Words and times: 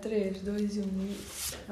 3, 0.00 0.40
2 0.42 0.76
e 0.76 0.80
1. 0.80 0.84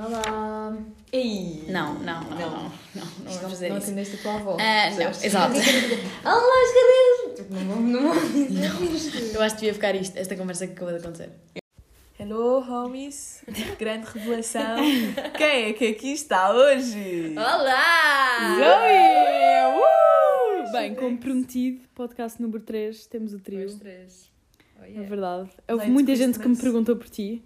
Olá! 0.05 0.77
Ei! 1.13 1.65
Não, 1.69 1.95
não, 1.95 2.21
não, 2.23 2.31
não, 2.31 2.39
não, 2.39 2.63
não, 2.63 2.71
não 2.95 3.05
vamos 3.25 3.43
não, 3.43 3.51
fazer 3.51 3.69
não 3.71 3.79
isso. 3.79 3.87
atendeste 3.87 4.17
a 4.17 4.19
tua 4.23 4.35
avó. 4.35 4.57
Ah, 4.61 4.91
não, 4.91 5.11
exato. 5.11 5.55
Olá! 6.25 6.59
Tipo, 7.37 7.55
não 7.55 7.81
não 7.81 8.15
isto. 8.95 9.17
Eu 9.35 9.41
acho 9.43 9.55
que 9.55 9.61
devia 9.63 9.75
ficar 9.75 9.95
isto, 9.95 10.17
esta 10.19 10.37
conversa 10.37 10.67
que 10.67 10.73
acabou 10.75 10.93
de 10.93 10.99
acontecer. 11.01 11.31
Hello, 12.21 12.59
homies. 12.69 13.43
Grande 13.79 14.07
revelação. 14.13 14.77
Quem 15.37 15.65
é 15.67 15.73
que 15.73 15.87
aqui 15.89 16.13
está 16.13 16.53
hoje? 16.53 17.35
Olá! 17.37 18.57
Zoe! 18.57 19.79
Uh! 20.69 20.73
Bem, 20.73 20.95
como 20.95 21.17
prometido, 21.17 21.81
podcast 21.95 22.43
número 22.43 22.61
3, 22.63 23.07
temos 23.07 23.33
o 23.33 23.39
trio. 23.39 23.75
3. 23.79 24.29
Oh, 24.81 24.85
É 24.85 24.89
yeah. 24.89 25.09
verdade. 25.09 25.49
Houve 25.69 25.81
Late 25.83 25.91
muita 25.91 26.15
gente 26.15 26.39
que 26.39 26.47
me 26.47 26.57
perguntou 26.57 26.95
por 26.97 27.09
ti. 27.09 27.43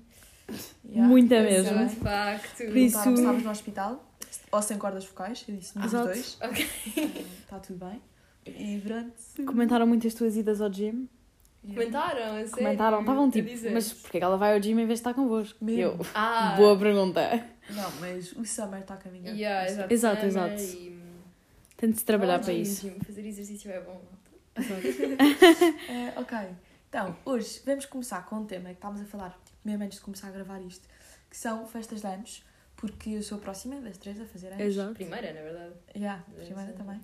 Yeah. 0.85 1.09
Muita 1.09 1.35
é, 1.37 1.43
mesmo. 1.43 1.87
De 1.87 1.97
facto. 1.97 2.57
Por 2.67 2.77
isso- 2.77 3.03
se 3.03 3.09
estavas 3.13 3.43
no 3.43 3.51
hospital 3.51 4.05
ou 4.51 4.63
sem 4.63 4.79
cordas 4.79 5.05
focais. 5.05 5.45
Eu 5.49 5.57
disse, 5.57 5.77
nos 5.77 5.87
Exato. 5.87 6.05
dois. 6.07 6.39
Ok. 6.43 6.69
Está 7.43 7.59
tudo 7.61 7.85
bem. 7.87 8.01
E 8.47 8.81
pronto. 8.81 9.13
Comentaram 9.47 9.87
muito 9.87 10.07
as 10.07 10.15
tuas 10.15 10.37
idas 10.37 10.61
ao 10.61 10.71
gym. 10.71 11.09
Comentaram, 11.65 12.35
sério? 12.35 12.51
Comentaram, 12.51 13.01
estavam 13.01 13.31
tipo, 13.31 13.49
mas 13.73 13.93
porquê 13.93 14.19
que 14.19 14.25
ela 14.25 14.37
vai 14.37 14.53
ao 14.55 14.61
gym 14.61 14.73
em 14.73 14.77
vez 14.87 14.89
de 14.89 14.95
estar 14.95 15.15
convosco? 15.15 15.65
Mesmo. 15.65 15.81
Eu, 15.81 16.07
Ah! 16.13 16.55
boa 16.57 16.77
pergunta. 16.77 17.45
Não, 17.71 17.89
mas 18.01 18.33
o 18.33 18.45
Summer 18.45 18.81
está 18.81 18.95
a 18.95 18.97
caminhar. 18.97 19.33
Yeah, 19.37 19.69
exato. 19.71 19.95
Exato, 19.95 20.17
Summer 20.33 20.53
exato. 20.53 20.77
e- 20.77 21.01
Tento 21.77 21.95
de 21.97 22.05
trabalhar 22.05 22.41
Oh, 22.41 22.45
para 22.45 22.53
gym, 22.53 22.63
isso. 22.63 22.89
gym. 22.89 22.99
Fazer 23.07 23.25
exercício 23.27 23.71
é 23.71 23.81
bom. 23.81 24.01
Eh, 24.57 26.13
ok, 26.19 26.39
então 26.93 27.17
hoje 27.25 27.63
vamos 27.65 27.87
começar 27.87 28.27
com 28.27 28.37
um 28.37 28.45
tema 28.45 28.69
que 28.69 28.75
estávamos 28.75 29.01
a 29.01 29.07
falar, 29.07 29.31
tipo, 29.47 29.57
mesmo 29.65 29.83
antes 29.83 29.97
de 29.97 30.05
começar 30.05 30.29
a 30.29 30.31
gravar 30.31 30.61
isto, 30.61 30.87
que 31.31 31.37
são 31.39 31.67
festas 31.67 32.03
de 32.03 32.07
anos, 32.07 32.45
porque 32.77 33.09
eu 33.09 33.23
sou 33.23 33.39
a 33.39 33.41
próxima 33.41 33.81
das 33.81 33.97
três 33.97 34.21
a 34.21 34.27
fazer 34.27 34.49
anos. 34.49 34.61
Exato. 34.61 34.93
Primeira, 34.93 35.33
na 35.33 35.41
verdade. 35.41 35.75
Yeah, 35.97 36.23
primeira 36.37 36.73
também. 36.75 37.01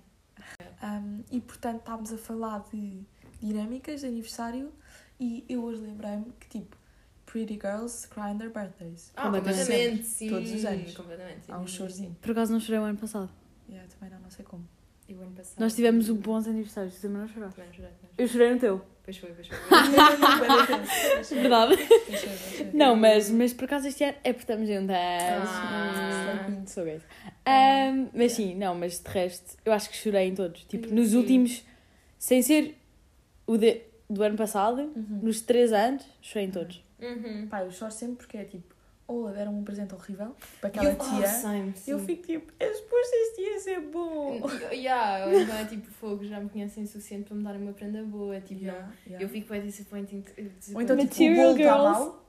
Um, 0.83 1.23
e 1.31 1.41
portanto 1.41 1.79
estávamos 1.79 2.13
a 2.13 2.17
falar 2.19 2.63
de 2.71 3.01
dinâmicas 3.41 4.01
de 4.01 4.05
aniversário 4.05 4.71
e 5.19 5.43
eu 5.49 5.63
hoje 5.63 5.81
lembrei-me 5.81 6.31
que 6.39 6.47
tipo 6.47 6.77
Pretty 7.25 7.55
Girls 7.55 8.07
cry 8.09 8.25
on 8.33 8.37
their 8.37 8.53
birthdays. 8.53 9.11
Ah, 9.15 9.23
Completamente. 9.23 9.59
completamente, 9.65 10.03
sim. 10.05 10.29
Todos 10.29 10.51
os 10.51 10.65
anos. 10.65 10.93
Completamente. 10.95 11.45
sim. 11.47 11.51
Há 11.51 11.57
um 11.57 11.65
chorzinho. 11.67 12.15
Por 12.21 12.29
acaso 12.29 12.53
não 12.53 12.59
chorei 12.59 12.79
o 12.79 12.83
ano 12.83 12.97
passado. 12.99 13.31
Yeah, 13.67 13.89
também 13.91 14.11
não, 14.11 14.19
não 14.19 14.29
sei 14.29 14.45
como. 14.45 14.67
E 15.09 15.13
o 15.15 15.21
ano 15.21 15.31
passado. 15.31 15.59
Nós 15.59 15.75
tivemos 15.75 16.07
um 16.09 16.15
bons 16.15 16.47
aniversários, 16.47 16.95
tu 16.95 17.01
também 17.01 17.17
não 17.21 17.27
choraste. 17.27 17.55
Também 17.55 17.67
não 17.69 17.73
chorei, 17.75 17.91
também. 17.91 18.11
Eu 18.17 18.27
chorei 18.27 18.53
no 18.53 18.59
teu. 18.59 18.81
Pois 19.03 19.17
foi, 19.17 19.33
pois 19.33 19.47
foi. 19.47 19.57
Verdade. 21.41 21.75
Não, 22.73 22.95
mas, 22.95 23.29
mas 23.31 23.53
por 23.53 23.65
acaso 23.65 23.87
este 23.87 24.03
ano 24.03 24.15
é 24.23 24.31
porque 24.33 24.43
estamos 24.51 24.67
juntas. 24.69 24.95
Ah. 24.95 26.45
Hum, 26.49 26.65
Sou 26.67 26.83
gay. 26.85 26.99
Ahm, 27.45 28.09
mas 28.13 28.33
sim, 28.33 28.53
não, 28.55 28.75
mas 28.75 28.99
de 28.99 29.09
resto, 29.09 29.57
eu 29.65 29.73
acho 29.73 29.89
que 29.89 29.95
chorei 29.97 30.27
em 30.27 30.35
todos. 30.35 30.63
Tipo, 30.65 30.93
nos 30.93 31.13
últimos, 31.15 31.63
sem 32.19 32.41
ser 32.43 32.77
o 33.47 33.57
de, 33.57 33.81
do 34.09 34.21
ano 34.21 34.37
passado, 34.37 34.81
Uhum. 34.95 35.19
nos 35.23 35.41
três 35.41 35.73
anos, 35.73 36.05
chorei 36.21 36.47
em 36.47 36.51
todos. 36.51 36.83
Uhum. 37.01 37.47
Pá, 37.49 37.63
eu 37.63 37.71
choro 37.71 37.91
sempre 37.91 38.17
porque 38.17 38.37
é 38.37 38.43
tipo, 38.43 38.75
ou 39.09 39.29
deram 39.31 39.57
um 39.57 39.63
presente 39.63 39.93
horrível 39.95 40.35
para 40.61 40.69
aquela 40.69 40.89
eu- 40.91 40.95
tia. 40.97 41.25
Oh, 41.27 41.41
same, 41.41 41.73
eu 41.87 41.99
fico 41.99 42.27
tipo, 42.27 42.53
é 42.59 42.73
suposto 42.73 43.11
este 43.15 43.41
ia 43.41 43.59
ser 43.59 43.79
bom. 43.81 44.39
Yeah, 44.71 45.35
então 45.41 45.55
é 45.57 45.65
tipo 45.65 45.89
fogo, 45.91 46.23
já 46.23 46.39
me 46.39 46.47
conhecem 46.49 46.83
o 46.83 46.87
suficiente 46.87 47.25
para 47.25 47.35
me 47.35 47.43
darem 47.43 47.61
uma 47.61 47.73
prenda 47.73 48.03
boa. 48.03 48.39
Tipo, 48.39 48.61
Yeah, 48.61 48.81
não. 48.85 48.93
yeah. 49.07 49.25
Eu 49.25 49.29
fico 49.29 49.49
bem 49.49 49.61
disappointing. 49.63 50.23
Ou 50.75 50.81
então 50.81 50.95
tipo, 50.95 51.23
o 51.23 51.27
Material 51.27 51.35
bolo 51.35 51.57
está 51.59 51.77
mal. 51.77 52.25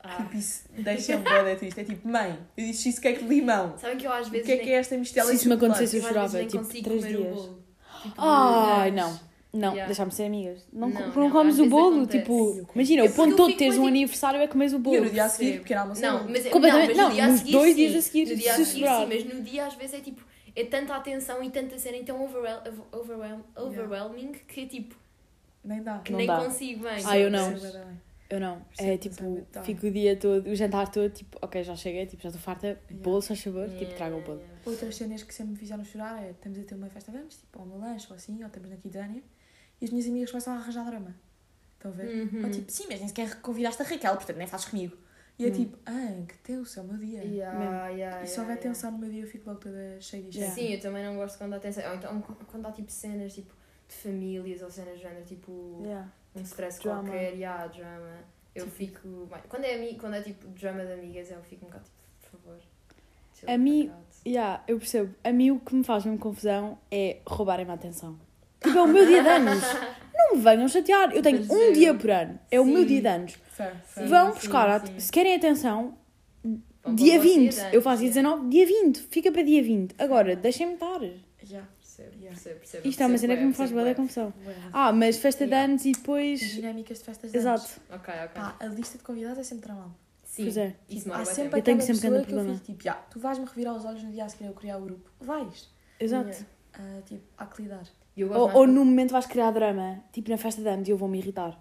Ah. 0.00 0.16
Tipo, 0.16 0.36
isso 0.36 0.64
deixa-me 0.76 1.24
boa 1.24 1.56
triste. 1.56 1.80
É 1.80 1.84
tipo, 1.84 2.06
mãe, 2.08 2.38
eu 2.56 2.66
disse 2.66 2.82
cheesecake 2.82 3.22
de 3.22 3.28
limão. 3.28 3.78
Sabem 3.78 3.96
que 3.96 4.06
eu 4.06 4.12
às 4.12 4.26
O 4.26 4.30
vezes. 4.30 4.44
que 4.46 4.52
é 4.52 4.56
nem- 4.56 4.64
que 4.66 4.70
é 4.72 4.74
esta 4.76 4.98
mistela 4.98 5.30
Se 5.30 5.36
isso 5.36 5.48
me 5.48 5.54
acontecesse, 5.54 5.96
eu 5.96 6.02
chorava, 6.02 6.44
tipo, 6.44 6.58
consigo 6.64 6.84
três 6.84 7.04
comer 7.04 7.16
dias. 7.16 7.32
o 7.32 7.34
bolo. 7.34 7.64
Tipo, 8.02 8.14
Ai, 8.18 8.90
mas- 8.90 9.02
não. 9.02 9.20
Não, 9.54 9.68
Yeah. 9.70 9.86
deixámos 9.86 10.14
ser 10.16 10.24
amigas. 10.24 10.66
Não, 10.72 10.88
Não, 10.88 11.00
não, 11.08 11.14
não, 11.14 11.30
comes 11.30 11.58
o 11.60 11.66
bolo, 11.66 11.98
acontece. 12.02 12.18
tipo, 12.18 12.66
imagina, 12.74 13.02
É 13.04 13.08
o 13.08 13.12
ponto 13.12 13.30
eu 13.30 13.36
todo 13.36 13.50
de 13.52 13.56
teres 13.56 13.74
um 13.74 13.78
tipo- 13.78 13.86
aniversário 13.88 14.40
é 14.40 14.46
comer 14.48 14.66
o 14.66 14.68
E 14.70 14.74
eu 14.74 14.78
bolo. 14.80 15.04
no 15.04 15.10
dia 15.10 15.24
a 15.24 15.28
seguir, 15.28 15.58
pequeno 15.60 15.80
almoço. 15.82 16.02
Não, 16.02 16.28
mas, 16.28 16.46
Completamente- 16.48 16.88
não, 16.88 16.88
mas 16.88 16.96
no 16.96 17.02
não, 17.04 17.10
dia 17.14 17.24
a 17.24 17.28
nos 17.28 17.38
seguir, 17.40 17.52
dois 17.52 17.68
sim. 17.70 17.76
dias 17.76 17.94
a 17.94 18.02
seguir, 18.02 18.28
No 18.30 18.36
dia 18.36 18.52
a 18.52 18.56
se 18.56 18.64
seguir, 18.66 18.86
sim, 18.88 19.06
mas 19.08 19.24
no 19.34 19.42
dia 19.42 19.66
às 19.66 19.74
vezes 19.74 19.94
é 19.94 20.00
tipo. 20.00 20.24
É 20.56 20.64
tanta 20.64 20.94
atenção 20.94 21.42
e 21.42 21.50
tanta 21.50 21.78
cena 21.78 22.02
tão 22.04 22.22
overwhel 22.24 22.60
overwhelm 22.92 23.40
overwhelming 23.56 24.32
que 24.46 24.66
tipo. 24.66 24.94
Nem 25.64 25.82
dá. 25.82 25.98
Que 25.98 26.12
Não 26.12 26.18
nem 26.18 26.26
dá. 26.26 26.44
consigo 26.44 26.82
bem. 26.84 27.02
Ah, 27.06 27.18
eu 27.18 27.30
não. 27.30 27.50
Bem. 27.52 28.04
Eu 28.30 28.40
não. 28.40 28.60
Percebo, 28.60 28.90
É 28.90 28.96
tipo, 28.96 29.46
fico 29.64 29.86
o 29.86 29.90
dia 29.90 30.16
todo, 30.16 30.48
o 30.48 30.54
jantar 30.56 30.90
todo, 30.90 31.08
tipo, 31.10 31.38
ok, 31.42 31.62
já 31.62 31.76
cheguei, 31.76 32.06
tipo, 32.06 32.22
já 32.22 32.30
estou 32.30 32.40
farta, 32.42 32.66
Yeah. 32.68 33.02
bolo, 33.02 33.20
só 33.22 33.34
sabor, 33.34 33.64
tipo, 33.68 33.76
Yeah, 33.82 33.96
traga 33.96 34.16
o 34.16 34.20
bolo. 34.22 34.38
yeah. 34.38 34.54
Outras 34.66 34.96
cenas 34.96 35.22
que 35.22 35.32
sempre 35.34 35.52
me 35.52 35.58
fizeram 35.58 35.84
chorar 35.84 36.22
é 36.24 36.30
estamos 36.30 36.58
a 36.58 36.62
ter 36.62 36.74
uma 36.74 36.88
festa 36.88 37.12
de 37.12 37.18
anos, 37.18 37.36
tipo, 37.36 37.58
ou 37.60 37.66
uma 37.66 37.76
lanche 37.86 38.06
ou 38.10 38.16
assim, 38.16 38.40
ou 38.40 38.46
estamos 38.46 38.70
na 38.70 38.76
Kidânia, 38.76 39.22
e 39.80 39.84
as 39.84 39.90
minhas 39.90 40.06
amigas 40.06 40.30
começam 40.30 40.54
a 40.54 40.56
arranjar 40.56 40.84
drama. 40.86 41.14
Estão 41.76 41.90
a 41.90 41.94
ver? 41.94 42.28
Uhum. 42.32 42.44
Ou 42.44 42.50
tipo, 42.50 42.70
sim, 42.72 42.84
mas 42.88 42.98
nem 43.00 43.08
sequer 43.08 43.40
convidaste 43.40 43.82
a 43.82 43.84
Raquel, 43.84 44.14
portanto 44.16 44.36
nem 44.36 44.46
fazes 44.46 44.66
comigo. 44.66 44.96
E 45.38 45.46
é 45.46 45.50
tipo, 45.50 45.76
ah, 45.84 46.22
que 46.28 46.38
tenso, 46.38 46.78
é 46.78 46.82
o 46.82 46.86
meu 46.86 46.96
dia. 46.96 47.24
Yeah, 47.24 47.58
Mesmo. 47.58 47.74
yeah, 47.98 48.22
E 48.22 48.26
se 48.26 48.32
yeah, 48.34 48.42
houver 48.42 48.56
yeah. 48.56 48.62
tensão 48.62 48.90
no 48.92 48.98
meu 48.98 49.10
dia, 49.10 49.22
eu 49.22 49.26
fico 49.26 49.48
logo 49.50 49.60
toda 49.60 50.00
cheia 50.00 50.22
de 50.22 50.38
Yeah. 50.38 50.54
Sim, 50.54 50.72
eu 50.74 50.80
também 50.80 51.04
não 51.04 51.16
gosto 51.16 51.36
quando 51.38 51.54
há 51.54 51.58
tensão. 51.58 51.82
Ou 51.88 51.94
então 51.96 52.22
quando 52.46 52.66
há 52.66 52.70
tipo 52.72 52.90
cenas 52.92 53.34
tipo, 53.34 53.52
de 53.88 53.94
famílias 53.96 54.62
ou 54.62 54.70
cenas 54.70 54.94
do 54.96 55.02
género, 55.02 55.24
tipo 55.24 55.80
Yeah. 55.82 56.08
um 56.36 56.42
stress 56.42 56.80
drama. 56.80 57.02
qualquer, 57.02 57.32
yeah, 57.34 57.66
drama. 57.66 58.12
Eu 58.54 58.68
fico. 58.68 59.26
bem, 59.28 59.40
Quando 59.48 59.64
é, 59.64 59.94
quando 59.94 60.14
é 60.14 60.22
tipo 60.22 60.46
drama 60.50 60.84
de 60.86 60.92
amigas, 60.92 61.28
eu 61.32 61.42
fico 61.42 61.64
um 61.64 61.68
bocado 61.68 61.84
tipo, 61.84 62.30
por 62.30 62.38
favor. 62.40 62.60
A 63.48 63.58
mim- 63.58 63.88
out. 63.90 64.04
Yeah, 64.24 64.62
eu 64.68 64.78
percebo. 64.78 65.12
A 65.24 65.32
mim 65.32 65.50
o 65.50 65.58
que 65.58 65.74
me 65.74 65.82
faz 65.82 66.04
mesmo 66.04 66.18
confusão 66.20 66.78
é 66.92 67.18
roubarem-me 67.26 67.72
a 67.72 67.74
atenção. 67.74 68.16
Tipo, 68.64 68.78
é 68.78 68.82
o 68.82 68.86
meu 68.88 69.06
dia 69.06 69.22
de 69.22 69.28
anos. 69.30 69.62
Não 70.16 70.36
me 70.36 70.42
venham 70.42 70.66
chatear. 70.68 71.14
Eu 71.14 71.22
tenho 71.22 71.40
um 71.52 71.72
dia 71.72 71.94
por 71.94 72.10
ano. 72.10 72.38
É 72.50 72.58
o 72.60 72.64
meu 72.64 72.84
dia 72.84 73.00
de 73.00 73.06
anos. 73.06 73.34
Vão 74.08 74.30
buscar, 74.32 74.82
se 74.98 75.12
querem 75.12 75.36
atenção, 75.36 75.96
Vão 76.82 76.94
dia 76.94 77.18
para 77.18 77.20
o 77.20 77.22
vosso 77.22 77.38
20. 77.40 77.54
de 77.70 77.76
Eu 77.76 77.82
faço 77.82 78.02
dia 78.02 78.10
yeah. 78.10 78.30
19, 78.36 78.48
dia 78.50 78.66
20. 78.66 78.98
Fica 79.10 79.30
para 79.32 79.42
dia 79.42 79.62
20. 79.62 79.94
Agora, 79.98 80.34
deixem-me 80.36 80.74
estar. 80.74 81.00
Yeah. 81.02 81.68
Percebo, 81.80 82.16
Yeah. 82.16 82.28
percebo, 82.30 82.58
percebo. 82.58 82.88
Isto 82.88 83.02
é 83.02 83.06
uma 83.06 83.18
cena 83.18 83.36
que 83.36 83.44
me 83.44 83.52
faz 83.54 83.70
bué 83.70 83.84
da 83.84 83.94
confusão. 83.94 84.34
Ah, 84.72 84.92
mas 84.92 85.16
festa 85.18 85.44
de 85.44 85.50
Yeah. 85.52 85.70
anos 85.72 85.84
e 85.84 85.92
depois... 85.92 86.40
Dinâmicas 86.40 86.98
de 86.98 87.04
festas 87.04 87.30
de 87.30 87.38
anos. 87.38 87.62
Exato. 87.64 87.80
Ok, 87.90 88.12
ok. 88.14 88.28
Pá, 88.34 88.56
a 88.58 88.66
lista 88.66 88.98
de 88.98 89.04
convidados 89.04 89.38
é 89.38 89.42
sempre 89.44 89.64
tramado. 89.66 89.94
Sim, 90.24 90.42
Pois 90.44 90.56
é. 90.56 90.74
isso 90.88 91.04
Tipo, 91.04 91.14
há 91.14 91.24
sempre. 91.24 91.58
Eu 91.60 91.62
tenho 91.62 91.80
sempre 91.80 91.94
pessoa 91.94 92.10
grande 92.12 92.26
que 92.26 92.32
eu 92.32 92.36
problema. 92.38 92.58
fico 92.58 92.72
tipo, 92.72 92.86
"Ya, 92.88 92.94
tu 92.94 93.20
vais-me 93.20 93.44
revirar 93.46 93.74
os 93.76 93.84
olhos 93.84 94.02
no 94.02 94.10
dia 94.10 94.24
a 94.24 94.28
seguir 94.28 94.46
eu 94.46 94.52
criar 94.52 94.78
o 94.78 94.80
grupo. 94.80 95.08
Vais. 95.20 95.70
Exato. 96.00 96.28
Yeah. 96.30 96.46
Ah, 96.72 97.02
tipo, 97.06 97.22
há 97.38 97.46
que 97.46 97.62
lidar. 97.62 97.84
Eu 98.16 98.28
gosto 98.28 98.40
Ou, 98.40 98.46
mais 98.66 98.78
ou 98.78 98.84
momento 98.84 99.10
vais 99.10 99.26
criar 99.26 99.50
drama, 99.50 100.02
tipo 100.12 100.30
na 100.30 100.36
festa 100.36 100.62
de 100.62 100.68
anos, 100.68 100.88
e 100.88 100.90
eu 100.92 100.96
vou-me 100.96 101.18
irritar. 101.18 101.60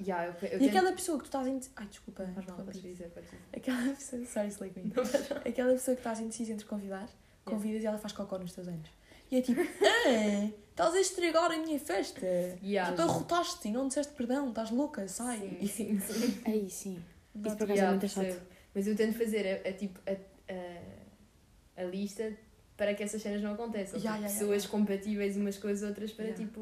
Yeah, 0.00 0.26
eu, 0.26 0.48
eu 0.48 0.56
E 0.56 0.60
tento- 0.60 0.68
aquela 0.68 0.92
pessoa 0.92 1.18
que 1.18 1.24
tu 1.24 1.26
estás 1.26 1.46
indecisa. 1.46 1.72
Ai, 1.76 1.86
desculpa. 1.86 2.24
Faz 2.34 2.46
mal, 2.46 2.56
podes 2.58 2.80
dizer, 2.82 3.08
podes 3.10 3.30
dizer. 3.30 3.42
Aquela 3.52 3.82
pessoa. 3.94 4.24
Sorry, 4.26 4.48
Slake 4.48 4.78
Me. 4.80 4.92
Aquela 5.50 5.72
pessoa 5.72 5.94
que 5.96 6.00
estás 6.00 6.20
indecisa 6.20 6.52
entre 6.52 6.66
convidar, 6.66 7.08
convidas 7.44 7.82
e 7.82 7.86
ela 7.86 7.98
faz 7.98 8.12
cocó 8.12 8.38
nos 8.38 8.52
teus 8.52 8.68
anos. 8.68 8.88
E 9.30 9.36
é 9.38 9.42
tipo, 9.42 9.60
ah, 10.06 10.50
estás 10.70 10.94
a 10.94 11.00
estragar 11.00 11.50
a 11.50 11.56
minha 11.58 11.78
festa. 11.80 12.24
Yeah. 12.62 12.94
Tu 12.94 13.02
arrotaste 13.02 13.66
e 13.66 13.72
não 13.72 13.88
disseste 13.88 14.12
perdão, 14.12 14.50
estás 14.50 14.70
louca, 14.70 15.08
sai. 15.08 15.38
Sim, 15.66 15.66
sim, 15.66 16.00
sim. 16.00 16.42
Aí 16.46 16.70
sim. 16.70 17.02
Isso 17.34 17.56
por 17.56 17.64
acaso 17.64 17.72
é 17.72 17.74
Yeah, 17.74 17.90
muito 17.90 18.08
chato. 18.08 18.40
Mas 18.74 18.86
eu 18.86 18.94
tento 18.94 19.18
fazer 19.18 19.62
a, 19.66 19.68
a, 19.68 19.72
tipo, 19.72 19.98
a, 20.08 20.12
a, 20.52 21.82
a 21.82 21.84
lista 21.84 22.32
para 22.78 22.94
que 22.94 23.02
essas 23.02 23.20
cenas 23.20 23.42
não 23.42 23.52
aconteçam. 23.52 23.98
Yeah, 23.98 24.16
Tipo, 24.16 24.24
yeah, 24.24 24.28
pessoas 24.28 24.62
yeah. 24.62 24.70
compatíveis 24.70 25.36
umas 25.36 25.58
com 25.58 25.68
as 25.68 25.82
outras 25.82 26.12
para 26.12 26.26
Yeah. 26.26 26.44
tipo 26.46 26.60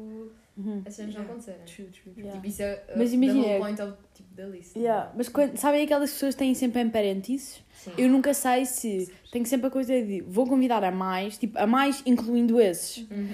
Uhum. 0.57 0.81
as 0.85 0.93
cenas 0.95 1.13
não 1.13 1.21
acontecerem. 1.21 1.61
True, 1.65 1.87
true, 1.87 2.13
true. 2.13 2.13
Yeah. 2.25 2.31
Tipo, 2.33 2.47
isso 2.47 2.61
é 2.63 2.73
uh, 2.89 2.97
Mas 2.97 3.13
imagina- 3.13 3.43
whole 3.45 3.59
point 3.59 3.81
of, 3.83 3.93
tipo, 4.15 4.33
da 4.35 4.45
lista. 4.47 4.79
Yeah, 4.79 5.13
Mas 5.15 5.29
quando, 5.29 5.55
sabem 5.57 5.83
aquelas 5.85 6.11
pessoas 6.11 6.33
que 6.33 6.39
têm 6.39 6.53
sempre 6.55 6.81
em 6.81 6.89
parentices? 6.89 7.63
Sim. 7.71 7.91
Eu 7.99 8.09
nunca 8.09 8.33
sei 8.33 8.65
se 8.65 9.07
tenho 9.31 9.45
sempre 9.45 9.67
a 9.67 9.69
coisa 9.69 9.93
de 10.01 10.21
vou 10.21 10.47
convidar 10.47 10.83
a 10.83 10.91
mais, 10.91 11.37
tipo, 11.37 11.55
a 11.59 11.67
mais 11.67 12.01
incluindo 12.05 12.59
esses, 12.59 12.97
Uhum. 13.09 13.27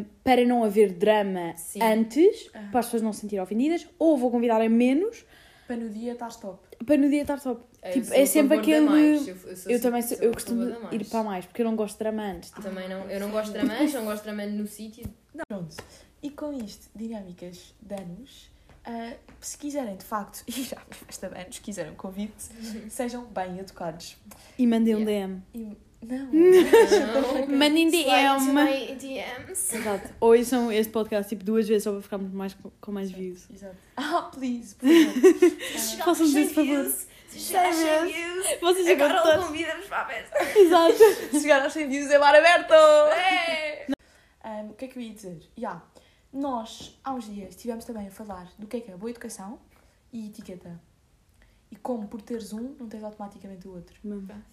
um, 0.00 0.04
para 0.24 0.44
não 0.44 0.64
haver 0.64 0.92
drama 0.94 1.54
Sim. 1.56 1.80
antes, 1.80 2.50
Ah. 2.52 2.66
para 2.72 2.80
as 2.80 2.86
pessoas 2.86 3.02
não 3.02 3.12
se 3.12 3.20
sentirem 3.20 3.40
ofendidas, 3.42 3.86
ou 3.96 4.18
vou 4.18 4.28
convidar 4.30 4.60
a 4.60 4.68
menos, 4.68 5.24
Para 5.68 5.76
no 5.76 5.88
dia 5.90 6.12
estás 6.14 6.36
top. 6.36 6.58
para 6.84 6.96
no 6.96 7.08
dia 7.08 7.22
estar 7.22 7.38
top. 7.40 7.62
Eu 7.82 7.92
Tipo, 7.92 8.12
é 8.14 8.26
sempre 8.26 8.58
aquele- 8.58 8.80
mais. 8.86 9.28
Eu, 9.28 9.36
eu, 9.36 9.56
sou 9.56 9.70
Eu 9.72 9.80
também 9.80 10.02
sou, 10.02 10.16
sou 10.16 10.26
eu 10.26 10.32
costumo 10.32 10.64
ir 10.90 11.04
para 11.04 11.22
mais, 11.22 11.44
porque 11.46 11.62
eu 11.62 11.66
não 11.66 11.76
gosto 11.76 11.92
de 11.94 11.98
drama 12.00 12.22
antes. 12.24 12.48
Tipo, 12.50 12.62
Também 12.62 12.88
não, 12.88 13.08
eu 13.08 13.20
não 13.20 13.30
gosto 13.30 13.52
de 13.52 13.58
dramas, 13.58 13.92
não 13.92 14.04
gosto 14.04 14.24
de 14.24 14.34
drama 14.34 14.46
no 14.46 14.66
sítio. 14.66 15.04
Pronto. 15.48 15.76
E 16.22 16.30
com 16.30 16.52
isto, 16.52 16.88
dinâmicas 16.96 17.72
de 17.80 17.94
anos, 17.94 18.50
ah, 18.84 19.12
se 19.40 19.56
quiserem 19.58 19.94
de 19.96 20.04
facto 20.04 20.42
ir 20.48 20.68
à 20.74 20.80
festa 20.94 21.28
de 21.28 21.38
anos, 21.38 21.58
quiserem 21.60 21.92
um 21.92 21.96
convite, 21.96 22.32
sejam 22.90 23.24
bem 23.26 23.58
educados. 23.60 24.16
E 24.58 24.66
mandei 24.66 24.94
um 24.96 25.00
Yeah. 25.08 25.26
DM. 25.28 25.42
E, 25.54 25.76
não, 26.02 26.18
Não. 26.26 27.56
Mandem 27.58 27.88
Slide 27.88 28.38
to 28.38 28.44
DM. 28.44 28.52
my 28.52 28.94
DMs. 28.96 29.76
Exato. 29.76 30.08
Ouçam 30.20 30.70
este 30.72 30.92
podcast 30.92 31.28
tipo 31.28 31.44
duas 31.44 31.66
vezes 31.68 31.84
só 31.84 31.92
para 31.92 32.02
ficar 32.02 32.18
muito 32.18 32.36
mais 32.36 32.56
com, 32.80 32.92
mais 32.92 33.10
views. 33.10 33.48
Exato. 33.52 33.76
Ah, 33.96 34.30
please, 34.32 34.74
por 34.76 34.86
favor. 34.88 36.04
Façam-nos 36.04 36.36
esse 36.36 36.54
favor. 36.54 36.84
Se 37.28 37.38
chegar 37.40 37.68
a 37.68 37.72
100 37.72 37.84
mesmo. 37.84 38.06
views, 38.12 38.46
Vocês 38.60 38.88
agora 38.88 39.22
todos. 39.22 39.46
convida-vos 39.46 39.86
para 39.86 40.00
a 40.02 40.06
festa. 40.06 40.58
Exato. 40.58 40.94
Se 41.30 41.40
chegar 41.40 41.62
aos 41.62 41.72
100 41.74 41.88
views 41.88 42.10
é 42.10 42.18
bar 42.18 42.34
aberto! 42.34 42.72
É. 42.72 43.86
Um, 44.44 44.70
o 44.70 44.74
que 44.74 44.86
é 44.86 44.88
que 44.88 44.98
eu 44.98 45.02
ia 45.02 45.12
dizer? 45.12 45.38
Ya, 45.58 45.82
Nós, 46.32 46.98
há 47.04 47.12
uns 47.12 47.26
dias, 47.26 47.50
estivemos 47.50 47.84
também 47.84 48.06
a 48.08 48.10
falar 48.10 48.48
do 48.58 48.66
que 48.66 48.78
é 48.78 48.80
que 48.80 48.90
é 48.90 48.96
boa 48.96 49.10
educação 49.10 49.58
e 50.12 50.28
etiqueta. 50.28 50.80
E 51.70 51.76
como 51.76 52.08
por 52.08 52.22
teres 52.22 52.52
um, 52.52 52.74
não 52.78 52.88
tens 52.88 53.04
automaticamente 53.04 53.68
o 53.68 53.74
outro. 53.74 53.94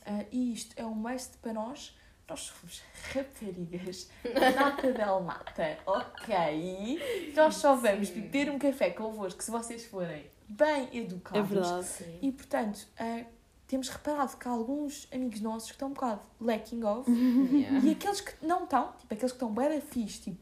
Ah, 0.06 0.26
e 0.32 0.54
isto 0.54 0.74
é 0.78 0.86
um 0.86 0.94
must 0.96 1.38
para 1.38 1.54
nós. 1.54 1.96
Nós 2.28 2.40
somos 2.42 2.82
raparigas. 3.14 4.10
Nata 4.56 4.92
del 4.92 5.22
mata, 5.22 5.78
ok? 5.86 7.34
Nós 7.36 7.56
só 7.56 7.76
vamos 7.76 8.08
Sim. 8.10 8.22
beber 8.22 8.50
um 8.50 8.58
café 8.58 8.90
convosco 8.90 9.44
se 9.44 9.52
vocês 9.52 9.86
forem 9.86 10.26
bem 10.48 10.90
É 10.92 10.98
educados. 10.98 11.50
verdade. 11.50 11.86
Sim. 11.86 12.20
E 12.22 12.32
portanto, 12.32 12.88
ah, 12.98 13.24
temos 13.68 13.90
reparado 13.90 14.36
que 14.38 14.48
há 14.48 14.52
alguns 14.52 15.08
amigos 15.14 15.40
nossos 15.42 15.70
que 15.70 15.76
estão 15.76 15.90
um 15.90 15.94
bocado 15.94 16.22
lacking 16.42 16.84
of. 16.84 17.10
Yeah. 17.12 17.80
E 17.86 17.92
aqueles 17.92 18.22
que 18.22 18.46
não 18.46 18.64
estão, 18.64 18.92
tipo, 19.00 19.14
aqueles 19.14 19.32
que 19.32 19.36
estão 19.38 19.54
bem 19.54 19.80
fixe, 19.82 20.22
tipo, 20.22 20.38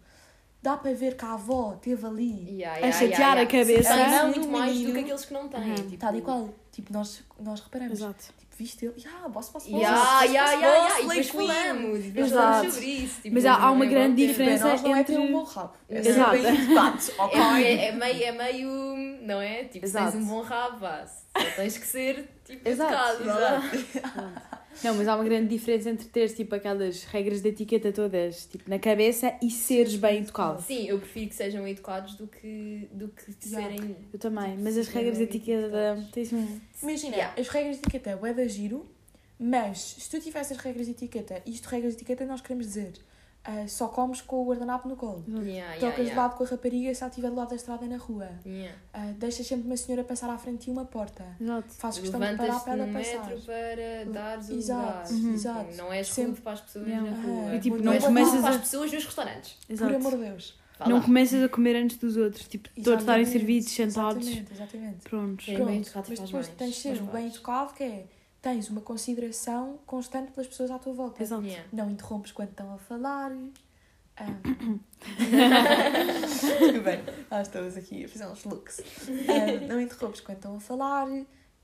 dá 0.61 0.77
para 0.77 0.93
ver 0.93 1.15
que 1.17 1.25
a 1.25 1.33
avó 1.33 1.73
esteve 1.75 2.05
ali. 2.05 2.49
Yeah, 2.61 2.75
A 2.75 2.77
yeah, 2.79 2.91
chatear 2.97 3.37
yeah, 3.37 3.41
a 3.41 3.45
cabeça. 3.45 3.93
Tens 3.93 4.11
Não, 4.11 4.27
muito 4.29 4.47
mais 4.49 4.79
do 4.79 4.93
que 4.93 4.99
aqueles 4.99 5.25
que 5.25 5.33
não 5.33 5.49
têm. 5.49 5.69
Uhum. 5.69 5.75
tipo, 5.75 5.97
Tal 5.97 6.15
e 6.15 6.21
qual. 6.21 6.49
Tipo, 6.73 6.91
nós, 6.91 7.23
nós 7.39 7.61
reparamos. 7.61 7.99
Exato. 7.99 8.25
Tipo, 8.37 8.55
viste 8.57 8.85
ele? 8.85 8.95
Yeah, 8.99 9.29
boss, 9.29 9.49
boss, 9.49 9.63
boss. 9.63 9.67
Yeah, 9.67 9.95
boss, 9.95 10.23
yeah, 10.31 10.51
yeah, 10.53 10.61
yeah. 10.75 10.99
E 10.99 11.01
depois 11.03 11.29
falamos, 11.29 12.03
depois 12.03 12.25
Exato. 12.31 12.41
falamos 12.47 12.73
sobre 12.73 12.89
isso. 12.89 13.21
tipo, 13.21 13.35
Mas 13.35 13.45
há- 13.45 13.55
há 13.55 13.71
uma 13.71 13.85
é 13.85 13.87
grande 13.89 14.15
ter- 14.21 14.27
diferença 14.27 14.67
nós 14.67 14.81
não 14.81 14.95
é 14.95 15.03
ter 15.03 15.13
entre- 15.13 15.23
um 15.27 15.31
bom 15.31 15.43
rabo. 15.43 15.73
É 15.87 15.99
Exato. 15.99 16.35
É, 17.31 17.61
é, 17.61 17.87
é 17.87 17.91
meio, 17.91 18.23
é 18.23 18.31
meio, 18.31 18.69
não 19.21 19.39
é? 19.39 19.63
Tipo, 19.65 19.85
se 19.87 19.93
tens 19.93 20.01
Exato. 20.03 20.17
um 20.17 20.25
bom 20.25 20.41
rabo, 20.41 20.79
vá, 20.79 21.05
só 21.05 21.21
tens 21.55 21.77
que 21.77 21.85
ser, 21.87 22.27
tipo, 22.43 22.67
Exato, 22.67 23.21
educado, 23.21 23.39
lá. 23.39 23.61
Não, 24.83 24.95
mas 24.95 25.07
há 25.07 25.15
uma 25.15 25.23
grande 25.23 25.47
diferença 25.49 25.89
entre 25.89 26.07
teres 26.07 26.33
tipo 26.33 26.55
aquelas 26.55 27.03
regras 27.03 27.41
de 27.41 27.49
etiqueta 27.49 27.91
todas 27.91 28.45
tipo, 28.45 28.69
na 28.69 28.79
cabeça 28.79 29.33
e 29.41 29.49
seres 29.49 29.95
bem 29.95 30.19
educado. 30.19 30.61
Sim, 30.61 30.87
eu 30.87 30.97
prefiro 30.99 31.29
que 31.29 31.35
sejam 31.35 31.67
educados 31.67 32.15
do 32.15 32.27
que, 32.27 32.87
do 32.91 33.09
que 33.09 33.33
Yeah. 33.49 33.75
serem... 33.77 33.95
Eu 34.13 34.19
também, 34.19 34.51
Tipo, 34.51 34.63
mas 34.63 34.77
as 34.77 34.87
regras 34.87 35.17
de 35.17 35.23
etiqueta 35.23 36.07
tens 36.11 36.31
um. 36.33 36.59
Imagina, 36.81 37.15
Yeah. 37.15 37.41
as 37.41 37.47
regras 37.49 37.75
de 37.75 37.81
etiqueta 37.81 38.09
é 38.09 38.33
da 38.33 38.47
giro, 38.47 38.85
mas 39.39 39.79
se 39.99 40.09
tu 40.09 40.19
tivesse 40.19 40.53
as 40.53 40.59
regras 40.59 40.85
de 40.85 40.91
etiqueta, 40.93 41.41
isto 41.45 41.65
regras 41.67 41.93
de 41.95 41.97
etiqueta 41.97 42.25
nós 42.25 42.41
queremos 42.41 42.65
dizer, 42.67 42.93
ah, 43.45 43.67
só 43.67 43.87
comes 43.89 44.21
com 44.21 44.37
o 44.41 44.45
guardanapo 44.45 44.87
no 44.87 44.95
colo. 44.95 45.23
Yeah, 45.27 45.45
yeah, 45.51 45.79
Tocas 45.79 45.95
de 45.97 46.01
yeah. 46.03 46.21
lado 46.21 46.37
com 46.37 46.43
a 46.43 46.47
rapariga 46.47 46.93
se 46.95 47.03
ela 47.03 47.09
estiver 47.09 47.29
do 47.29 47.35
lado 47.35 47.49
da 47.49 47.55
estrada 47.55 47.85
na 47.85 47.97
rua. 47.97 48.29
Yeah. 48.45 48.75
Ah, 48.93 49.11
deixas 49.17 49.45
sempre 49.47 49.65
uma 49.67 49.75
senhora 49.77 50.03
passar 50.03 50.29
à 50.29 50.37
frente 50.37 50.65
de 50.65 50.71
uma 50.71 50.85
porta. 50.85 51.25
Exato. 51.39 51.73
Fazes 51.73 51.99
questão 52.01 52.19
de 52.19 52.35
parar 52.37 52.59
para 52.61 52.73
ela 52.73 52.87
passar. 52.93 53.25
metro 53.29 53.41
para 53.45 54.11
dares 54.13 54.49
o 54.49 54.53
Exato, 54.53 55.13
lugar. 55.13 55.25
Uhum. 55.25 55.33
exato. 55.33 55.75
Não 55.75 55.93
é 55.93 56.01
escudo 56.01 56.15
Sempre. 56.27 56.41
para 56.41 56.51
as 56.53 56.61
pessoas 56.61 56.87
Yeah. 56.87 57.11
na 57.11 57.21
rua. 57.23 57.49
Ah, 57.49 57.55
E, 57.55 57.59
tipo, 57.59 57.69
muito 57.75 57.85
não 57.85 57.91
é 57.91 57.95
bem. 57.95 57.99
escudo 57.99 58.19
começas 58.19 58.39
para 58.41 58.49
a- 58.49 58.55
as 58.55 58.61
pessoas 58.61 58.91
nos 58.93 59.05
restaurantes. 59.05 59.53
Por 59.67 59.73
Exato. 59.73 59.95
amor 59.95 60.11
de 60.11 60.17
Deus. 60.17 60.63
Vá 60.79 60.89
Não 60.89 61.01
começas 61.01 61.43
a 61.43 61.49
comer 61.49 61.75
antes 61.75 61.97
dos 61.97 62.17
outros, 62.17 62.47
tipo, 62.47 62.67
todos 62.81 63.01
estarem 63.01 63.21
Exatamente, 63.21 63.29
servidos, 63.31 63.71
sentados, 63.71 64.25
Exatamente, 64.27 64.53
exatamente. 64.53 64.97
prontos. 65.09 65.45
Sim. 65.45 65.51
Bem 65.55 65.63
Pronto, 65.65 65.71
educado 65.81 66.05
mas 66.09 66.19
depois 66.19 66.31
mais, 66.31 66.47
tens 66.57 66.69
de 66.75 66.75
ser 66.81 67.01
bem 67.03 67.27
educado, 67.27 67.73
que 67.73 67.83
é 67.83 68.05
tens 68.43 68.69
uma 68.69 68.81
consideração 68.81 69.79
constante 69.87 70.33
pelas 70.33 70.47
pessoas 70.47 70.69
à 70.69 70.77
tua 70.77 70.93
volta. 70.93 71.23
Exato. 71.23 71.43
Yeah. 71.43 71.65
Não 71.71 71.89
interrompes 71.89 72.33
quando 72.33 72.49
estão 72.49 72.73
a 72.73 72.77
falar. 72.77 73.31
Ah. 74.17 74.25
Desculpem, 76.27 76.99
nós 77.31 77.47
estamos 77.47 77.77
aqui 77.77 78.03
a 78.03 78.09
fazer 78.09 78.27
uns 78.27 78.43
looks. 78.43 78.81
Ah, 79.29 79.65
não 79.65 79.79
interrompes 79.79 80.19
quando 80.19 80.37
estão 80.37 80.57
a 80.57 80.59
falar. 80.59 81.07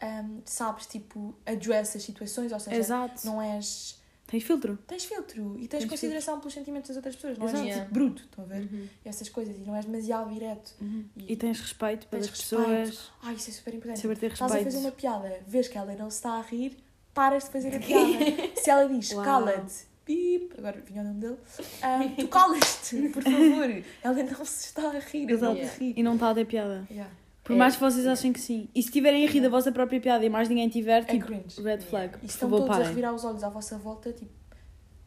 Ah, 0.01 0.25
sabes, 0.45 0.87
tipo, 0.87 1.35
address 1.45 1.97
as 1.97 2.03
situações, 2.03 2.53
ou 2.53 2.59
seja, 2.59 2.77
Exato. 2.77 3.25
não 3.25 3.41
és. 3.41 3.98
Tens 4.29 4.43
filtro. 4.43 4.77
Tens 4.85 5.05
filtro 5.05 5.55
e 5.57 5.67
tens, 5.67 5.79
Tens 5.79 5.89
consideração 5.89 6.39
pelos 6.39 6.53
sentimentos 6.53 6.87
das 6.89 6.97
outras 6.97 7.15
pessoas, 7.15 7.37
não 7.39 7.47
Exato. 7.47 7.65
és 7.65 7.75
tipo, 7.79 7.93
bruto, 7.93 8.21
estão 8.21 8.43
a 8.45 8.47
ver? 8.47 8.61
Uhum. 8.61 8.87
Essas 9.03 9.27
coisas 9.27 9.57
e 9.57 9.61
não 9.61 9.75
és 9.75 9.85
demasiado 9.85 10.31
direto. 10.31 10.71
E 11.17 11.35
tens 11.35 11.59
respeito 11.59 12.05
pelas 12.05 12.27
Tens 12.27 12.39
pessoas. 12.39 13.11
Ai, 13.23 13.33
isso 13.33 13.49
é 13.49 13.53
super 13.53 13.73
importante. 13.73 13.99
Saber 14.01 14.17
ter 14.19 14.31
Estás 14.31 14.51
a 14.51 14.53
respeito. 14.53 14.73
fazer 14.75 14.85
uma 14.85 14.91
piada, 14.91 15.39
vês 15.47 15.67
que 15.67 15.77
ela 15.79 15.95
não 15.95 16.11
se 16.11 16.17
está 16.17 16.33
a 16.33 16.41
rir, 16.41 16.77
paras 17.11 17.45
de 17.45 17.49
fazer 17.49 17.75
a 17.75 17.79
piada. 17.79 18.53
Se 18.61 18.69
ela 18.69 18.87
diz 18.87 19.11
cala-te, 19.13 19.87
pip, 20.05 20.53
agora 20.59 20.79
vinha 20.85 21.01
o 21.01 21.05
nome 21.05 21.21
dele, 21.21 21.37
ah, 21.81 21.99
tu 22.15 22.27
calas-te, 22.27 23.09
por 23.09 23.23
favor. 23.23 23.83
Ela 24.03 24.23
não 24.23 24.45
se 24.45 24.65
está 24.65 24.89
a 24.89 24.99
rir, 24.99 25.29
Exato. 25.29 25.59
rir. 25.79 25.93
E 25.97 26.03
não 26.03 26.13
está 26.13 26.29
a 26.29 26.35
ter 26.35 26.45
piada. 26.45 26.87
Yeah. 26.91 27.11
Por 27.49 27.55
É. 27.55 27.57
mais 27.57 27.73
que 27.75 27.81
vocês 27.81 28.05
achem 28.05 28.31
que 28.31 28.39
sim. 28.39 28.69
E 28.75 28.83
se 28.83 28.91
tiverem 28.91 29.25
a 29.25 29.29
rir 29.29 29.41
da 29.41 29.49
vossa 29.49 29.71
própria 29.71 29.99
piada 29.99 30.23
e 30.23 30.29
mais 30.29 30.47
ninguém 30.47 30.69
tiver, 30.69 31.01
É 31.01 31.05
tipo, 31.05 31.25
cringe. 31.25 31.59
red 31.63 31.79
flag. 31.79 32.05
Yeah. 32.09 32.19
E 32.23 32.27
se 32.27 32.35
estão 32.35 32.47
todos 32.49 32.65
a 32.65 32.67
parem. 32.69 32.87
revirar 32.87 33.11
os 33.15 33.23
olhos 33.25 33.43
à 33.43 33.49
vossa 33.49 33.75
volta, 33.79 34.13
tipo, 34.13 34.29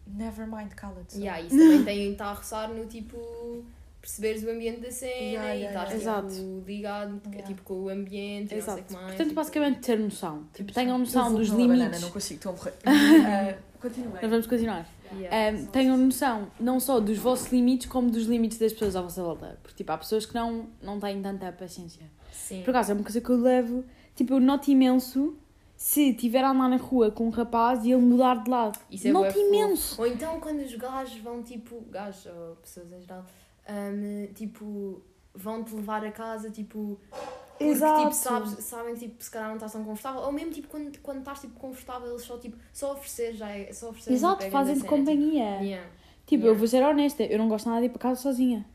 never 0.08 0.46
mind, 0.48 0.72
cala-te. 0.74 1.18
Yeah, 1.18 1.40
isso 1.40 1.56
também 1.56 1.84
tem, 1.84 2.12
está 2.12 2.26
a 2.26 2.32
roçar 2.32 2.68
no 2.68 2.84
tipo 2.86 3.64
perceberes 4.02 4.42
o 4.42 4.50
ambiente 4.50 4.80
da 4.80 4.90
cena 4.90 5.12
Yeah, 5.14 5.56
e 5.56 5.64
estás 5.64 6.02
yeah. 6.02 6.28
tipo, 6.28 6.62
ligado 6.66 7.22
Yeah. 7.26 7.46
tipo, 7.46 7.62
com 7.62 7.74
o 7.84 7.88
ambiente 7.88 8.52
e 8.52 8.56
não 8.56 8.62
sei 8.64 8.74
o 8.74 8.76
Exato. 8.76 8.82
que 8.82 8.92
mais. 8.92 9.06
Portanto, 9.06 9.28
tipo, 9.28 9.34
basicamente 9.36 9.80
ter 9.80 9.98
noção. 9.98 10.44
Tipo, 10.52 10.72
tenham 10.72 10.98
noção. 10.98 11.34
dos 11.34 11.48
limites. 11.48 11.78
banana, 11.78 11.98
não 12.00 12.10
consigo, 12.10 12.38
estou 12.38 12.52
a 12.52 12.56
morrer. 12.56 12.74
Ah, 12.84 13.54
Continuem. 13.80 14.12
Nós 14.22 14.30
vamos 14.30 14.46
continuar. 14.46 14.86
yeah. 15.14 15.58
Um, 15.58 15.66
tenham 15.66 15.96
noção 15.96 16.48
não 16.60 16.78
só 16.78 17.00
dos 17.00 17.18
vossos 17.18 17.50
limites, 17.50 17.88
como 17.88 18.10
dos 18.10 18.26
limites 18.26 18.58
das 18.58 18.72
pessoas 18.72 18.94
à 18.94 19.02
vossa 19.02 19.22
volta. 19.22 19.58
Porque, 19.62 19.76
tipo, 19.78 19.90
há 19.92 19.98
pessoas 19.98 20.26
que 20.26 20.34
não, 20.34 20.66
não 20.82 21.00
têm 21.00 21.20
tanta 21.22 21.50
paciência. 21.52 22.02
Sim. 22.32 22.62
Por 22.62 22.70
acaso, 22.70 22.92
é 22.92 22.94
uma 22.94 23.02
coisa 23.02 23.20
que 23.20 23.28
eu 23.30 23.36
levo, 23.40 23.84
tipo, 24.14 24.34
eu 24.34 24.40
noto 24.40 24.70
imenso 24.70 25.36
se 25.76 26.10
estiver 26.10 26.44
a 26.44 26.50
andar 26.50 26.68
na 26.68 26.76
rua 26.76 27.10
com 27.10 27.26
um 27.26 27.30
rapaz 27.30 27.84
e 27.84 27.90
ele 27.90 28.00
mudar 28.02 28.36
de 28.44 28.48
lado. 28.48 28.78
Isso 28.88 29.08
é 29.08 29.12
noto 29.12 29.36
imenso. 29.36 30.00
Ou 30.00 30.06
então 30.06 30.38
quando 30.38 30.60
os 30.60 30.72
gajos 30.76 31.18
vão 31.18 31.42
tipo, 31.42 31.80
gajos 31.90 32.26
ou 32.26 32.54
pessoas 32.62 32.92
em 32.92 33.00
geral, 33.00 33.26
hum, 33.68 34.28
tipo, 34.34 35.02
vão-te 35.34 35.74
levar 35.74 36.04
a 36.04 36.12
casa, 36.12 36.50
tipo, 36.50 36.98
porque 37.62 37.64
Exato. 37.64 38.02
tipo, 38.02 38.14
sabes, 38.14 38.64
sabem 38.64 38.94
que 38.94 39.00
tipo, 39.00 39.22
se 39.22 39.30
calhar 39.30 39.48
não 39.48 39.54
estás 39.56 39.72
tão 39.72 39.84
confortável, 39.84 40.22
ou 40.22 40.32
mesmo 40.32 40.50
tipo, 40.52 40.68
quando, 40.68 40.98
quando 40.98 41.18
estás 41.18 41.40
tipo, 41.40 41.58
confortável, 41.58 42.10
eles 42.10 42.22
só 42.22 42.36
tipo, 42.38 42.56
só 42.72 42.92
oferecer 42.92 43.34
já 43.34 43.50
é, 43.50 43.72
só 43.72 43.90
oferecer 43.90 44.12
Exato, 44.12 44.50
fazem-te 44.50 44.84
companhia. 44.84 45.60
Yeah. 45.60 45.86
Tipo, 46.26 46.44
Yeah. 46.44 46.46
eu 46.48 46.56
vou 46.56 46.66
ser 46.66 46.82
honesta, 46.82 47.22
eu 47.22 47.38
não 47.38 47.48
gosto 47.48 47.68
nada 47.68 47.80
de 47.80 47.86
ir 47.86 47.90
para 47.90 47.98
casa 48.00 48.20
sozinha. 48.20 48.66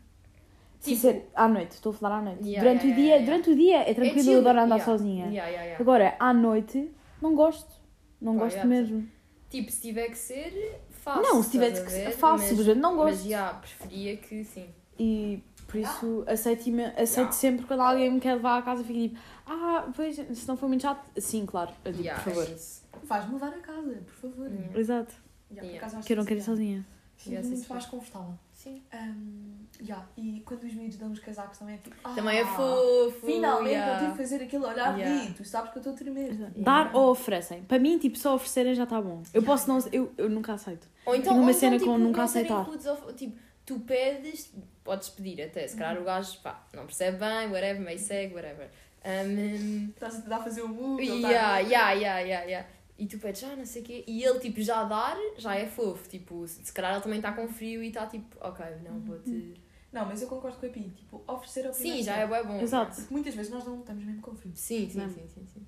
Tipo- 0.81 1.01
ser 1.01 1.30
à 1.33 1.48
noite, 1.48 1.72
estou 1.72 1.92
a 1.92 1.95
falar 1.95 2.19
à 2.19 2.22
noite. 2.22 2.48
Yeah, 2.48 2.62
durante, 2.62 2.88
o 2.88 2.95
dia, 2.95 3.22
durante 3.22 3.50
o 3.50 3.56
dia 3.56 3.78
é 3.90 3.94
tranquilo, 3.94 4.24
chill, 4.24 4.33
eu 4.33 4.40
adoro 4.40 4.62
andar 4.62 4.80
sozinha. 4.86 5.31
Agora, 5.80 6.16
à 6.19 6.33
noite, 6.33 6.92
não 7.22 7.36
gosto. 7.36 7.75
Não 8.22 8.33
Pá, 8.36 8.44
gosto 8.44 8.56
yeah, 8.56 8.69
mesmo. 8.69 9.07
Tipo, 9.50 9.71
se 9.71 9.81
tiver 9.81 10.07
que 10.09 10.18
ser, 10.18 10.81
faço. 10.90 11.21
Não, 11.21 11.42
se 11.42 11.52
tiver 11.52 11.71
que 11.71 11.92
ser, 11.92 12.12
faço, 12.12 12.56
mas, 12.56 12.78
não 12.78 12.95
gosto. 12.95 13.18
Mas 13.18 13.23
já, 13.23 13.54
preferia 13.54 14.18
que 14.18 14.44
sim. 14.44 14.68
E 14.99 15.44
por 15.68 15.77
isso 15.77 16.23
aceito, 16.27 16.61
aceito 16.95 17.18
Yeah. 17.18 17.31
sempre 17.31 17.66
quando 17.66 17.81
alguém 17.81 18.11
me 18.11 18.19
quer 18.19 18.35
levar 18.35 18.57
à 18.57 18.61
casa, 18.61 18.83
fico 18.83 18.99
tipo, 18.99 19.19
ah, 19.45 19.87
pois, 19.95 20.16
se 20.16 20.47
não 20.47 20.56
for 20.57 20.68
muito 20.68 20.81
chato, 20.81 21.06
sim, 21.19 21.45
claro, 21.45 21.71
eu 21.85 21.92
digo, 21.92 22.04
Yeah, 22.06 22.23
por 22.23 22.33
favor. 22.33 22.49
é. 22.49 22.57
Faz-me 23.06 23.33
levar 23.33 23.49
a 23.54 23.59
casa, 23.59 24.01
por 24.06 24.13
favor. 24.31 24.49
Yeah. 24.51 24.80
Exato, 24.80 25.13
Yeah, 25.49 25.61
por 25.61 25.66
Yeah. 25.66 25.77
acaso 25.77 25.97
acho 25.97 26.07
que 26.07 26.13
eu 26.13 26.18
não 26.18 26.25
quero 26.25 26.39
ir 26.39 26.44
yeah. 26.44 26.51
sozinha. 26.56 26.85
Yeah, 27.25 27.47
muito 27.47 27.63
sim, 27.66 27.73
mais 27.73 27.83
sim. 27.83 27.89
confortável. 27.89 28.33
Sim. 28.54 28.81
Um, 28.94 29.56
yeah. 29.81 30.06
E 30.18 30.42
quando 30.45 30.63
os 30.66 30.73
miúdos 30.73 30.97
dão 30.97 31.11
os 31.11 31.19
casacos 31.19 31.57
também 31.57 31.75
é 31.75 31.77
tipo. 31.80 31.95
Também 32.16 32.37
é 32.37 32.42
"Ah, 32.44 32.47
fofo. 32.47 33.25
Finalmente 33.25 33.69
yeah. 33.71 33.94
eu 33.94 33.99
tive 33.99 34.11
que 34.11 34.18
fazer 34.18 34.44
aquele 34.44 34.66
olhar 34.66 34.97
Yeah. 34.97 35.25
de 35.25 35.33
tu 35.33 35.44
sabes 35.45 35.71
que 35.71 35.77
eu 35.77 35.80
estou 35.80 35.94
a 35.94 35.95
tremer. 35.97 36.31
Exato. 36.31 36.59
Dar 36.61 36.95
ou 36.95 37.09
oferecem. 37.11 37.63
Para 37.63 37.80
mim, 37.80 37.97
tipo, 37.97 38.18
só 38.19 38.35
oferecerem 38.35 38.75
já 38.75 38.83
está 38.83 39.01
bom. 39.01 39.23
Eu 39.33 39.42
posso 39.44 39.68
não, 39.68 39.80
eu, 39.92 40.11
eu 40.18 40.30
nunca 40.30 40.54
aceito. 40.54 40.87
Ou 41.06 41.16
então, 41.16 41.33
Tenho 41.33 41.35
uma 41.37 41.44
ou 41.45 41.49
então, 41.49 41.59
cena 41.59 41.77
tipo, 41.80 41.92
com 41.92 41.97
nunca 41.97 42.23
aceitar. 42.23 42.68
ou- 42.69 43.13
tipo, 43.13 43.37
tu 43.68 43.80
pedes, 43.81 44.52
podes 44.83 45.09
pedir 45.09 45.42
até, 45.44 45.68
se 45.68 45.74
Uhum. 45.74 45.80
calhar 45.80 46.02
o 46.02 46.06
gajo, 46.06 46.40
pá, 46.42 46.66
não 46.74 46.86
percebe 46.86 47.18
bem, 47.18 47.47
whatever, 47.52 47.80
meio 47.81 48.00
segue, 48.00 48.33
whatever. 48.33 48.69
Um, 49.06 49.90
Estás 49.90 50.16
a 50.16 50.21
tentar 50.21 50.40
fazer 50.40 50.62
o 50.64 50.68
move. 50.69 51.04
ele 51.07 51.21
yeah, 51.21 51.47
tá- 51.50 51.59
yeah, 51.59 51.92
yeah, 51.92 52.19
yeah, 52.21 52.45
yeah. 52.45 52.69
E 52.97 53.06
tu 53.06 53.19
pedes, 53.19 53.44
ah, 53.44 53.56
não 53.56 53.66
sei 53.66 53.83
o 53.83 53.86
quê, 53.86 54.04
e 54.07 54.24
ele, 54.24 54.40
tipo, 54.40 54.59
já 54.62 54.83
dar, 54.86 55.16
já 55.38 55.54
é 55.56 55.68
fofo, 55.68 56.09
tipo, 56.09 56.47
se 56.47 56.71
calhar 56.74 56.94
ele 56.94 57.02
também 57.04 57.19
está 57.19 57.31
com 57.31 57.47
frio 57.47 57.83
e 57.83 57.90
está, 57.90 58.07
tipo, 58.07 58.36
ok, 58.42 58.66
não, 58.83 58.94
Uhum. 58.94 59.02
vou-te... 59.02 59.54
Não, 59.92 60.06
mas 60.06 60.21
eu 60.21 60.28
concordo 60.28 60.57
com 60.57 60.66
a 60.66 60.69
Pi. 60.69 60.81
Tipo, 60.95 61.24
oferecer 61.28 61.66
ao 61.66 61.71
primeiro 61.74 61.97
Sim, 62.00 62.04
já 62.04 62.18
é 62.18 62.28
bom. 62.44 62.59
Exato. 62.59 62.95
Porque 62.95 63.14
muitas 63.14 63.36
vezes 63.36 63.52
nós 63.52 63.64
não 63.66 63.80
estamos 63.80 64.04
mesmo 64.04 64.21
com 64.21 64.36
frio. 64.36 64.52
Sim, 64.56 64.90
sim, 64.90 64.97
Não. 65.00 65.09
sim, 65.09 65.28
sim, 65.33 65.45
sim. 65.54 65.66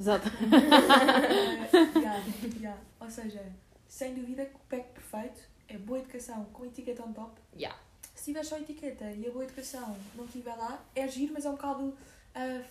Exato. 0.00 0.28
Uh, 0.28 0.32
yeah, 2.00 2.24
yeah. 2.60 2.80
Ou 3.00 3.10
seja, 3.10 3.42
sem 3.86 4.14
dúvida 4.14 4.46
que 4.46 4.54
o 4.56 4.58
pack 4.68 4.88
perfeito 4.94 5.42
é 5.74 5.78
boa 5.78 5.98
educação 5.98 6.44
com 6.52 6.64
etiqueta 6.66 7.02
on 7.04 7.12
top. 7.12 7.32
Yeah. 7.54 7.78
Se 8.14 8.24
tiver 8.26 8.44
só 8.44 8.58
etiqueta 8.58 9.10
e 9.10 9.26
a 9.26 9.30
boa 9.30 9.44
educação 9.44 9.96
não 10.14 10.24
estiver 10.26 10.54
lá, 10.54 10.82
é 10.94 11.08
giro, 11.08 11.32
mas 11.32 11.44
é 11.44 11.48
um 11.50 11.52
bocado 11.54 11.84
uh, 11.88 12.64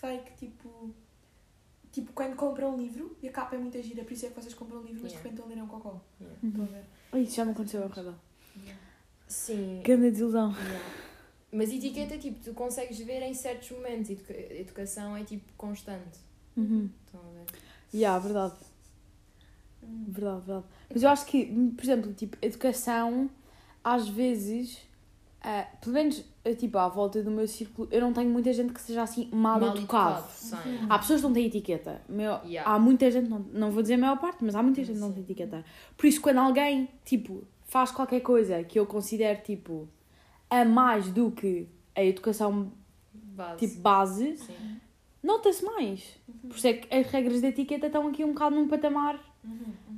fake, 0.00 0.32
tipo. 0.38 0.90
Tipo, 1.90 2.10
quando 2.14 2.34
compram 2.36 2.74
um 2.74 2.78
livro 2.78 3.14
e 3.22 3.28
a 3.28 3.32
capa 3.32 3.54
é 3.54 3.58
muito 3.58 3.80
gira, 3.82 4.02
por 4.02 4.12
isso 4.14 4.24
é 4.24 4.30
que 4.30 4.34
vocês 4.40 4.54
compram 4.54 4.78
um 4.78 4.82
livro, 4.82 5.02
mas 5.02 5.12
de 5.12 5.18
Yeah. 5.18 5.22
repente 5.22 5.34
estão 5.40 5.46
a 5.46 5.54
ler 5.54 5.62
um 5.62 5.66
cocó. 5.66 6.00
Yeah. 6.18 6.38
Estão 6.48 6.64
a 6.64 6.66
ver? 6.68 6.84
Ui, 7.12 7.20
Isso 7.20 7.36
já 7.36 7.44
me 7.44 7.50
aconteceu, 7.52 7.86
Radar. 7.86 8.14
Sim. 9.28 9.80
Grande 9.84 10.10
desilusão. 10.10 10.52
Yeah. 10.52 10.84
Mas 11.52 11.70
etiqueta, 11.70 12.16
tipo, 12.18 12.40
tu 12.42 12.54
consegues 12.54 12.98
ver 13.00 13.20
em 13.22 13.34
certos 13.34 13.70
momentos. 13.72 14.08
Educa- 14.10 14.32
educação 14.54 15.14
é, 15.16 15.24
tipo, 15.24 15.52
constante. 15.56 16.18
Uhum. 16.56 16.88
Estão 17.06 17.20
a 17.20 17.24
ver? 17.32 17.46
Yeah, 17.94 18.18
verdade. 18.18 18.54
Verdade, 19.82 20.40
verdade. 20.46 20.64
Mas 20.92 21.02
eu 21.02 21.10
acho 21.10 21.26
que, 21.26 21.46
por 21.76 21.82
exemplo, 21.84 22.12
tipo, 22.12 22.36
educação, 22.42 23.28
às 23.82 24.08
vezes, 24.08 24.78
ah, 25.42 25.66
pelo 25.80 25.94
menos, 25.94 26.24
tipo, 26.58 26.78
à 26.78 26.88
volta 26.88 27.22
do 27.22 27.30
meu 27.30 27.46
círculo, 27.48 27.88
eu 27.90 28.00
não 28.00 28.12
tenho 28.12 28.30
muita 28.30 28.52
gente 28.52 28.72
que 28.72 28.80
seja 28.80 29.02
assim 29.02 29.28
mal, 29.32 29.60
educado. 29.62 30.24
sim. 30.30 30.56
Há 30.88 30.98
pessoas 30.98 31.20
que 31.20 31.26
não 31.26 31.32
têm 31.32 31.46
etiqueta. 31.46 32.00
Meu, 32.08 32.38
Yeah. 32.44 32.70
Há 32.70 32.78
muita 32.78 33.10
gente, 33.10 33.28
não, 33.28 33.40
não 33.52 33.70
vou 33.70 33.82
dizer 33.82 33.94
a 33.94 33.98
maior 33.98 34.18
parte, 34.18 34.44
mas 34.44 34.54
há 34.54 34.62
muita 34.62 34.84
gente 34.84 34.94
que 34.96 35.00
não 35.00 35.12
tem 35.12 35.22
etiqueta. 35.22 35.64
Por 35.96 36.06
isso, 36.06 36.20
quando 36.20 36.38
alguém, 36.38 36.88
tipo, 37.04 37.42
faz 37.64 37.90
qualquer 37.90 38.20
coisa 38.20 38.62
que 38.62 38.78
eu 38.78 38.86
considero, 38.86 39.40
tipo, 39.42 39.88
a 40.48 40.64
mais 40.64 41.10
do 41.10 41.30
que 41.30 41.66
a 41.94 42.04
educação, 42.04 42.70
Base. 43.12 43.66
tipo, 43.66 43.80
base, 43.80 44.38
nota-se 45.22 45.64
mais. 45.64 46.04
Por 46.42 46.56
isso 46.56 46.66
é 46.66 46.74
que 46.74 46.94
as 46.94 47.06
regras 47.08 47.40
de 47.40 47.46
etiqueta 47.46 47.86
estão 47.86 48.06
aqui 48.08 48.24
um 48.24 48.28
bocado 48.34 48.54
num 48.56 48.68
patamar 48.68 49.18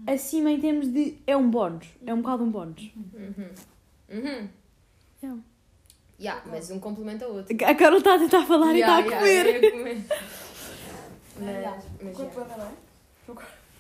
acima 0.07 0.51
em 0.51 0.61
termos 0.61 0.89
de. 0.89 1.19
É 1.27 1.37
um 1.37 1.51
bónus. 1.51 1.87
É 2.07 2.13
um 2.15 2.21
bocado 2.21 2.45
um 2.45 2.51
bónus. 2.51 2.91
Uhum. 2.97 3.51
Uhum. 4.11 4.49
Yeah. 5.23 5.41
Yeah, 6.21 6.43
mas 6.49 6.71
um 6.71 6.79
complementa 6.79 7.27
o 7.27 7.37
outro. 7.37 7.57
A 7.67 7.75
Carol 7.75 7.99
está 7.99 8.15
a 8.15 8.19
tentar 8.19 8.47
falar 8.47 8.73
Yeah, 8.73 9.01
e 9.01 9.07
está 9.09 9.17
a 9.17 9.21
yeah, 9.23 9.61
comer. 9.61 9.71
comer. 9.73 10.07
Yeah. 11.41 11.77
Mas, 11.77 11.85
mas 12.03 12.17
Concordo 12.17 12.51
yeah. 12.51 12.55
plenamente. 12.55 12.85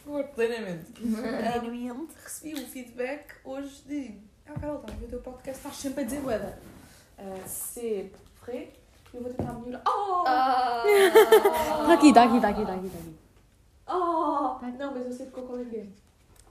Concordo 0.04 0.28
plenamente. 0.34 1.92
Um, 1.92 2.08
recebi 2.22 2.60
um 2.60 2.66
feedback 2.66 3.34
hoje 3.44 3.82
de. 3.86 4.14
Ah, 4.46 4.58
Carol, 4.58 4.80
estás 4.80 4.94
a 4.94 4.98
ver 4.98 5.06
o 5.06 5.08
teu 5.08 5.20
podcast, 5.20 5.58
estás 5.58 5.76
sempre 5.76 6.02
a 6.02 6.04
dizer 6.04 6.20
boeda. 6.20 6.58
Uh, 7.18 7.40
c'est 7.46 8.10
vrai. 8.42 8.72
Eu 9.12 9.22
vou 9.22 9.32
tentar 9.32 9.52
melhorar. 9.52 9.82
Oh! 9.86 10.24
Ah! 10.26 10.82
Está 11.82 11.94
aqui, 11.94 12.08
está 12.08 12.24
aqui, 12.24 12.36
está 12.36 12.48
aqui, 12.48 12.60
está 12.62 12.74
aqui. 12.74 12.86
Está 12.86 12.98
aqui. 12.98 13.23
Oh! 13.86 14.58
Não, 14.78 14.92
mas 14.94 15.06
eu 15.06 15.12
sei 15.12 15.26
porque 15.26 15.46
qual 15.46 15.58
que 15.64 15.76
é. 15.76 15.86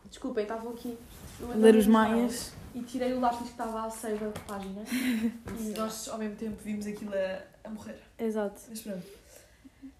Desculpem, 0.09 0.43
estavam 0.43 0.71
aqui. 0.71 0.97
eu 1.39 1.47
Ler 1.57 1.75
os 1.75 1.87
maias. 1.87 2.53
E 2.75 2.81
tirei 2.81 3.13
o 3.13 3.19
lápis 3.19 3.39
que 3.39 3.45
estava 3.51 3.85
à 3.85 3.89
seiva 3.89 4.25
da 4.29 4.39
página. 4.41 4.81
e 5.59 5.63
nós, 5.77 6.07
ao 6.09 6.17
mesmo 6.17 6.35
tempo, 6.35 6.57
vimos 6.63 6.85
aquilo 6.87 7.13
a, 7.13 7.41
a 7.67 7.69
morrer. 7.69 7.99
Exato. 8.17 8.61
Mas 8.69 8.81
pronto. 8.81 9.03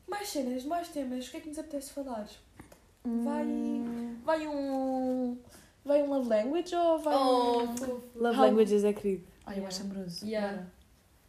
Mais 0.07 0.27
cenas, 0.27 0.63
mais 0.65 0.87
temas. 0.89 1.27
O 1.27 1.31
que 1.31 1.37
é 1.37 1.39
que 1.39 1.49
nos 1.49 1.59
apetece 1.59 1.91
falar? 1.93 2.27
Vai. 3.03 3.45
Vai 4.23 4.47
um. 4.47 5.37
Vai 5.85 6.01
um 6.01 6.09
love 6.09 6.29
language 6.29 6.73
ou 6.75 6.99
vai 6.99 7.13
Oh, 7.15 7.63
um. 7.63 7.77
fofo. 7.77 8.03
Love 8.15 8.37
How- 8.37 8.45
languages 8.45 8.83
é 8.83 8.93
querido. 8.93 9.23
Ai, 9.45 9.59
eu 9.59 9.67
acho 9.67 9.81
amoroso. 9.81 10.25
Yeah. 10.25 10.53
Bora. 10.53 10.71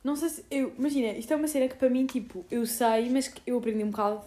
Não 0.05 0.17
sei 0.17 0.29
se. 0.29 0.45
Eu, 0.51 0.73
imagina, 0.79 1.09
isto 1.19 1.33
é 1.33 1.37
uma 1.37 1.49
cena 1.49 1.67
que 1.69 1.75
para 1.77 1.89
mim, 1.91 2.07
tipo, 2.07 2.45
eu 2.51 2.65
sei, 2.67 3.09
mas 3.11 3.27
que 3.29 3.41
eu 3.47 3.59
aprendi 3.59 3.83
um 3.83 3.91
bocado 3.91 4.21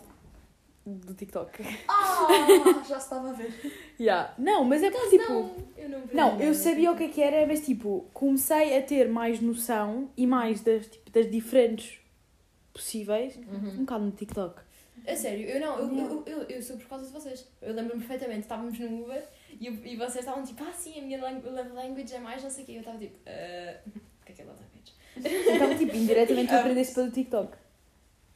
do 0.96 1.14
TikTok. 1.14 1.64
Ah! 1.88 2.28
Já 2.88 3.00
se 3.00 3.06
estava 3.06 3.30
a 3.30 3.34
ver. 3.34 3.54
Yeah. 4.00 4.34
Não, 4.38 4.64
mas 4.64 4.82
é 4.84 4.90
porque, 4.92 5.18
tipo. 5.18 5.32
Não, 5.34 5.56
eu 5.78 5.90
não 5.90 6.02
Não, 6.14 6.40
eu 6.40 6.54
sabia 6.54 6.92
o 6.92 6.96
que 6.98 7.04
é 7.04 7.08
que 7.10 7.22
era, 7.22 7.46
mas 7.46 7.66
tipo, 7.66 8.10
comecei 8.14 8.78
a 8.78 8.82
ter 8.82 9.10
mais 9.10 9.40
noção 9.42 10.10
e 10.16 10.26
mais 10.26 10.62
das, 10.62 10.88
tipo, 10.88 11.10
das 11.12 11.30
diferentes 11.30 12.00
possíveis 12.74 13.36
um 13.38 13.54
Uhum. 13.56 13.78
bocado 13.80 14.06
no 14.06 14.12
TikTok. 14.12 14.62
A 15.08 15.16
sério, 15.16 15.48
eu 15.48 15.60
não, 15.62 15.80
eu, 15.80 15.98
eu, 15.98 16.24
eu, 16.26 16.42
eu 16.44 16.62
sou 16.62 16.76
por 16.78 16.88
causa 16.88 17.06
de 17.06 17.12
vocês. 17.14 17.48
Eu 17.62 17.74
lembro-me 17.74 18.00
perfeitamente, 18.04 18.42
estávamos 18.42 18.78
no 18.78 19.04
Uber 19.04 19.24
e, 19.60 19.68
e 19.68 19.96
vocês 19.96 20.18
estavam 20.18 20.44
tipo, 20.44 20.62
ah 20.64 20.74
sim, 20.74 21.00
a 21.00 21.02
minha 21.02 21.18
love 21.22 21.70
language 21.70 22.14
é 22.14 22.20
mais 22.20 22.44
não 22.44 22.50
sei 22.50 22.64
o 22.64 22.66
quê. 22.68 22.72
Eu 22.74 22.80
estava 22.80 22.98
tipo, 22.98 23.18
"Ah, 23.26 23.78
o 24.22 24.26
que 24.26 24.32
é 24.32 24.36
que 24.36 24.42
é 24.42 24.46
love 24.46 24.60
language? 24.60 25.56
Então, 25.56 25.78
tipo, 25.78 25.96
indiretamente 25.96 26.50
tu 26.50 26.56
aprendeste 26.60 26.94
pelo 26.94 27.10
TikTok. 27.12 27.58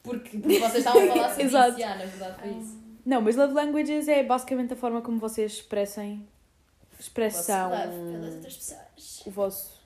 Porque, 0.02 0.38
porque 0.38 0.58
vocês 0.58 0.74
estavam 0.78 1.02
a 1.04 1.06
falar 1.08 1.28
sobre 1.30 1.44
Exato. 1.44 1.68
isso, 1.70 1.78
yeah, 1.80 1.98
na 2.04 2.10
verdade 2.10 2.40
foi 2.40 2.50
isso. 2.52 2.82
Não, 3.04 3.20
mas 3.20 3.36
love 3.36 3.52
languages 3.54 4.08
é 4.08 4.22
basicamente 4.22 4.72
a 4.72 4.76
forma 4.76 5.00
como 5.02 5.18
vocês 5.18 5.52
expressem 5.52 6.26
expressão, 6.98 7.70
Vosso 7.70 7.86
love 7.88 8.12
pelas 8.12 8.34
outras 8.34 8.56
pessoas. 8.56 9.22
o 9.26 9.30
vosso 9.30 9.82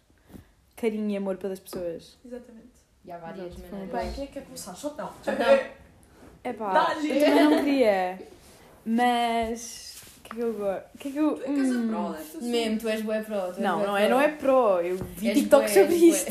carinho 0.76 1.10
e 1.10 1.16
amor 1.16 1.36
pelas 1.36 1.58
pessoas. 1.60 2.16
Exatamente. 2.24 2.66
E 3.04 3.10
há 3.12 3.18
várias 3.18 3.46
Exato, 3.56 3.72
maneiras. 3.72 3.92
Bem, 4.02 4.12
quem 4.12 4.24
é 4.24 4.26
que 4.26 4.32
quer 4.34 4.44
começar? 4.44 4.74
Só 4.74 4.90
não. 4.94 5.06
Não. 5.06 5.76
É 6.44 6.52
pá, 6.52 6.72
Dá-lhe! 6.72 7.10
eu 7.10 7.20
também 7.24 7.44
não 7.44 7.64
queria, 7.64 8.18
mas 8.84 9.95
que 10.28 10.32
é 10.32 10.34
que 10.36 10.40
eu 10.40 10.52
gosto? 10.54 10.84
O 10.94 10.98
que 10.98 11.08
é 11.08 11.10
que 11.12 11.16
eu. 11.18 11.34
Tu 11.36 11.42
é 11.42 11.44
que 11.44 11.50
hum, 11.60 11.88
prova 11.88 12.16
desta 12.16 12.38
Mesmo, 12.40 12.78
tu 12.80 12.88
és 12.88 13.02
bué 13.02 13.22
pro. 13.22 13.34
tu 13.40 13.46
és 13.48 13.58
Não, 13.58 13.78
bué 13.78 13.86
não 13.86 13.96
é, 13.96 14.00
pro. 14.06 14.10
não 14.10 14.20
é 14.20 14.28
pro. 14.28 14.80
Eu 14.80 14.96
vi 15.16 15.28
És 15.28 15.38
TikTok 15.38 15.64
bué, 15.64 15.68
sobre 15.74 15.94
isto. 15.94 16.30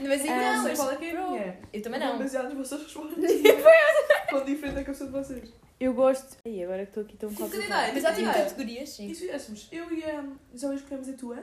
Mas 0.00 0.20
Ah, 0.20 0.24
então, 0.24 0.36
não 0.54 0.62
sei 0.62 0.70
mas 0.70 0.78
qual 0.78 0.90
é 0.92 0.96
que 0.96 1.04
é 1.04 1.10
a 1.10 1.14
pro. 1.14 1.30
minha. 1.30 1.58
Eu 1.72 1.82
também 1.82 2.00
não. 2.00 2.18
Baseado 2.18 2.44
nas 2.44 2.54
vossas 2.54 2.82
respostas. 2.82 3.24
Quão 4.30 4.44
diferente 4.44 4.78
é 4.78 4.84
que 4.84 4.90
eu 4.90 4.94
sou 4.94 5.06
de 5.06 5.12
vocês. 5.12 5.52
Eu 5.78 5.94
gosto. 5.94 6.36
Ai, 6.46 6.62
agora 6.62 6.82
que 6.84 6.90
estou 6.90 7.02
aqui 7.02 7.16
tão 7.16 7.28
Tipo, 7.30 7.42
complicado. 7.42 7.68
candidato. 7.70 7.94
Mas 7.94 8.02
já 8.02 8.10
tive 8.14 8.28
Ideia. 8.28 8.44
categorias, 8.44 8.88
sim. 8.90 9.08
E 9.08 9.14
se 9.14 9.20
fizéssemos, 9.22 9.68
eu 9.72 9.92
e 9.92 10.04
a 10.04 10.24
Zoe 10.56 10.76
escolhemos 10.76 11.08
a 11.08 11.12
tua, 11.14 11.38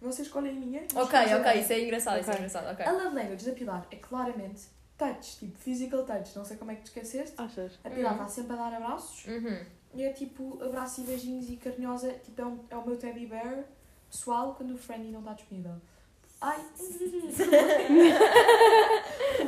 vocês 0.00 0.28
escolhem 0.28 0.52
a 0.56 0.60
minha. 0.60 0.82
Ok, 0.94 1.18
ok, 1.34 1.60
isso 1.60 1.72
é 1.72 1.80
engraçado, 1.80 2.20
isso 2.20 2.30
é 2.30 2.34
engraçado, 2.34 2.70
ok. 2.72 2.86
A 2.86 2.92
love 2.92 3.14
language 3.16 3.44
da 3.44 3.52
Pilar 3.52 3.86
é 3.90 3.96
claramente 3.96 4.62
touch, 4.96 5.38
tipo 5.40 5.58
physical 5.58 6.04
touch. 6.04 6.36
Não 6.36 6.44
sei 6.44 6.56
como 6.56 6.70
é 6.70 6.76
que 6.76 6.82
te 6.82 6.86
esqueceste. 6.86 7.34
Achas? 7.36 7.78
A 7.82 7.90
Pilar 7.90 8.12
Uhum. 8.14 8.18
está 8.22 8.28
sempre 8.28 8.52
a 8.52 8.56
dar 8.56 8.74
abraços. 8.76 9.26
Uhum. 9.26 9.58
E 9.94 10.02
é 10.02 10.12
tipo 10.12 10.58
abraço 10.62 11.00
e 11.00 11.04
beijinhos 11.04 11.48
e 11.50 11.56
carinhosa. 11.56 12.12
Tipo, 12.24 12.42
é, 12.42 12.46
um, 12.46 12.58
é 12.70 12.76
o 12.76 12.86
meu 12.86 12.96
teddy 12.96 13.26
bear 13.26 13.64
pessoal 14.10 14.54
quando 14.54 14.74
o 14.74 14.78
friendly 14.78 15.10
não 15.10 15.20
está 15.20 15.32
disponível. 15.34 15.74
Ai! 16.40 16.60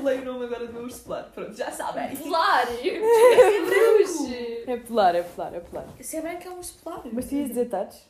Leio 0.03 0.23
o 0.23 0.25
nome 0.25 0.45
agora 0.47 0.67
do 0.67 0.73
meu 0.73 0.83
urso 0.83 1.05
polar. 1.05 1.31
Pronto, 1.33 1.57
já 1.57 1.71
sabem. 1.71 2.17
Polar! 2.17 2.67
É 4.67 4.77
polar, 4.77 5.15
é 5.17 5.23
polar, 5.23 5.55
é 5.55 5.61
polar. 5.61 5.87
Se 6.01 6.17
é 6.17 6.21
branco 6.21 6.47
é 6.47 6.51
um 6.51 6.59
urso 6.59 6.79
polar. 6.83 7.03
Mas 7.13 7.27
tu 7.27 7.35
ias 7.35 7.49
dizer 7.49 7.69
touch? 7.69 8.05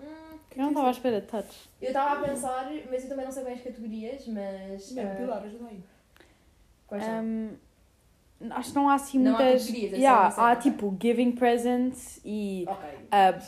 Hum, 0.00 0.38
Eu 0.56 0.62
não 0.62 0.68
estava 0.70 0.88
à 0.88 0.90
espera 0.90 1.20
de 1.20 1.26
touch. 1.28 1.68
Eu 1.80 1.88
estava 1.88 2.20
a 2.20 2.28
pensar, 2.28 2.68
mas 2.90 3.02
eu 3.04 3.08
também 3.08 3.24
não 3.24 3.32
sei 3.32 3.44
bem 3.44 3.54
as 3.54 3.60
categorias, 3.60 4.26
mas. 4.26 4.90
Não, 4.92 5.02
ah, 5.04 5.14
Pilar, 5.14 5.42
ajuda 5.44 5.68
aí. 5.68 5.84
Quais 6.86 7.04
são? 7.04 7.22
Um, 7.22 7.56
acho 8.50 8.70
que 8.70 8.74
não 8.74 8.88
há 8.88 8.94
assim 8.94 9.18
Não 9.18 9.36
há 9.36 9.42
muitas. 9.42 9.62
é 9.68 9.72
só 9.72 9.76
yeah, 9.96 10.28
dizer, 10.28 10.40
há 10.40 10.56
tipo 10.56 10.96
giving 11.00 11.32
presents 11.32 12.20
e 12.24 12.64
Ok. 12.68 12.88
ah, 13.10 13.38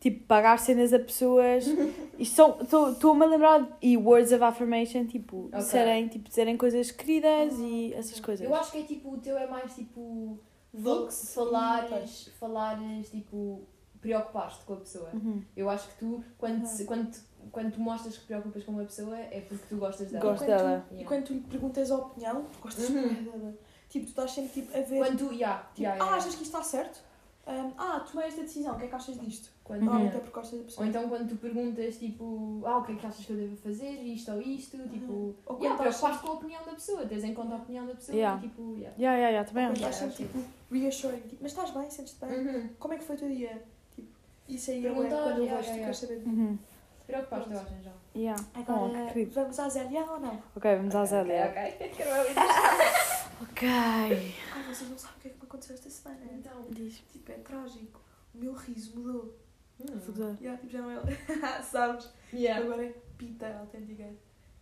tipo 0.00 0.24
pagar 0.26 0.58
cenas 0.58 0.92
a 0.92 0.98
pessoas. 0.98 1.64
Estou-me 2.18 3.24
a 3.24 3.26
lembrar. 3.28 3.78
E 3.82 3.96
words 3.96 4.32
of 4.32 4.42
affirmation, 4.42 5.06
tipo, 5.06 5.46
Ok. 5.46 5.58
dizerem, 5.58 6.08
tipo, 6.08 6.28
dizerem 6.28 6.56
coisas 6.56 6.90
queridas 6.90 7.54
e 7.58 7.92
essas 7.94 8.20
coisas. 8.20 8.46
Eu 8.46 8.54
acho 8.54 8.72
que 8.72 8.78
é 8.78 8.82
tipo, 8.82 9.12
o 9.14 9.18
teu 9.18 9.36
é 9.36 9.46
mais 9.46 9.74
tipo. 9.74 10.38
Looks 10.74 11.32
falares, 11.34 12.28
falares 12.38 13.10
tipo. 13.10 13.62
preocupar-te 14.00 14.64
com 14.64 14.74
a 14.74 14.76
pessoa. 14.76 15.08
Uhum. 15.14 15.42
Eu 15.56 15.68
acho 15.70 15.88
que 15.88 15.94
tu, 15.98 16.22
quando, 16.38 16.64
se- 16.66 16.84
quando, 16.84 17.10
quando 17.50 17.72
tu 17.72 17.80
mostras 17.80 18.14
que 18.14 18.20
te 18.20 18.26
preocupas 18.26 18.62
com 18.62 18.72
uma 18.72 18.84
pessoa, 18.84 19.16
é 19.18 19.40
porque 19.40 19.64
tu 19.68 19.76
gostas 19.78 20.10
dela. 20.12 20.22
Gosto 20.22 20.44
E 20.44 20.46
quando 20.46 20.58
tu- 20.58 20.64
dela. 20.64 20.86
E 20.98 21.04
quando 21.04 21.24
tu 21.24 21.32
lhe 21.32 21.40
perguntas 21.40 21.90
a 21.90 21.96
opinião, 21.96 22.44
tu 22.52 22.58
gostas 22.60 22.88
Uhum. 22.90 23.00
muito 23.02 23.30
dela. 23.32 23.54
Tipo, 23.88 24.04
tu 24.06 24.08
estás 24.10 24.30
sempre 24.32 24.52
tipo, 24.52 24.76
a 24.76 24.80
ver. 24.80 24.98
Quando 24.98 25.18
tu. 25.18 25.32
Yeah, 25.32 25.62
tipo, 25.74 25.82
yeah, 25.82 26.02
ah, 26.02 26.04
yeah. 26.06 26.16
achas 26.16 26.34
que 26.34 26.42
isto 26.42 26.56
está 26.56 26.62
certo? 26.62 27.04
Um, 27.48 27.72
ah, 27.78 28.00
tomei 28.00 28.26
esta 28.26 28.42
decisão, 28.42 28.74
o 28.74 28.76
que 28.78 28.86
é 28.86 28.88
que 28.88 28.94
achas 28.96 29.20
disto? 29.20 29.50
Quando, 29.62 29.82
Normalmente 29.82 30.14
yeah. 30.14 30.18
é 30.18 30.20
porque 30.20 30.40
gostas 30.40 30.58
da 30.58 30.62
Ou 30.62 30.64
pessoa. 30.66 30.86
então 30.88 31.08
quando 31.08 31.28
tu 31.28 31.36
perguntas 31.36 31.96
tipo, 31.96 32.60
ah, 32.66 32.78
o 32.78 32.82
que 32.84 32.92
é 32.92 32.94
que 32.96 33.06
achas 33.06 33.24
que 33.24 33.30
eu 33.32 33.36
devo 33.36 33.56
fazer, 33.56 33.92
isto 34.02 34.32
ou 34.32 34.42
isto, 34.42 34.76
tipo. 34.88 35.12
Uhum. 35.12 35.34
Ou 35.46 35.54
quando 35.56 35.62
Yeah, 35.62 35.74
estás 35.88 35.96
preocupaste 35.96 36.26
com 36.26 36.28
a 36.28 36.34
opinião 36.34 36.64
da 36.64 36.72
pessoa, 36.72 37.06
tens 37.06 37.22
em 37.22 37.34
conta 37.34 37.54
a 37.54 37.58
opinião 37.58 37.86
da 37.86 37.94
pessoa 37.94 38.16
Yeah. 38.16 38.38
e 38.44 38.48
tipo, 38.48 38.62
yeah. 38.76 38.96
Yeah, 38.98 39.16
yeah, 39.16 39.28
yeah, 39.30 39.48
também 39.48 39.66
Ou 39.66 39.72
acho. 39.72 39.80
quando 39.80 39.92
estás 39.92 40.18
Yeah, 40.18 40.32
sempre 40.32 40.40
tipo, 40.42 40.74
reassuring, 40.74 41.20
tipo, 41.28 41.42
mas 41.42 41.52
estás 41.52 41.70
bem, 41.70 41.88
sentes-te 41.90 42.26
bem? 42.26 42.36
Uhum. 42.46 42.68
Como 42.80 42.94
é 42.94 42.98
que 42.98 43.04
foi 43.04 43.14
o 43.14 43.18
teu 43.20 43.28
dia? 43.28 43.62
Tipo, 43.94 44.08
isso 44.48 44.70
aí 44.72 44.78
é 44.84 44.90
Perguntar, 44.90 45.22
quando 45.22 45.38
eu 45.38 45.44
yeah, 45.44 45.56
vejo, 45.56 45.62
tu 45.62 45.76
yeah, 45.76 45.84
queres 45.84 45.98
saber. 45.98 46.22
Uhum. 46.26 46.58
Preocupaste, 47.06 47.52
eu 47.52 47.60
acho, 47.60 47.74
geral. 47.76 47.96
Yeah. 48.16 48.44
Oh, 48.56 48.60
Agora, 48.72 49.06
que 49.06 49.12
querido. 49.12 49.30
vamos 49.36 49.58
à 49.60 49.68
Zélia 49.68 50.04
ou 50.10 50.18
não? 50.18 50.42
Ok, 50.56 50.76
vamos 50.76 50.96
à 50.96 51.04
Zélia. 51.04 51.46
Ok, 51.46 51.86
ok. 51.94 53.06
Ok. 53.42 53.68
Ai, 53.68 54.34
vocês 54.68 54.88
não 54.90 54.98
sabem 54.98 55.16
o 55.16 55.20
que 55.20 55.28
é 55.28 55.30
que 55.30 55.36
me 55.36 55.42
aconteceu 55.44 55.74
esta 55.74 55.90
semana. 55.90 56.20
Então. 56.32 56.66
Diz. 56.70 57.02
Tipo, 57.12 57.32
é 57.32 57.34
trágico. 57.36 58.00
O 58.34 58.38
meu 58.38 58.52
riso 58.54 58.98
mudou. 58.98 59.36
Hum. 59.80 60.36
Yeah, 60.40 60.58
tipo, 60.60 60.72
já 60.72 60.80
não 60.80 60.90
é. 60.90 61.02
Sabes? 61.62 62.08
Yeah. 62.32 62.64
Agora 62.64 62.84
é 62.84 62.94
pita 63.18 63.46
autêntica. 63.58 64.04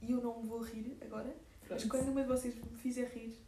E 0.03 0.11
eu 0.11 0.21
não 0.21 0.41
me 0.41 0.49
vou 0.49 0.61
rir 0.61 0.97
agora. 1.01 1.35
Mas 1.71 1.83
Pronto. 1.85 1.89
quando 1.89 2.09
uma 2.11 2.23
de 2.23 2.29
vocês 2.29 2.55
me 2.57 2.77
fizer 2.77 3.09
rir, 3.09 3.39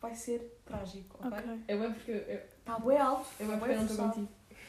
vai 0.00 0.14
ser 0.14 0.60
trágico, 0.66 1.16
ok? 1.24 1.38
Ok. 1.38 1.60
É 1.68 1.76
bem 1.76 1.92
porque 1.92 2.10
eu, 2.10 2.16
eu, 2.16 2.40
Está 2.58 2.78
bem 2.78 2.98
alto. 2.98 3.26
eu, 3.40 3.46
tá 3.46 3.54
é 3.54 3.56
porque 3.56 3.72
eu 3.72 3.76
não 3.76 3.86
estou 3.86 4.08
contigo. 4.08 4.28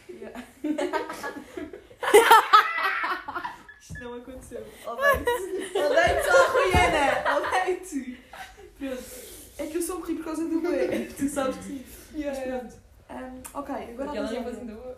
Yeah. 0.10 0.43
Isto 3.82 4.00
não 4.00 4.13
aconteceu. 4.13 4.62
Odeio-te. 4.86 5.77
Odeio-te, 5.77 6.29
ó 6.29 6.32
Rihanna. 6.63 7.38
Odeio-te. 7.38 8.22
Pronto. 8.77 9.03
É 9.58 9.67
que 9.67 9.77
eu 9.77 9.82
só 9.82 10.00
me 10.00 10.05
ri 10.05 10.15
por 10.15 10.25
causa 10.25 10.46
do 10.48 10.62
bué. 10.62 11.05
Tu 11.17 11.27
sabes 11.29 11.58
que 11.58 11.63
sim. 11.63 11.84
Mas 12.15 12.39
pronto. 12.39 12.75
Um, 13.10 13.60
ok, 13.60 13.75
agora 13.75 14.10
a 14.10 14.12
Aquela 14.12 14.12
nem 14.12 14.22
lasanha. 14.22 14.43
fosse 14.43 14.60
ainda 14.62 14.74
boa. 14.74 14.98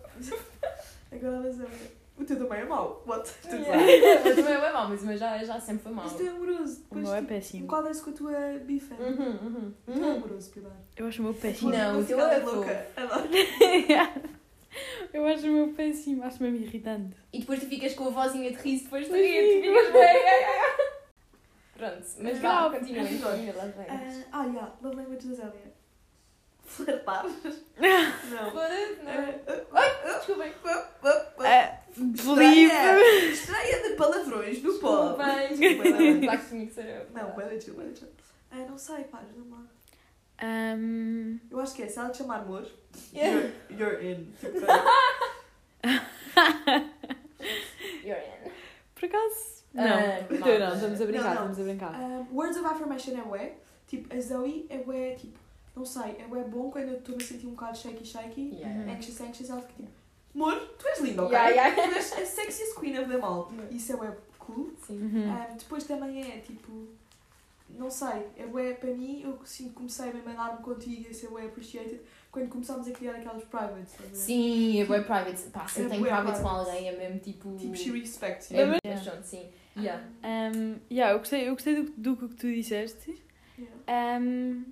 Agora 1.11 1.37
a 1.37 1.39
lasanha. 1.41 1.69
O 2.17 2.23
teu 2.23 2.37
também 2.37 2.59
é 2.59 2.65
mau. 2.65 3.03
What? 3.05 3.29
Tu 3.41 3.49
sabes? 3.49 3.67
Yeah. 3.67 4.21
Mas 4.23 4.35
também 4.35 4.53
é 4.53 4.71
mau, 4.71 4.87
mas 4.87 5.01
o 5.01 5.05
meu 5.05 5.17
já, 5.17 5.43
já 5.43 5.59
sempre 5.59 5.83
foi 5.83 5.91
mau. 5.91 6.05
Mas 6.05 6.13
tu 6.13 6.23
é 6.23 7.14
amoroso. 7.25 7.25
O 7.25 7.25
Depois, 7.25 7.25
meu 7.25 7.25
é 7.25 7.39
péssimo. 7.39 7.63
enquadra-se 7.63 8.01
com 8.03 8.09
a 8.09 8.13
tua 8.13 8.59
bifa. 8.65 8.95
Uhum, 8.95 9.29
uhum, 9.31 9.73
Tu 9.85 9.91
é 9.91 9.95
uhum. 9.95 10.15
amoroso, 10.15 10.51
Pilar. 10.51 10.77
Eu 10.97 11.07
acho 11.07 11.21
o 11.21 11.25
meu 11.25 11.33
péssimo. 11.33 11.71
Não, 11.71 11.99
o 11.99 12.05
teu 12.05 12.19
é 12.19 12.37
louca. 12.39 12.87
Adoro. 12.95 13.29
Eu 15.13 15.25
acho 15.25 15.47
o 15.47 15.51
meu 15.51 15.67
péssimo, 15.73 16.23
acho 16.23 16.43
mesmo 16.43 16.57
irritante. 16.57 17.15
E 17.31 17.39
depois 17.39 17.59
tu 17.61 17.67
ficas 17.67 17.93
com 17.93 18.07
a 18.07 18.09
vozinha 18.09 18.51
de 18.51 18.57
riso 18.57 18.83
depois 18.83 19.07
de 19.07 19.13
rir, 19.13 19.61
tu 19.61 19.67
ficas 19.67 19.93
bem. 19.93 20.15
Pronto, 21.77 22.05
mas 22.19 22.39
vá, 22.39 22.69
continua 22.69 23.03
então, 23.03 23.37
Mila, 23.37 23.73
vem. 23.77 23.85
Ah, 23.89 24.23
ah, 24.31 24.43
yeah. 24.45 24.73
Love 24.81 24.95
language 24.97 25.27
da 25.27 25.35
Zélia. 25.35 25.73
Flertar? 26.65 27.25
Não. 27.79 28.51
Foda-se, 28.51 29.03
não. 29.03 29.65
Ah, 29.71 30.17
Desculpem. 30.17 30.51
É, 31.45 31.79
believe. 31.97 32.71
Estreia, 32.73 33.31
estreia 33.31 33.83
de 33.89 33.95
palavrões 33.95 34.61
do 34.61 34.77
eu. 36.87 37.05
Não, 37.13 37.31
pode 37.35 37.61
chill, 37.63 37.75
pode 37.75 37.97
chill. 37.99 38.09
Ah, 38.51 38.65
não 38.69 38.77
sei, 38.77 39.03
pá, 39.05 39.21
não 39.35 39.49
lá. 39.57 39.63
Ahm, 40.41 41.37
Eu 41.49 41.59
acho 41.59 41.73
que 41.75 41.83
é, 41.83 41.87
se 41.87 41.97
ela 41.97 42.09
te 42.09 42.17
chamar 42.17 42.39
amor, 42.41 42.67
Yeah. 43.13 43.49
you're, 43.69 44.01
you're 44.01 44.05
in. 44.11 44.27
Tipo, 44.41 44.65
You're 48.03 48.19
in. 48.19 48.51
por 48.95 49.05
acaso. 49.05 49.63
Ah, 49.77 50.21
Não, 50.29 50.39
malta. 50.39 50.59
não, 50.59 50.75
estamos 50.75 51.01
a 51.01 51.05
brincar, 51.05 51.23
Não, 51.23 51.41
não. 51.45 51.51
estamos 51.51 51.59
a 51.59 51.63
brincar. 51.63 51.93
um, 52.01 52.27
words 52.35 52.57
of 52.57 52.65
affirmation 52.65 53.17
é 53.17 53.21
bué. 53.23 53.53
Tipo, 53.87 54.15
a 54.15 54.19
Zoe 54.21 54.65
é 54.69 54.77
bué, 54.79 55.15
tipo, 55.15 55.37
não 55.75 55.85
sei, 55.85 56.15
é 56.19 56.25
bué 56.27 56.43
bom 56.43 56.71
quando 56.71 56.89
eu 56.89 56.97
estou 56.97 57.15
a 57.15 57.19
sentir 57.19 57.45
um 57.47 57.51
bocado 57.51 57.77
shaky 57.77 58.05
shaky. 58.05 58.55
Yeah. 58.55 58.91
Anxious, 58.93 59.21
anxious, 59.21 59.49
ela 59.49 59.61
fica 59.61 59.83
tipo, 59.83 59.89
amor, 60.35 60.55
tu 60.77 60.87
és 60.87 60.99
linda, 60.99 61.23
ok? 61.23 61.31
Yeah, 61.37 61.49
yeah. 61.49 61.75
Tu 61.89 61.95
és 61.95 62.13
a 62.13 62.25
sexiest 62.25 62.75
queen 62.79 62.99
of 62.99 63.09
them 63.09 63.23
all. 63.23 63.51
Isso 63.71 63.93
é 63.93 63.95
bué 63.97 64.11
cool. 64.39 64.71
Sim. 64.85 65.01
Uhum. 65.01 65.29
Um, 65.31 65.57
depois 65.57 65.83
também 65.85 66.21
é 66.21 66.37
tipo, 66.39 66.87
não 67.69 67.89
sei, 67.89 68.27
é 68.37 68.45
bué 68.45 68.73
para 68.73 68.91
mim, 68.91 69.21
eu 69.23 69.33
que 69.33 69.69
comecei 69.69 70.11
mesmo 70.13 70.29
a 70.29 70.33
dar-me 70.33 70.63
contigo 70.63 71.07
e 71.07 71.11
a 71.11 71.13
ser 71.13 71.27
bué 71.29 71.45
appreciated 71.45 71.99
quando 72.31 72.49
começámos 72.49 72.87
a 72.87 72.91
criar 72.91 73.13
aquelas 73.15 73.43
privates. 73.45 73.93
ver? 73.97 74.15
Sim, 74.15 74.81
é 74.81 74.85
bué 74.85 75.01
private. 75.01 75.41
Pá, 75.51 75.67
se 75.67 75.79
eu 75.81 75.85
É 75.85 75.89
tenho 75.89 76.01
bué 76.01 76.09
private 76.15 76.41
com 76.41 76.47
alguém, 76.49 76.89
é 76.89 76.97
mesmo 76.97 77.19
tipo. 77.19 77.55
Tipo, 77.57 77.75
she 77.75 77.91
respects 77.91 78.51
you. 78.51 78.57
É 78.57 78.61
Yeah. 78.61 78.79
mas 78.83 79.01
pronto, 79.03 79.23
sim. 79.23 79.49
Yeah. 79.77 80.03
Um, 80.23 80.75
yeah, 80.91 81.13
eu 81.13 81.19
gostei, 81.19 81.47
eu 81.49 81.53
gostei 81.53 81.75
do, 81.83 81.91
do 82.15 82.15
que 82.29 82.35
tu 82.35 82.47
disseste. 82.53 83.21
Yeah. 83.57 84.19
Um, 84.21 84.65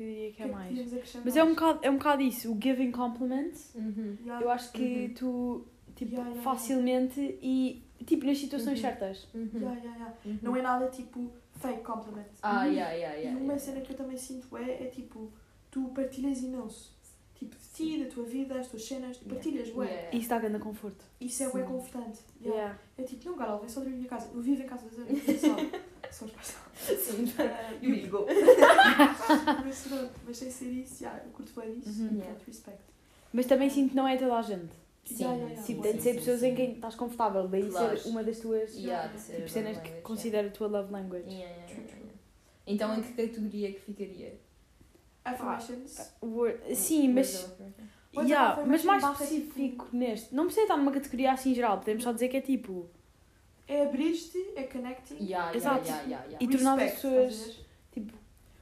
que 0.00 0.04
é 0.04 0.06
eu 0.06 0.14
diria 0.14 0.32
que 0.32 0.42
é 0.42 0.46
que 0.46 0.52
mais? 0.52 1.24
Mas 1.24 1.36
é 1.36 1.44
um 1.44 1.50
bocado, 1.50 1.78
é 1.82 1.90
um 1.90 1.96
bocado 1.98 2.22
isso, 2.22 2.50
o 2.52 2.58
giving 2.60 2.90
compliments. 2.90 3.72
Uhum. 3.74 4.16
Yeah. 4.22 4.44
Eu 4.44 4.50
acho 4.50 4.72
que 4.72 5.06
Uhum. 5.08 5.14
tu, 5.14 5.64
tipo, 5.94 6.12
Yeah, 6.12 6.30
yeah, 6.30 6.42
facilmente 6.42 7.38
e, 7.42 7.82
tipo, 8.06 8.24
nas 8.26 8.38
situações 8.38 8.76
Uhum. 8.78 8.82
certas. 8.82 9.28
Uhum. 9.34 9.50
Yeah, 9.54 9.74
yeah, 9.80 9.96
yeah. 9.98 10.14
Uhum. 10.24 10.38
Não 10.42 10.56
é 10.56 10.62
nada 10.62 10.88
tipo 10.88 11.30
fake 11.56 11.82
compliment. 11.82 12.24
Ah, 12.42 12.64
Uhum. 12.64 12.72
yeah, 12.72 12.92
yeah, 12.92 13.16
E 13.16 13.20
yeah. 13.20 13.36
uma 13.38 13.40
yeah. 13.52 13.58
cena 13.58 13.80
que 13.82 13.92
eu 13.92 13.96
também 13.96 14.16
sinto 14.16 14.56
é, 14.56 14.84
é 14.84 14.86
tipo, 14.86 15.30
tu 15.70 15.88
partilhas 15.88 16.40
imenso. 16.42 16.98
Tipo, 17.34 17.56
de 17.56 17.68
ti, 17.72 18.04
da 18.04 18.10
tua 18.10 18.24
vida, 18.24 18.58
as 18.60 18.66
tuas 18.68 18.84
cenas, 18.84 19.16
tu 19.16 19.24
partilhas, 19.26 19.74
ué. 19.74 19.86
Yeah. 19.86 20.16
Isso 20.18 20.28
dá 20.28 20.38
grande 20.38 20.58
conforto. 20.58 21.02
Isso 21.20 21.42
é 21.42 21.48
ué 21.48 21.62
confortante. 21.62 22.20
Yeah. 22.40 22.58
Yeah. 22.60 22.78
É 22.98 23.02
tipo, 23.02 23.24
não, 23.30 23.36
Carol, 23.36 23.58
vem 23.60 23.68
só 23.68 23.80
dormir 23.80 23.92
na 23.92 23.98
minha 23.98 24.08
casa. 24.10 24.30
Eu 24.34 24.40
vivo 24.42 24.62
em 24.62 24.66
casa 24.66 24.86
das 24.88 25.40
só. 25.40 25.56
Só 26.10 26.24
os 26.24 26.32
pais. 26.32 26.56
Sim. 26.98 27.32
Ah, 27.38 27.72
You 27.82 27.90
need 27.90 28.04
to 28.06 28.10
go. 28.10 28.26
Mas 29.64 29.86
pronto, 29.86 30.10
mas 30.26 30.36
sem 30.36 30.50
ser 30.50 30.66
isso, 30.70 31.02
yeah, 31.04 31.22
eu 31.24 31.30
curto 31.32 31.52
bem 31.60 31.78
disso. 31.78 32.02
Uhum. 32.02 32.16
Yeah. 32.18 32.38
Respect. 32.46 32.78
Mas 33.32 33.46
também 33.46 33.70
sinto 33.70 33.90
que 33.90 33.96
não 33.96 34.06
é 34.08 34.16
toda 34.16 34.34
a 34.36 34.42
gente. 34.42 34.70
Sim, 35.04 35.24
Yeah, 35.24 35.42
yeah. 35.44 35.62
Tipo, 35.62 35.82
tem 35.82 35.96
de 35.96 36.02
ser 36.02 36.14
pessoas 36.14 36.42
em 36.42 36.54
quem 36.54 36.72
estás 36.72 36.94
confortável. 36.94 37.48
Daí 37.48 37.68
Claro. 37.70 37.98
ser 37.98 38.08
uma 38.08 38.22
das 38.22 38.38
tuas 38.38 38.74
Yeah, 38.74 39.08
tipo, 39.08 39.48
cenas 39.48 39.76
language, 39.76 39.94
que 39.96 40.02
considera 40.02 40.48
a 40.48 40.50
tua 40.50 40.66
love 40.68 40.92
language. 40.92 41.24
yeah. 41.28 41.38
Yeah, 41.40 41.56
yeah, 41.68 41.80
yeah, 41.80 41.96
yeah. 41.96 42.10
Então, 42.66 42.96
em 42.98 43.02
que 43.02 43.12
categoria 43.14 43.72
que 43.72 43.80
ficaria? 43.80 44.38
Affirmations. 45.24 46.12
Word- 46.22 46.74
Sim, 46.74 47.08
mas, 47.12 47.50
yeah, 48.16 48.62
mas 48.66 48.84
mais 48.84 49.02
específico 49.04 49.88
neste. 49.92 50.34
Não 50.34 50.44
precisa 50.44 50.62
estar 50.62 50.76
numa 50.76 50.92
categoria 50.92 51.32
assim 51.32 51.54
geral. 51.54 51.78
Podemos 51.78 52.02
só 52.02 52.12
dizer 52.12 52.28
que 52.28 52.36
é 52.36 52.40
tipo. 52.40 52.88
É 53.72 53.82
abrir-te, 53.86 54.38
é 54.56 54.64
connecting. 54.64 55.16
Yeah, 55.22 55.56
Exato. 55.56 55.84
yeah, 55.86 56.02
yeah, 56.02 56.24
yeah. 56.26 56.38
E 56.44 56.48
tornar 56.48 56.78
as 56.80 56.92
pessoas. 56.94 57.60
Tipo, 57.92 58.12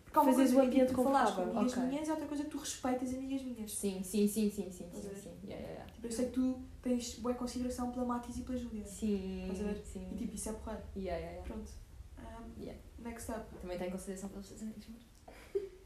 Porque 0.04 0.18
há 0.18 0.22
uma 0.22 0.34
coisa 0.34 0.52
o 0.52 0.54
que 0.54 0.60
é, 0.60 0.66
ambiente 0.66 0.88
tipo, 0.88 1.00
tu 1.00 1.04
falares 1.04 1.30
com 1.30 1.36
confortável. 1.36 1.60
amigas 1.60 1.78
Ok. 1.78 1.88
minhas 1.88 2.08
e 2.08 2.10
outra 2.10 2.26
coisa 2.26 2.42
é 2.42 2.46
que 2.46 2.50
tu 2.50 2.58
respeitas 2.58 3.14
amigas 3.14 3.42
minhas. 3.42 3.72
Sim, 3.72 4.02
sim, 4.02 4.28
sim, 4.28 4.50
sim, 4.50 4.70
sim, 4.70 4.88
sim, 4.92 5.00
sim. 5.14 5.30
Yeah, 5.44 5.56
yeah, 5.62 5.68
yeah. 5.72 5.92
Tipo, 5.94 6.06
eu 6.06 6.12
sei 6.12 6.26
que 6.26 6.32
tu 6.32 6.58
tens 6.82 7.14
boa 7.20 7.34
consideração 7.34 7.90
pela 7.90 8.04
Matis 8.04 8.36
e 8.36 8.42
pela 8.42 8.58
Júlia. 8.58 8.84
Sim, 8.84 9.42
Estás 9.50 9.60
a 9.60 9.64
ver? 9.72 9.82
sim. 9.84 10.08
E 10.12 10.16
tipo, 10.16 10.34
isso 10.34 10.48
é 10.48 10.52
porreiro. 10.52 10.82
Yeah, 10.96 11.18
yeah, 11.18 11.32
yeah. 11.32 11.42
Pronto. 11.48 11.70
Um, 12.18 12.62
Yeah. 12.62 12.78
Next 12.98 13.30
up. 13.30 13.44
Também 13.60 13.78
tem 13.78 13.90
consideração 13.90 14.28
pelos 14.28 14.48
teus 14.48 14.60
amigos, 14.62 14.86
mas... 14.92 15.02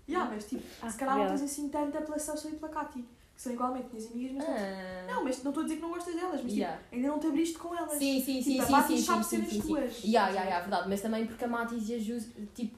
Yeah, 0.08 0.30
mas 0.30 0.44
tipo, 0.46 0.62
Ah, 0.80 0.90
se 0.90 0.98
calhar 0.98 1.16
não 1.18 1.26
tens 1.28 1.42
assim 1.42 1.68
tanta 1.68 2.00
pela 2.02 2.18
Celso 2.18 2.48
e 2.48 2.52
pela 2.52 2.70
Cati, 2.72 3.04
que 3.34 3.40
são 3.40 3.52
igualmente 3.52 3.86
minhas 3.92 4.10
amigas, 4.10 4.32
mas 4.36 4.46
não. 4.48 4.54
Ah. 4.56 5.06
Não, 5.14 5.24
mas 5.24 5.42
não 5.42 5.50
estou 5.50 5.60
a 5.62 5.64
dizer 5.64 5.76
que 5.76 5.82
não 5.82 5.90
gostas 5.90 6.14
delas, 6.14 6.32
mas 6.32 6.40
tipo, 6.42 6.54
Yeah. 6.54 6.80
ainda 6.92 7.08
não 7.08 7.18
te 7.18 7.26
abriste 7.28 7.58
com 7.58 7.74
elas. 7.74 7.92
Sim, 7.98 8.20
sim, 8.22 8.42
sim, 8.42 8.50
Tipo, 8.52 8.62
a 8.62 8.66
sim, 8.66 8.72
Mati 8.72 8.96
sim, 8.98 9.02
sabe 9.04 9.24
sim, 9.24 9.30
sim, 9.30 9.36
cenas 9.36 9.50
sim, 9.52 9.60
sim. 9.62 9.68
tuas. 9.68 10.04
Yeah, 10.04 10.28
yeah, 10.30 10.42
yeah, 10.44 10.60
verdade. 10.60 10.88
Mas 10.88 11.00
também 11.00 11.26
porque 11.26 11.44
a 11.44 11.48
Matis 11.48 11.88
e 11.88 11.94
a 11.94 11.98
Jus, 11.98 12.26
tipo, 12.54 12.76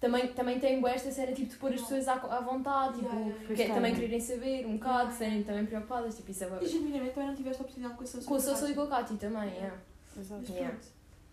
também, 0.00 0.28
também 0.34 0.58
tem 0.60 0.84
esta 0.86 1.10
cena 1.10 1.32
tipo, 1.32 1.50
de 1.50 1.56
pôr 1.56 1.72
as 1.72 1.80
pessoas 1.80 2.06
à, 2.08 2.14
à 2.14 2.40
vontade, 2.40 2.94
tipo, 2.98 3.04
Yeah, 3.06 3.20
yeah, 3.20 3.26
yeah. 3.28 3.46
que- 3.48 3.54
Pois 3.56 3.68
também 3.74 3.94
quererem 3.94 4.20
saber 4.20 4.66
um 4.66 4.76
bocado, 4.76 5.12
serem 5.14 5.42
também 5.44 5.64
preocupadas, 5.64 6.14
tipo, 6.16 6.30
isso 6.30 6.44
é 6.44 6.58
E 6.62 6.66
genuinamente 6.66 7.14
também 7.14 7.28
não 7.30 7.36
tiveste 7.36 7.60
a 7.60 7.64
oportunidade 7.64 7.96
com 7.96 8.02
a 8.02 8.06
Celso 8.06 8.28
Com 8.28 8.34
a 8.34 8.38
a 8.38 8.42
Cati. 8.42 8.72
e 8.72 8.74
com 8.74 8.80
a 8.82 8.86
Cati 8.88 9.14
também, 9.16 9.50
yeah. 9.54 9.76
Exato. 10.18 10.52
Yeah. 10.52 10.76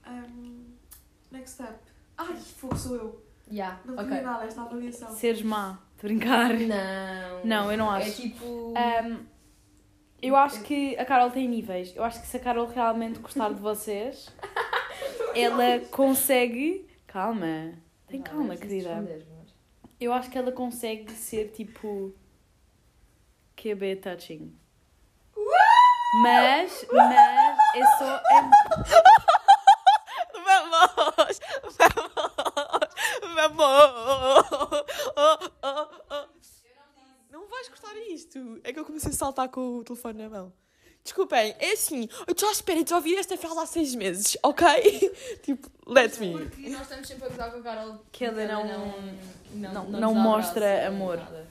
Um, 0.08 0.66
next 1.32 1.62
up. 1.62 1.74
Ai, 2.18 2.36
fogo 2.36 2.76
sou 2.78 2.96
eu. 2.96 3.31
Yeah, 3.52 3.80
Não 3.86 3.96
ok. 3.96 4.06
queria 4.08 4.22
nada 4.22 4.46
esta 4.46 4.62
avaliação. 4.62 5.10
Seres 5.10 5.42
má. 5.42 5.78
De 5.98 6.04
brincar. 6.04 6.54
Não. 6.54 7.44
Não, 7.44 7.72
eu 7.72 7.78
não 7.78 7.94
É 7.96 8.02
acho. 8.02 8.22
tipo. 8.22 8.46
Um, 8.46 9.26
eu 10.22 10.36
acho 10.36 10.62
que 10.64 10.96
a 10.98 11.04
Carol 11.06 11.30
tem 11.32 11.48
níveis. 11.48 11.94
Eu 11.96 12.04
acho 12.04 12.22
que 12.22 12.28
se 12.28 12.38
a 12.38 12.40
Carol 12.40 12.68
realmente 12.68 13.20
gostar 13.20 13.50
de 13.50 13.60
vocês, 13.60 14.30
ela 15.36 15.80
consegue. 15.92 16.88
Calma. 17.08 17.74
Tem 18.08 18.20
Não, 18.20 18.24
calma, 18.26 18.54
é 18.54 18.58
querida. 18.58 19.04
Eu 20.00 20.14
acho 20.14 20.30
que 20.30 20.38
ela 20.38 20.52
consegue 20.52 21.12
ser 21.12 21.50
tipo. 21.52 22.14
QB 23.58 23.98
touching. 23.98 24.56
Mas, 26.24 26.86
mas, 26.92 27.58
é 27.76 27.86
só. 27.98 28.22
É... 28.32 28.42
Vamos! 30.44 31.40
Vamos! 33.50 33.58
Vamos! 33.58 34.86
Oh, 35.16 35.50
oh, 35.64 35.88
oh. 36.12 36.26
Não 37.32 37.48
vais 37.48 37.70
cortar 37.70 37.96
isto. 38.10 38.60
É 38.64 38.72
que 38.74 38.80
eu 38.80 38.86
comecei 38.86 39.12
a 39.12 39.14
saltar 39.16 39.50
com 39.50 39.78
o 39.80 39.84
telefone 39.84 40.24
na 40.24 40.30
mão. 40.30 40.54
Desculpem, 41.04 41.56
é 41.58 41.72
assim, 41.72 42.08
eu 42.28 42.34
estou 42.34 42.48
à 42.48 42.52
espera 42.52 42.84
de 42.84 42.94
ouvir 42.94 43.18
esta 43.18 43.36
frase 43.36 43.58
há 43.58 43.66
seis 43.66 43.96
meses, 43.96 44.38
ok? 44.44 44.68
tipo, 45.42 45.68
let 45.88 46.16
me. 46.20 46.32
Porque 46.38 46.70
nós 46.70 46.82
estamos 46.84 47.08
sempre 47.08 47.26
a 47.26 47.30
gozar 47.30 47.52
com 47.52 47.58
a 47.58 47.62
Carol. 47.64 48.06
Que 48.12 48.26
ela 48.26 48.46
não- 48.46 48.68
não, 49.56 49.74
não- 49.74 49.90
não 49.90 50.14
dá 50.14 50.20
mostra 50.20 50.74
abraço, 50.74 50.88
amor. 50.96 51.18
nada. 51.18 51.48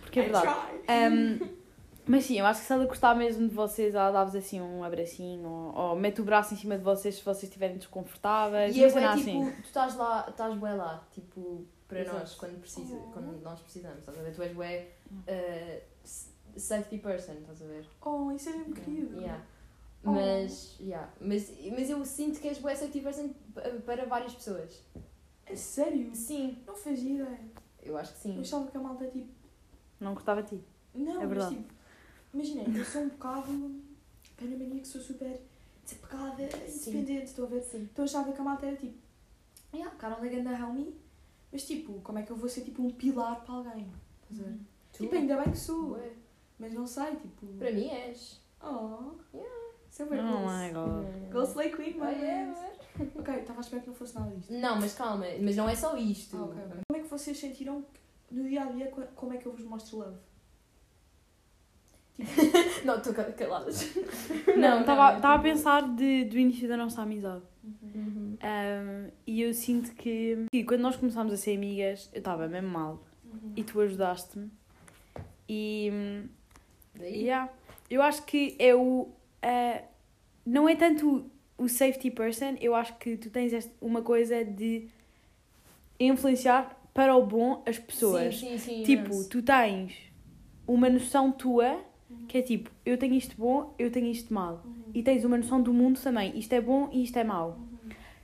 Porque 0.00 0.20
é 0.20 0.22
verdade. 0.22 0.48
Um, 0.88 1.55
mas 2.06 2.24
sim, 2.24 2.38
eu 2.38 2.46
acho 2.46 2.60
que 2.60 2.66
se 2.66 2.72
ela 2.72 2.86
gostar 2.86 3.14
mesmo 3.14 3.48
de 3.48 3.54
vocês, 3.54 3.94
ela 3.94 4.10
dá-vos 4.10 4.34
assim 4.34 4.60
um 4.60 4.82
abracinho 4.84 5.48
ou, 5.48 5.74
ou 5.74 5.96
mete 5.96 6.20
o 6.20 6.24
braço 6.24 6.54
em 6.54 6.56
cima 6.56 6.76
de 6.78 6.84
vocês 6.84 7.16
se 7.16 7.22
vocês 7.24 7.44
estiverem 7.44 7.76
desconfortáveis. 7.78 8.76
E 8.76 8.84
uma 8.84 9.00
é 9.00 9.04
assim. 9.06 9.44
tipo, 9.46 9.62
tu 9.62 9.66
estás 9.66 9.96
lá, 9.96 10.26
estás 10.28 10.56
bué 10.56 10.74
lá, 10.74 11.04
tipo, 11.12 11.64
para 11.88 12.00
Exato. 12.00 12.18
nós, 12.18 12.34
quando, 12.34 12.60
precisa, 12.60 12.96
Oh. 12.96 13.10
quando 13.12 13.40
nós 13.42 13.60
precisamos, 13.60 13.98
estás 13.98 14.18
a 14.18 14.22
ver? 14.22 14.34
Tu 14.34 14.42
és 14.42 14.52
bué 14.54 14.88
uh, 15.12 15.82
safety 16.56 16.98
person, 16.98 17.32
estás 17.34 17.62
a 17.62 17.66
ver? 17.66 17.86
Oh, 18.04 18.30
isso 18.32 18.48
é 18.48 18.52
mesmo 18.56 18.74
querido. 18.74 19.20
Yeah. 19.20 19.42
Oh. 20.04 20.12
Mas, 20.12 20.76
yeah. 20.80 21.08
mas, 21.20 21.52
mas 21.76 21.90
eu 21.90 22.04
sinto 22.04 22.40
que 22.40 22.48
és 22.48 22.58
bué 22.58 22.74
safety 22.74 23.00
person 23.00 23.30
pa- 23.54 23.62
para 23.84 24.04
várias 24.06 24.34
pessoas. 24.34 24.82
É 25.44 25.54
sério? 25.56 26.10
Sim, 26.14 26.58
Não 26.66 26.74
fazia 26.74 27.14
ideia. 27.22 27.40
eu 27.82 27.96
acho 27.96 28.12
que 28.14 28.28
Eu 28.28 28.34
sim. 28.34 28.40
achava 28.40 28.66
que 28.70 28.76
a 28.76 28.80
malta 28.80 29.04
é 29.04 29.08
tipo. 29.10 29.28
Não 30.00 30.14
gostava 30.14 30.42
de 30.42 30.56
ti. 30.58 30.64
Não, 30.94 31.12
É 31.22 31.26
mas 31.26 31.28
verdade. 31.28 31.56
tipo. 31.56 31.75
Imaginem, 32.36 32.76
eu 32.76 32.84
sou 32.84 33.02
um 33.02 33.08
bocado. 33.08 33.80
Tenho 34.36 34.54
a 34.54 34.58
mania 34.58 34.80
que 34.80 34.86
sou 34.88 35.00
super 35.00 35.40
desapegada, 35.82 36.42
independente, 36.42 37.24
estou 37.24 37.46
a 37.46 37.48
ver? 37.48 37.62
Sim. 37.62 37.88
Então 37.90 38.04
achava 38.04 38.30
que 38.32 38.40
a 38.40 38.44
malta 38.44 38.66
era 38.66 38.76
tipo. 38.76 38.94
Yeah, 39.74 39.94
Carol 39.96 40.22
é 40.24 40.28
grande 40.28 40.62
homie, 40.62 40.94
mas 41.50 41.66
tipo, 41.66 41.94
como 42.02 42.18
é 42.18 42.22
que 42.22 42.30
eu 42.30 42.36
vou 42.36 42.48
ser 42.48 42.60
tipo 42.62 42.82
um 42.82 42.90
pilar 42.90 43.42
para 43.44 43.54
alguém? 43.54 43.90
Estás 44.22 44.40
a 44.40 44.50
ver? 44.50 44.58
Tu? 44.92 44.98
Tipo, 45.04 45.14
ainda 45.16 45.36
bem 45.42 45.50
que 45.52 45.58
sou, 45.58 45.88
Bué. 45.90 46.12
mas 46.58 46.72
não 46.74 46.86
sei, 46.86 47.16
tipo. 47.16 47.46
Para 47.58 47.72
mim 47.72 47.88
és. 47.88 48.40
Oh, 48.62 49.12
Yeah. 49.34 49.54
isso 49.90 50.02
é 50.02 50.06
bem 50.06 50.20
Oh 50.20 50.38
goals. 50.38 50.52
my 50.52 50.70
god. 50.72 51.32
Goals 51.32 51.48
Slay 51.50 51.70
Queen, 51.70 51.94
Ah, 52.00 52.04
mas. 52.04 52.22
é. 52.22 52.76
Ok, 53.18 53.34
estava 53.34 53.58
à 53.58 53.62
espera 53.62 53.82
que 53.82 53.88
não 53.88 53.94
fosse 53.94 54.14
nada 54.14 54.30
disto. 54.34 54.52
Não, 54.52 54.76
mas 54.80 54.94
calma, 54.94 55.24
mas 55.40 55.56
não 55.56 55.68
é 55.68 55.74
só 55.74 55.96
isto. 55.96 56.36
Ah, 56.36 56.44
ok, 56.44 56.62
ok. 56.64 56.76
Como 56.88 57.00
é 57.00 57.02
que 57.02 57.08
vocês 57.10 57.38
sentiram 57.38 57.84
no 58.30 58.44
dia 58.48 58.62
a 58.64 58.66
dia 58.72 58.90
como 59.14 59.32
é 59.32 59.36
que 59.38 59.46
eu 59.46 59.52
vos 59.52 59.64
mostro 59.64 59.98
love? 59.98 60.16
Tipo, 62.16 62.84
Não, 62.86 62.96
estou 62.96 63.12
caladas. 63.14 63.94
Não, 64.56 64.80
estava 64.80 65.34
a 65.34 65.38
pensar 65.38 65.82
de, 65.94 66.24
do 66.24 66.38
início 66.38 66.68
da 66.68 66.76
nossa 66.76 67.02
amizade. 67.02 67.42
Uhum. 67.64 68.36
Um, 68.42 69.10
e 69.26 69.42
eu 69.42 69.52
sinto 69.52 69.94
que, 69.94 70.46
que 70.50 70.64
quando 70.64 70.80
nós 70.80 70.96
começámos 70.96 71.32
a 71.32 71.36
ser 71.36 71.56
amigas, 71.56 72.08
eu 72.12 72.18
estava 72.18 72.48
mesmo 72.48 72.68
mal. 72.68 73.02
E 73.54 73.62
tu 73.62 73.80
ajudaste-me. 73.80 74.50
E. 75.48 76.22
Daí? 76.94 77.22
Yeah. 77.22 77.52
Eu 77.90 78.02
acho 78.02 78.24
que 78.24 78.56
é 78.58 78.74
o. 78.74 79.08
eh, 79.42 79.84
não 80.44 80.68
é 80.68 80.74
tanto 80.74 81.30
o 81.58 81.68
safety 81.68 82.10
person, 82.10 82.56
eu 82.60 82.74
acho 82.74 82.96
que 82.98 83.16
tu 83.16 83.30
tens 83.30 83.70
uma 83.80 84.02
coisa 84.02 84.44
de 84.44 84.88
influenciar 85.98 86.78
para 86.92 87.14
o 87.14 87.24
bom 87.24 87.62
as 87.66 87.78
pessoas. 87.78 88.38
Sim, 88.38 88.58
sim, 88.58 88.58
sim. 88.58 88.82
tipo, 88.82 89.12
imenso. 89.12 89.28
tu 89.28 89.42
tens 89.42 89.94
uma 90.66 90.88
noção 90.88 91.30
tua 91.30 91.84
que 92.28 92.38
é 92.38 92.42
tipo, 92.42 92.70
eu 92.84 92.96
tenho 92.98 93.14
isto 93.14 93.34
bom, 93.36 93.74
eu 93.78 93.90
tenho 93.90 94.06
isto 94.06 94.32
mal. 94.32 94.62
E 94.94 95.02
tens 95.02 95.24
uma 95.24 95.36
noção 95.36 95.60
do 95.62 95.72
mundo 95.72 96.00
também, 96.00 96.36
isto 96.38 96.52
é 96.52 96.60
bom 96.60 96.88
e 96.92 97.02
isto 97.02 97.18
é 97.18 97.24
mau. 97.24 97.58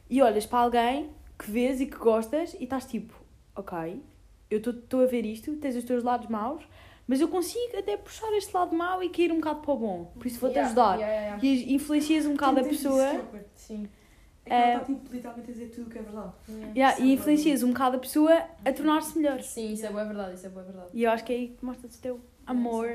E 0.08 0.20
olhas 0.22 0.46
para 0.46 0.58
alguém 0.60 1.10
que 1.38 1.50
vês 1.50 1.80
e 1.80 1.86
que 1.86 1.96
gostas 1.96 2.54
e 2.54 2.64
estás 2.64 2.84
tipo, 2.86 3.14
ok, 3.56 4.00
eu 4.50 4.58
estou 4.58 5.02
a 5.02 5.06
ver 5.06 5.24
isto, 5.24 5.56
tens 5.56 5.76
os 5.76 5.84
teus 5.84 6.02
lados 6.04 6.28
maus, 6.28 6.62
mas 7.06 7.20
eu 7.20 7.28
consigo 7.28 7.76
até 7.78 7.96
puxar 7.96 8.32
este 8.36 8.54
lado 8.54 8.74
mau 8.76 9.02
e 9.02 9.08
cair 9.08 9.32
um 9.32 9.36
bocado 9.36 9.60
para 9.60 9.72
o 9.74 9.76
bom. 9.76 10.04
Por 10.18 10.26
isso 10.26 10.38
vou-te 10.38 10.54
Yeah, 10.54 10.66
ajudar. 10.68 10.98
yeah, 10.98 11.20
yeah. 11.42 11.44
E 11.44 11.74
influencias 11.74 12.26
um 12.26 12.32
bocado 12.32 12.60
a 12.60 12.64
pessoa. 12.64 13.24
Sim. 13.56 13.88
É 14.44 14.50
que 14.50 14.82
está 14.82 14.84
tipo, 14.84 15.12
literalmente 15.14 15.50
a 15.50 15.52
dizer 15.52 15.66
tudo 15.70 15.86
o 15.86 15.90
que 15.90 15.98
é 15.98 16.02
verdade. 16.02 16.32
Yeah. 16.48 16.72
Yeah, 16.74 17.00
e 17.00 17.12
influencias 17.12 17.62
um 17.62 17.68
bocado 17.68 17.96
a 17.96 18.00
pessoa 18.00 18.42
a 18.64 18.72
tornar-se 18.72 19.16
melhor. 19.18 19.40
Sim, 19.40 19.72
isso 19.72 19.86
é 19.86 19.90
boa 19.90 20.04
verdade, 20.04 20.34
isso 20.34 20.46
é 20.46 20.50
boa 20.50 20.64
verdade. 20.64 20.90
E 20.94 21.02
eu 21.04 21.10
acho 21.10 21.24
que 21.24 21.32
é 21.32 21.36
aí 21.36 21.48
que 21.48 21.64
mostras 21.64 21.94
o 21.96 22.00
teu 22.00 22.20
amor. 22.46 22.88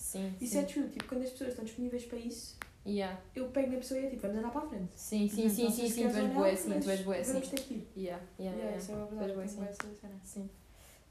Sim, 0.00 0.34
Isso 0.40 0.52
sim. 0.54 0.58
é 0.60 0.64
true, 0.64 0.88
tipo, 0.88 1.04
quando 1.06 1.22
as 1.22 1.30
pessoas 1.30 1.50
estão 1.50 1.64
disponíveis 1.64 2.04
para 2.06 2.18
isso, 2.18 2.56
Yeah. 2.86 3.20
eu 3.36 3.46
pego 3.50 3.72
na 3.72 3.76
pessoa 3.76 4.00
e 4.00 4.06
é 4.06 4.08
tipo, 4.08 4.22
vamos 4.22 4.38
andar 4.38 4.50
para 4.50 4.62
a 4.62 4.68
frente. 4.70 4.90
Sim, 4.96 5.28
sim, 5.28 5.42
Uhum. 5.42 5.48
sim, 5.50 5.70
sim, 5.70 5.88
sim, 5.90 6.08
tu 6.08 6.16
és 6.16 6.32
boa, 6.32 6.56
sim, 6.56 6.68
mas 6.70 6.84
tu 6.84 6.90
és 6.90 7.00
boa, 7.02 7.22
sim. 7.24 7.32
Vamos 7.34 7.48
ter 7.48 7.60
que 7.60 7.74
ir. 7.74 7.88
Yeah, 7.94 8.24
yeah, 8.38 8.56
Yeah, 8.56 8.56
yeah. 8.64 8.78
isso 8.78 8.92
é 8.92 8.94
uma 8.94 9.06
Tu 9.06 9.12
és 9.12 9.18
verdade, 9.18 9.34
boa, 9.34 9.46
tenho 9.46 9.60
sim. 9.60 9.68
essa 9.68 10.00
cena. 10.00 10.20
Sim. 10.24 10.50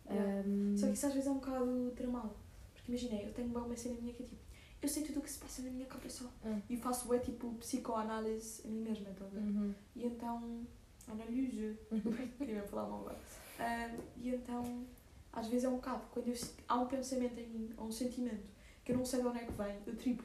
Yeah. 0.09 0.47
Um, 0.49 0.75
Só 0.77 0.87
que 0.87 0.93
isso 0.93 1.05
às 1.05 1.13
vezes 1.13 1.27
é 1.27 1.31
um 1.31 1.35
bocado 1.35 1.91
tramado. 1.95 2.31
Porque 2.73 2.91
imaginei, 2.91 3.25
eu 3.27 3.33
tenho 3.33 3.47
uma 3.49 3.75
cena 3.77 3.95
minha 4.01 4.13
que 4.13 4.23
é 4.23 4.25
tipo, 4.25 4.41
eu 4.81 4.89
sei 4.89 5.03
tudo 5.03 5.19
o 5.19 5.21
que 5.21 5.29
se 5.29 5.37
passa 5.37 5.61
na 5.61 5.69
minha 5.69 5.85
cabeça 5.85 6.25
Hum. 6.43 6.59
e 6.67 6.75
faço 6.75 7.13
é 7.13 7.19
tipo 7.19 7.53
psicoanálise 7.59 8.61
a 8.65 8.67
mim 8.67 8.81
mesma, 8.81 9.09
estão 9.11 9.27
a 9.27 9.29
ver? 9.29 9.39
uhum. 9.39 9.73
E 9.95 10.05
então, 10.07 10.67
analise, 11.07 11.77
queria 12.39 12.55
mesmo 12.55 12.67
falar 12.69 12.89
mal 12.89 13.01
agora. 13.01 13.19
Ah, 13.59 13.91
e 14.17 14.29
então, 14.29 14.83
às 15.31 15.47
vezes 15.47 15.65
é 15.65 15.69
um 15.69 15.75
bocado, 15.75 16.01
quando 16.11 16.29
eu, 16.29 16.35
há 16.67 16.79
um 16.79 16.87
pensamento 16.87 17.39
em 17.39 17.47
mim, 17.47 17.73
ou 17.77 17.85
um 17.87 17.91
sentimento, 17.91 18.49
que 18.89 18.93
eu 18.93 18.97
não 18.97 19.05
sei 19.05 19.21
de 19.21 19.27
onde 19.27 19.37
é 19.37 19.45
que 19.45 19.51
vem, 19.51 19.75
eu 19.85 19.95
tripo, 19.95 20.23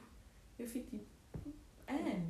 eu 0.57 0.67
fico 0.67 0.89
tipo, 0.89 1.05
ah, 1.87 2.21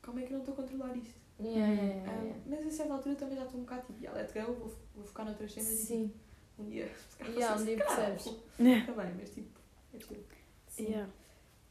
como 0.00 0.20
é 0.20 0.22
que 0.22 0.28
eu 0.32 0.34
não 0.34 0.44
estou 0.44 0.54
a 0.54 0.56
controlar 0.58 0.96
isto? 0.96 1.18
Yeah, 1.40 1.66
yeah, 1.72 1.94
yeah, 1.94 2.12
Ah, 2.12 2.22
yeah. 2.22 2.40
mas 2.46 2.64
a 2.66 2.70
certa 2.70 2.92
altura 2.94 3.16
também 3.16 3.36
já 3.36 3.44
estou 3.44 3.58
um 3.58 3.64
bocado 3.64 3.86
tipo, 3.86 3.98
yeah, 4.00 4.16
let's 4.20 4.32
go, 4.32 4.54
vou, 4.54 4.72
vou 4.94 5.04
focar 5.04 5.26
noutras 5.26 5.52
cenas 5.52 5.68
e 5.68 5.76
Sim. 5.86 6.06
tipo, 6.08 6.62
um 6.62 6.68
dia, 6.68 6.88
se 7.10 7.16
calhar 7.18 7.34
Yeah, 7.34 7.60
um 7.60 7.64
dia 7.64 7.76
percebes. 7.76 8.24
Também, 8.86 9.14
mas 9.18 9.30
tipo, 9.30 9.60
é 9.92 9.98
chill. 9.98 10.24
Sim. 10.68 10.84
Yeah. 10.84 11.12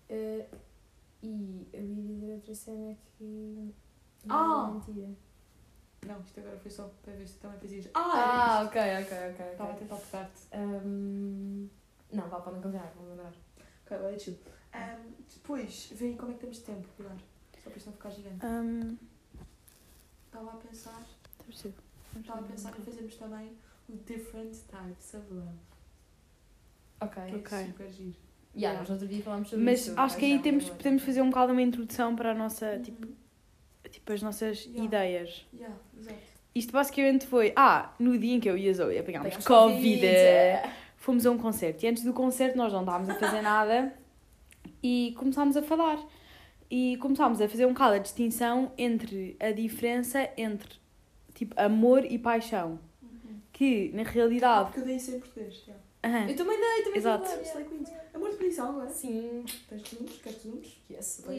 Eh, 0.09 0.47
e 1.23 1.67
eu 1.71 1.81
ia 1.85 2.03
dizer 2.03 2.33
outra 2.33 2.55
cena 2.55 2.97
que. 3.17 3.73
Ah! 4.27 4.35
Não, 4.35 4.73
mentira. 4.73 5.07
Não, 6.05 6.19
isto 6.21 6.39
agora 6.41 6.57
foi 6.57 6.71
só 6.71 6.91
para 7.03 7.13
ver 7.13 7.25
se 7.27 7.35
tu 7.35 7.39
também 7.41 7.59
fazias. 7.59 7.89
Ah! 7.93 8.01
Ah, 8.03 8.63
ok, 8.65 8.81
ok, 9.03 9.17
ok. 9.31 9.45
Estava 9.51 9.69
a 9.69 9.73
ok. 9.73 9.79
tentar 9.87 9.95
tocar-te. 9.97 10.57
Um, 10.57 11.69
não, 12.11 12.27
vá, 12.27 12.39
podem 12.41 12.61
continuar, 12.61 12.91
vou 12.97 13.07
lembrar. 13.09 13.33
Ok, 13.89 13.97
agora 13.97 14.15
é 14.15 14.19
chill. 14.19 14.37
Um, 14.75 15.11
depois, 15.33 15.91
aí 15.99 16.15
como 16.15 16.31
é 16.31 16.33
que 16.35 16.39
temos 16.41 16.57
de 16.57 16.63
tempo, 16.63 16.87
Pilar. 16.95 17.17
Só 17.63 17.69
para 17.69 17.77
isto 17.77 17.85
não 17.87 17.93
ficar 17.93 18.09
gigante. 18.11 18.45
Um, 18.45 18.97
Estava 20.25 20.51
a 20.51 20.55
pensar, 20.57 21.01
estava 21.49 22.39
a 22.39 22.43
pensar 22.43 22.69
em 22.79 22.83
fazermos 22.83 23.15
também 23.15 23.51
o 23.89 23.93
Different 23.93 24.55
Types 24.67 25.13
of 25.15 25.33
Love. 25.33 25.57
Ok. 27.01 27.41
Que 27.41 27.55
é 27.55 27.65
super 27.65 27.91
giro. 27.91 28.15
Yeah, 28.55 28.79
nós 28.79 28.89
outro 28.91 29.07
dia 29.07 29.23
falámos 29.23 29.49
sobre 29.49 29.65
Mas 29.65 29.87
isso. 29.87 29.99
acho 29.99 30.17
que 30.17 30.25
aí 30.25 30.39
temos, 30.39 30.69
podemos 30.69 31.01
fazer 31.03 31.21
um 31.21 31.29
bocado 31.29 31.51
uma 31.53 31.61
introdução 31.61 32.15
para 32.15 32.31
a 32.31 32.33
nossa, 32.35 32.79
tipo, 32.79 33.07
Uhum. 33.07 33.13
tipo 33.89 34.11
as 34.13 34.21
nossas 34.21 34.65
Yeah. 34.65 34.83
ideias. 34.85 35.47
Yeah, 35.53 35.75
exato. 35.97 36.17
Isto 36.53 36.71
basicamente 36.73 37.25
foi, 37.27 37.53
ah, 37.55 37.93
no 37.99 38.17
dia 38.17 38.35
em 38.35 38.39
que 38.39 38.49
eu 38.49 38.57
e 38.57 38.69
a 38.69 38.73
Zoe 38.73 38.97
apanhámos 38.99 39.29
Pegámos 39.29 39.45
Covid, 39.47 40.05
é. 40.05 40.73
Fomos 40.99 41.25
a 41.25 41.31
um 41.31 41.37
concerto. 41.37 41.83
E 41.83 41.87
antes 41.89 42.03
do 42.03 42.13
concerto 42.13 42.55
nós 42.57 42.71
não 42.71 42.81
estávamos 42.81 43.09
a 43.09 43.15
fazer 43.15 43.41
nada 43.41 43.93
e 44.83 45.15
começámos 45.17 45.57
a 45.57 45.61
falar. 45.63 45.97
E 46.69 46.97
começámos 46.97 47.41
a 47.41 47.49
fazer 47.49 47.65
um 47.65 47.73
bocado 47.73 47.95
a 47.95 47.97
distinção 47.97 48.71
entre 48.77 49.35
a 49.39 49.51
diferença 49.51 50.29
entre, 50.37 50.69
tipo, 51.33 51.59
amor 51.59 52.05
e 52.05 52.19
paixão. 52.19 52.79
Uhum. 53.01 53.39
Que, 53.51 53.89
na 53.93 54.03
Ah, 54.03 54.05
realidade... 54.05 54.65
porque 54.65 54.81
eu 54.81 54.85
dei 54.85 54.95
isso 54.97 55.15
em 55.15 55.19
português. 55.19 55.63
Yeah. 55.67 55.83
aham, 56.03 56.29
Eu 56.29 56.35
também 56.35 56.57
dei, 56.59 56.83
também 56.83 56.97
Exato. 56.99 57.27
dei. 57.27 57.93
Amor 58.13 58.29
de 58.29 58.35
prisão 58.37 58.69
agora. 58.69 58.89
Sim. 58.91 59.43
Tens 59.67 59.81
resumos? 59.81 60.17
Queres 60.21 60.43
resumos? 60.43 60.77
Yes, 60.91 61.23
Vai 61.25 61.35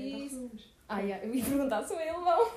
Ah, 0.93 0.99
yeah, 0.99 1.25
eu 1.25 1.33
ia 1.33 1.45
perguntar 1.45 1.85
se 1.85 1.95
é 1.95 2.09
alemão. 2.11 2.51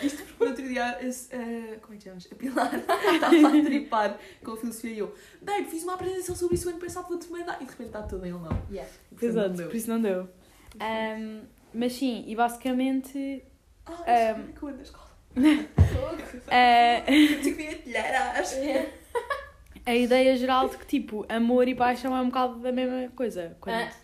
Isto 0.00 0.22
porque 0.24 0.44
no 0.44 0.50
outro 0.50 0.68
dia, 0.68 0.98
esse, 1.04 1.34
eh, 1.34 1.78
como 1.82 1.94
é 1.94 1.96
que 1.96 2.04
chamas? 2.04 2.28
A 2.30 2.34
Pilar 2.36 2.72
estava 2.76 3.48
a 3.48 3.64
tripar 3.64 4.18
com 4.44 4.52
a 4.52 4.56
filosofia 4.56 4.92
e 4.92 4.98
eu, 5.00 5.12
Babe, 5.40 5.64
fiz 5.64 5.82
uma 5.82 5.94
apresentação 5.94 6.36
sobre 6.36 6.54
isso 6.54 6.68
o 6.68 6.70
ano 6.70 6.78
passado, 6.78 7.08
vou-te 7.08 7.28
mandar. 7.28 7.56
E 7.60 7.64
de 7.64 7.70
repente 7.72 7.88
está 7.88 8.02
tudo 8.02 8.24
em 8.24 8.30
alemão. 8.30 8.56
Yeah. 8.70 8.88
Não 9.20 9.28
Exato, 9.28 9.48
deu. 9.50 9.66
por 9.66 9.74
isso 9.76 9.90
não 9.90 10.00
deu. 10.00 10.28
Ahm, 10.78 11.40
mas 11.74 11.92
sim, 11.94 12.22
e 12.28 12.36
basicamente... 12.36 13.42
Ah, 13.84 14.36
um, 14.38 14.52
que 14.52 14.62
eu 14.62 14.68
ando 14.68 14.76
na 14.76 14.82
escola. 14.84 15.10
queria 17.42 17.78
telheiras. 17.78 18.54
a 19.84 19.92
ideia 19.94 20.36
geral 20.36 20.68
de 20.68 20.76
que, 20.76 20.86
tipo, 20.86 21.26
amor 21.28 21.66
e 21.66 21.74
paixão 21.74 22.16
é 22.16 22.20
um 22.20 22.26
bocado 22.26 22.68
a 22.68 22.70
mesma 22.70 23.10
coisa. 23.16 23.56
Quando- 23.60 23.74
Ah. 23.74 24.01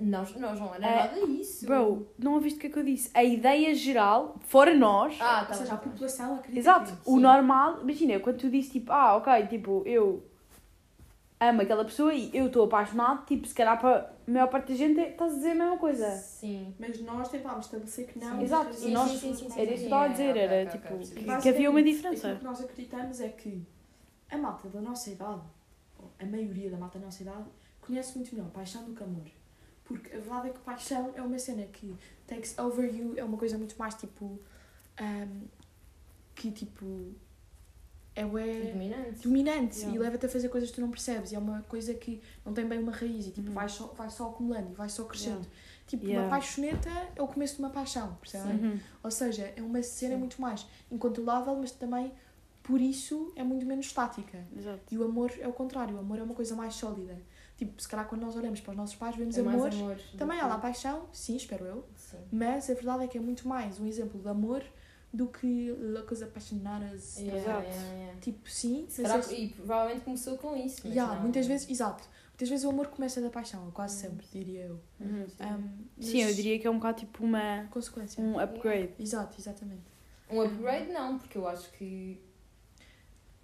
Nós, 0.00 0.34
nós 0.36 0.58
não 0.60 0.74
era 0.74 0.86
É, 0.86 0.96
nada 1.08 1.20
isso. 1.20 1.66
Bro, 1.66 2.08
não 2.18 2.34
ouviste 2.34 2.58
o 2.58 2.60
que 2.60 2.66
é 2.66 2.70
que 2.70 2.78
eu 2.78 2.84
disse? 2.84 3.10
A 3.14 3.24
ideia 3.24 3.74
geral, 3.74 4.36
fora 4.46 4.74
nós... 4.74 5.16
Ah, 5.20 5.40
Ou 5.40 5.46
tá 5.46 5.54
seja, 5.54 5.74
a 5.74 5.76
tá 5.76 5.82
população 5.88 6.34
acredita 6.36 6.58
Exato, 6.60 6.92
que- 6.92 7.10
o 7.10 7.16
sim. 7.16 7.20
normal, 7.22 7.80
imagina, 7.82 8.20
quando 8.20 8.38
tu 8.38 8.50
dizes 8.50 8.70
tipo, 8.70 8.92
ah, 8.92 9.16
ok, 9.16 9.46
tipo, 9.46 9.82
eu 9.86 10.22
amo 11.40 11.60
aquela 11.62 11.84
pessoa 11.84 12.14
e 12.14 12.30
eu 12.34 12.46
estou 12.46 12.64
apaixonado, 12.64 13.24
tipo, 13.26 13.46
se 13.46 13.54
calhar 13.54 13.78
para 13.78 14.10
a 14.26 14.30
maior 14.30 14.48
parte 14.48 14.68
da 14.72 14.74
gente 14.74 14.98
estás 15.00 15.32
a 15.32 15.36
dizer 15.36 15.50
a 15.50 15.54
mesma 15.54 15.76
coisa. 15.78 16.10
Sim. 16.16 16.74
Mas 16.78 17.00
nós 17.02 17.28
tentámos 17.28 17.66
estabelecer 17.66 18.06
que 18.06 18.18
não. 18.18 18.38
Sim. 18.38 18.44
Exato, 18.44 18.76
e 18.86 18.90
nós- 18.90 19.10
sim, 19.10 19.18
sim, 19.18 19.34
sim, 19.34 19.50
sim, 19.50 19.60
era 19.60 19.70
isso 19.70 19.72
que 19.72 19.78
sim, 19.80 19.84
estava 19.84 20.02
a 20.02 20.06
é, 20.06 20.10
dizer, 20.10 20.36
era 20.36 20.68
ok, 20.68 20.78
tipo, 20.80 20.94
ok, 20.94 21.06
percebi. 21.08 21.42
que 21.42 21.48
havia 21.48 21.70
uma 21.70 21.82
diferença. 21.82 22.26
Aquilo 22.28 22.38
que 22.38 22.44
nós 22.44 22.60
acreditamos 22.62 23.20
é 23.20 23.28
que 23.28 23.62
a 24.30 24.36
malta 24.38 24.68
da 24.68 24.80
nossa 24.80 25.10
idade, 25.10 25.42
ou 25.98 26.10
a 26.18 26.24
maioria 26.24 26.70
da 26.70 26.76
malta 26.78 26.98
da 26.98 27.04
nossa 27.06 27.22
idade, 27.22 27.44
conhece 27.80 28.16
muito 28.16 28.34
melhor 28.34 28.50
paixão 28.50 28.84
do 28.84 28.92
que 28.94 29.02
amor. 29.04 29.24
Porque 29.86 30.08
a 30.16 30.18
verdade 30.20 30.48
é 30.48 30.52
que 30.52 30.58
paixão 30.60 31.12
é 31.14 31.22
uma 31.22 31.38
cena 31.38 31.64
que 31.66 31.94
takes 32.26 32.58
over 32.58 32.92
you, 32.94 33.14
é 33.16 33.24
uma 33.24 33.38
coisa 33.38 33.56
muito 33.56 33.76
mais 33.78 33.94
tipo. 33.94 34.38
ahm, 34.98 35.44
que 36.34 36.50
tipo. 36.50 37.14
É 38.14 38.24
ué, 38.24 38.72
Dominante. 38.72 39.20
dominante 39.28 39.76
Yeah. 39.80 39.94
e 39.94 39.98
leva-te 39.98 40.24
a 40.24 40.28
fazer 40.30 40.48
coisas 40.48 40.70
que 40.70 40.76
tu 40.76 40.80
não 40.80 40.90
percebes. 40.90 41.32
E 41.32 41.34
é 41.34 41.38
uma 41.38 41.60
coisa 41.68 41.92
que 41.92 42.22
não 42.46 42.54
tem 42.54 42.66
bem 42.66 42.78
uma 42.78 42.90
raiz 42.92 43.26
e 43.26 43.30
tipo, 43.30 43.48
Uhum. 43.48 43.54
vai, 43.54 43.68
só, 43.68 43.86
vai 43.88 44.08
só 44.08 44.28
acumulando 44.30 44.70
e 44.70 44.74
vai 44.74 44.88
só 44.88 45.04
crescendo. 45.04 45.46
Tipo, 45.86 46.04
Yeah. 46.06 46.24
uma 46.26 46.30
paixoneta 46.30 46.88
é 47.14 47.20
o 47.22 47.28
começo 47.28 47.56
de 47.56 47.60
uma 47.62 47.68
paixão, 47.70 48.14
percebem? 48.20 48.56
Uhum. 48.56 48.80
Ou 49.02 49.10
seja, 49.10 49.52
é 49.54 49.60
uma 49.62 49.82
cena 49.82 50.14
Sim. 50.14 50.18
muito 50.20 50.40
mais 50.40 50.66
incontrolável, 50.90 51.54
mas 51.56 51.70
também 51.72 52.10
por 52.62 52.80
isso 52.80 53.32
é 53.36 53.44
muito 53.44 53.66
menos 53.66 53.84
estática. 53.86 54.42
Exato. 54.56 54.80
E 54.90 54.96
o 54.98 55.04
amor 55.04 55.30
é 55.38 55.46
o 55.46 55.52
contrário, 55.52 55.94
o 55.94 55.98
amor 56.00 56.18
é 56.18 56.22
uma 56.22 56.34
coisa 56.34 56.56
mais 56.56 56.74
sólida. 56.74 57.16
Tipo, 57.56 57.80
se 57.80 57.88
calhar 57.88 58.06
quando 58.06 58.20
nós 58.22 58.36
olhamos 58.36 58.60
para 58.60 58.72
os 58.72 58.76
nossos 58.76 58.94
pais, 58.96 59.16
vemos 59.16 59.36
É 59.38 59.42
Também 60.18 60.38
há 60.40 60.46
lá 60.46 60.58
paixão, 60.58 61.06
sim, 61.12 61.36
espero 61.36 61.64
eu, 61.64 61.88
Sim. 61.96 62.18
mas 62.30 62.68
a 62.68 62.74
verdade 62.74 63.04
é 63.04 63.08
que 63.08 63.16
é 63.16 63.20
muito 63.20 63.48
mais 63.48 63.80
um 63.80 63.86
exemplo 63.86 64.20
de 64.20 64.28
amor 64.28 64.62
do 65.12 65.26
que 65.28 65.72
loucas 65.72 66.20
apaixonadas. 66.22 67.16
Yeah, 67.16 67.40
Exato. 67.40 67.66
yeah, 67.68 67.92
yeah. 67.94 68.20
Tipo, 68.20 68.50
sim, 68.50 68.84
Se 68.88 69.00
mas 69.02 69.10
calhar- 69.12 69.30
é- 69.30 69.40
E 69.40 69.48
provavelmente 69.48 70.04
começou 70.04 70.36
com 70.36 70.54
isso. 70.54 70.82
mas 70.84 70.92
Yeah, 70.92 71.14
não- 71.14 71.22
muitas 71.22 71.46
vezes, 71.46 71.70
exato. 71.70 72.04
Muitas 72.30 72.48
vezes 72.50 72.64
o 72.66 72.68
amor 72.68 72.88
começa 72.88 73.18
da 73.22 73.30
paixão, 73.30 73.70
quase 73.70 73.94
Uhum. 74.04 74.10
sempre, 74.10 74.26
diria 74.30 74.64
eu. 74.66 74.80
Uhum. 75.00 75.26
Um, 75.40 76.02
Sim, 76.02 76.22
eu 76.24 76.34
diria 76.34 76.58
que 76.58 76.66
é 76.66 76.70
um 76.70 76.76
bocado 76.76 76.98
tipo 77.00 77.24
uma, 77.24 77.66
Consequência. 77.70 78.22
um 78.22 78.38
upgrade. 78.38 78.92
Exato, 78.98 79.40
exatamente. 79.40 79.84
Um 80.30 80.42
upgrade 80.42 80.92
não, 80.92 81.18
porque 81.18 81.38
eu 81.38 81.48
acho 81.48 81.70
que. 81.72 82.20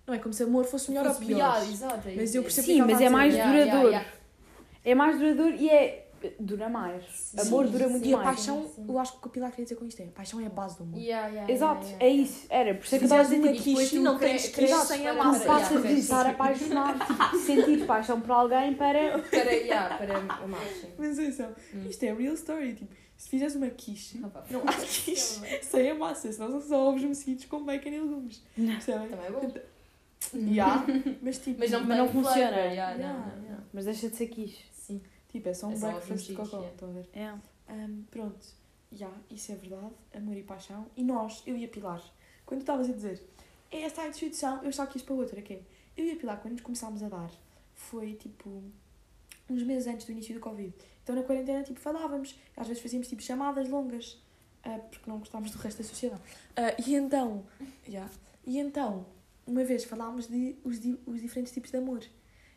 Não 0.07 0.15
é 0.15 0.19
como 0.19 0.33
se 0.35 0.43
amor 0.43 0.65
fosse 0.65 0.91
melhor 0.91 1.07
ou 1.07 1.12
fosse 1.15 1.27
pior. 1.27 1.37
melhor, 1.61 1.62
exato. 1.73 2.09
é 2.09 2.15
Mas 2.17 2.35
eu 2.35 2.41
é 2.41 2.45
percebo. 2.45 2.67
Sim, 2.67 2.75
que 2.75 2.93
mas 2.93 3.01
é 3.01 3.07
a 3.07 3.11
mais. 3.11 3.35
Yeah, 3.35 3.53
yeah, 3.55 3.71
duradouro. 3.73 3.95
yeah. 3.95 4.12
É 4.85 4.95
mais 4.95 5.19
duradouro 5.19 5.55
e 5.57 5.71
é 5.71 6.09
dura 6.41 6.69
mais. 6.69 7.05
Sim. 7.12 7.41
Amor 7.41 7.67
dura 7.69 7.88
muito 7.88 8.07
E 8.07 8.12
a 8.15 8.17
mais. 8.17 8.29
paixão, 8.37 8.69
Sim. 8.75 8.85
eu 8.88 8.99
acho 8.99 9.12
que 9.12 9.19
o 9.19 9.21
que 9.23 9.29
a 9.29 9.31
Pilar 9.31 9.51
queria 9.51 9.65
dizer 9.65 9.77
com 9.77 9.85
isto 9.87 10.01
é: 10.03 10.07
paixão 10.07 10.41
é 10.41 10.47
a 10.47 10.51
base 10.51 10.77
do 10.77 10.83
amor. 10.85 10.99
Yeah, 10.99 11.29
yeah, 11.29 11.53
Exato, 11.53 11.85
yeah, 11.87 12.05
é 12.05 12.09
yeah. 12.09 12.23
isso. 12.25 12.47
Era, 12.51 12.75
por 12.75 12.85
isso 12.85 12.95
é 12.95 12.99
que 12.99 13.05
eu 13.05 13.07
estava 13.07 13.21
a 13.21 13.25
dizer 13.25 13.37
uma 13.38 13.53
tipo, 13.53 13.65
depois 13.65 13.79
quiche, 13.88 13.97
tu 13.97 14.03
não 14.03 14.19
tens 14.19 14.49
crescer 14.49 14.77
sem 14.87 15.03
para- 15.03 15.11
amar. 15.12 15.33
tu 15.35 15.38
para- 15.41 15.47
passas 15.55 15.71
yeah, 15.71 15.88
de 15.88 15.95
sim. 15.95 16.01
estar 16.01 16.27
apaixonado, 16.27 17.07
tipo, 17.07 17.38
sentir 17.38 17.87
paixão 17.87 18.21
por 18.21 18.31
alguém 18.33 18.75
para. 18.75 19.19
Para, 19.21 19.38
yeah, 19.53 19.97
para 19.99 20.19
amar, 20.19 20.67
sim. 20.81 20.88
Mas 20.99 21.19
atenção, 21.19 21.51
Hum. 21.75 21.87
isto 21.88 22.03
é 22.05 22.12
real 22.12 22.35
story. 22.35 22.75
Tipo, 22.75 22.93
se 23.17 23.29
fizeres 23.29 23.55
uma 23.55 23.69
quiche, 23.71 24.19
Opa, 24.25 24.45
não 24.51 24.62
há 24.62 24.73
quiche 24.73 25.41
sem 25.62 25.91
a 25.91 25.95
massa, 25.95 26.33
senão 26.33 26.51
são 26.51 26.61
só 26.61 26.88
ovos 26.88 27.03
mexidos 27.05 27.45
com 27.45 27.62
bacon 27.65 27.88
e 27.91 28.01
legumes. 28.01 28.43
Percebem? 28.57 29.09
Também 29.09 29.27
é 29.27 29.31
bom. 29.31 29.53
Já, 30.55 30.85
mas 31.21 31.39
tipo, 31.39 31.59
Mas 31.59 31.71
não, 31.71 31.85
Mas 31.85 31.99
não 31.99 32.09
funciona. 32.09 32.35
flavor, 32.49 32.59
yeah, 32.59 32.93
Yeah. 32.95 33.13
não, 33.19 33.37
não, 33.37 33.43
yeah. 33.45 33.65
Mas 33.73 33.85
deixa 33.87 34.09
de 34.11 34.17
ser 34.17 34.27
quiche. 34.29 34.65
Sim. 34.73 35.01
tipo, 35.29 35.49
é 35.49 35.55
só 35.55 35.67
um 35.69 35.73
É 35.73 35.77
breakfast 35.77 36.27
de 36.27 36.33
yeah. 36.33 36.69
Estão 36.69 36.89
a 36.91 36.93
ver? 36.93 37.09
É. 37.13 37.35
Ahm, 37.69 38.03
pronto, 38.11 38.47
já, 38.93 39.11
isso 39.31 39.53
é 39.53 39.55
verdade, 39.55 39.91
amor 40.15 40.37
e 40.37 40.43
paixão. 40.43 40.87
E 40.97 41.03
nós, 41.05 41.43
eu 41.47 41.57
e 41.57 41.65
a 41.65 41.69
Pilar, 41.69 42.03
quando 42.45 42.61
tu 42.61 42.63
estavas 42.63 42.91
a 42.91 42.93
dizer, 42.93 43.23
é 43.71 43.83
esta 43.83 44.03
a 44.03 44.09
instituição, 44.09 44.63
eu 44.63 44.73
só 44.73 44.85
quis 44.87 45.01
para 45.03 45.15
outra, 45.15 45.41
que 45.41 45.55
é, 45.55 45.63
eu 45.97 46.05
e 46.07 46.13
a 46.13 46.17
Pilar, 46.17 46.41
quando 46.41 46.53
nos 46.53 46.61
começámos 46.63 47.03
a 47.03 47.09
dar, 47.09 47.31
foi 47.75 48.15
tipo 48.15 48.63
uns 49.49 49.63
meses 49.63 49.87
antes 49.87 50.05
do 50.07 50.13
início 50.13 50.35
do 50.35 50.41
Covid. 50.41 50.73
Então 51.03 51.15
na 51.17 51.23
quarentena, 51.23 51.63
tipo, 51.63 51.81
falávamos, 51.81 52.35
às 52.57 52.67
vezes 52.69 52.83
fazíamos 52.83 53.09
tipo 53.09 53.23
chamadas 53.23 53.69
longas, 53.69 54.21
ah, 54.65 54.79
porque 54.91 55.09
não 55.11 55.19
gostávamos 55.19 55.51
do 55.53 55.59
resto 55.59 55.79
da 55.79 55.85
sociedade. 55.89 56.23
Ah, 56.57 56.75
e 56.87 56.95
então, 56.95 57.45
já, 57.89 58.09
e 58.47 58.59
então, 58.59 59.07
uma 59.47 59.65
vez 59.65 59.85
falámos 59.85 60.27
de 60.29 60.57
os, 60.65 60.79
os 61.07 61.21
diferentes 61.21 61.53
tipos 61.53 61.71
de 61.71 61.77
amor. 61.77 62.03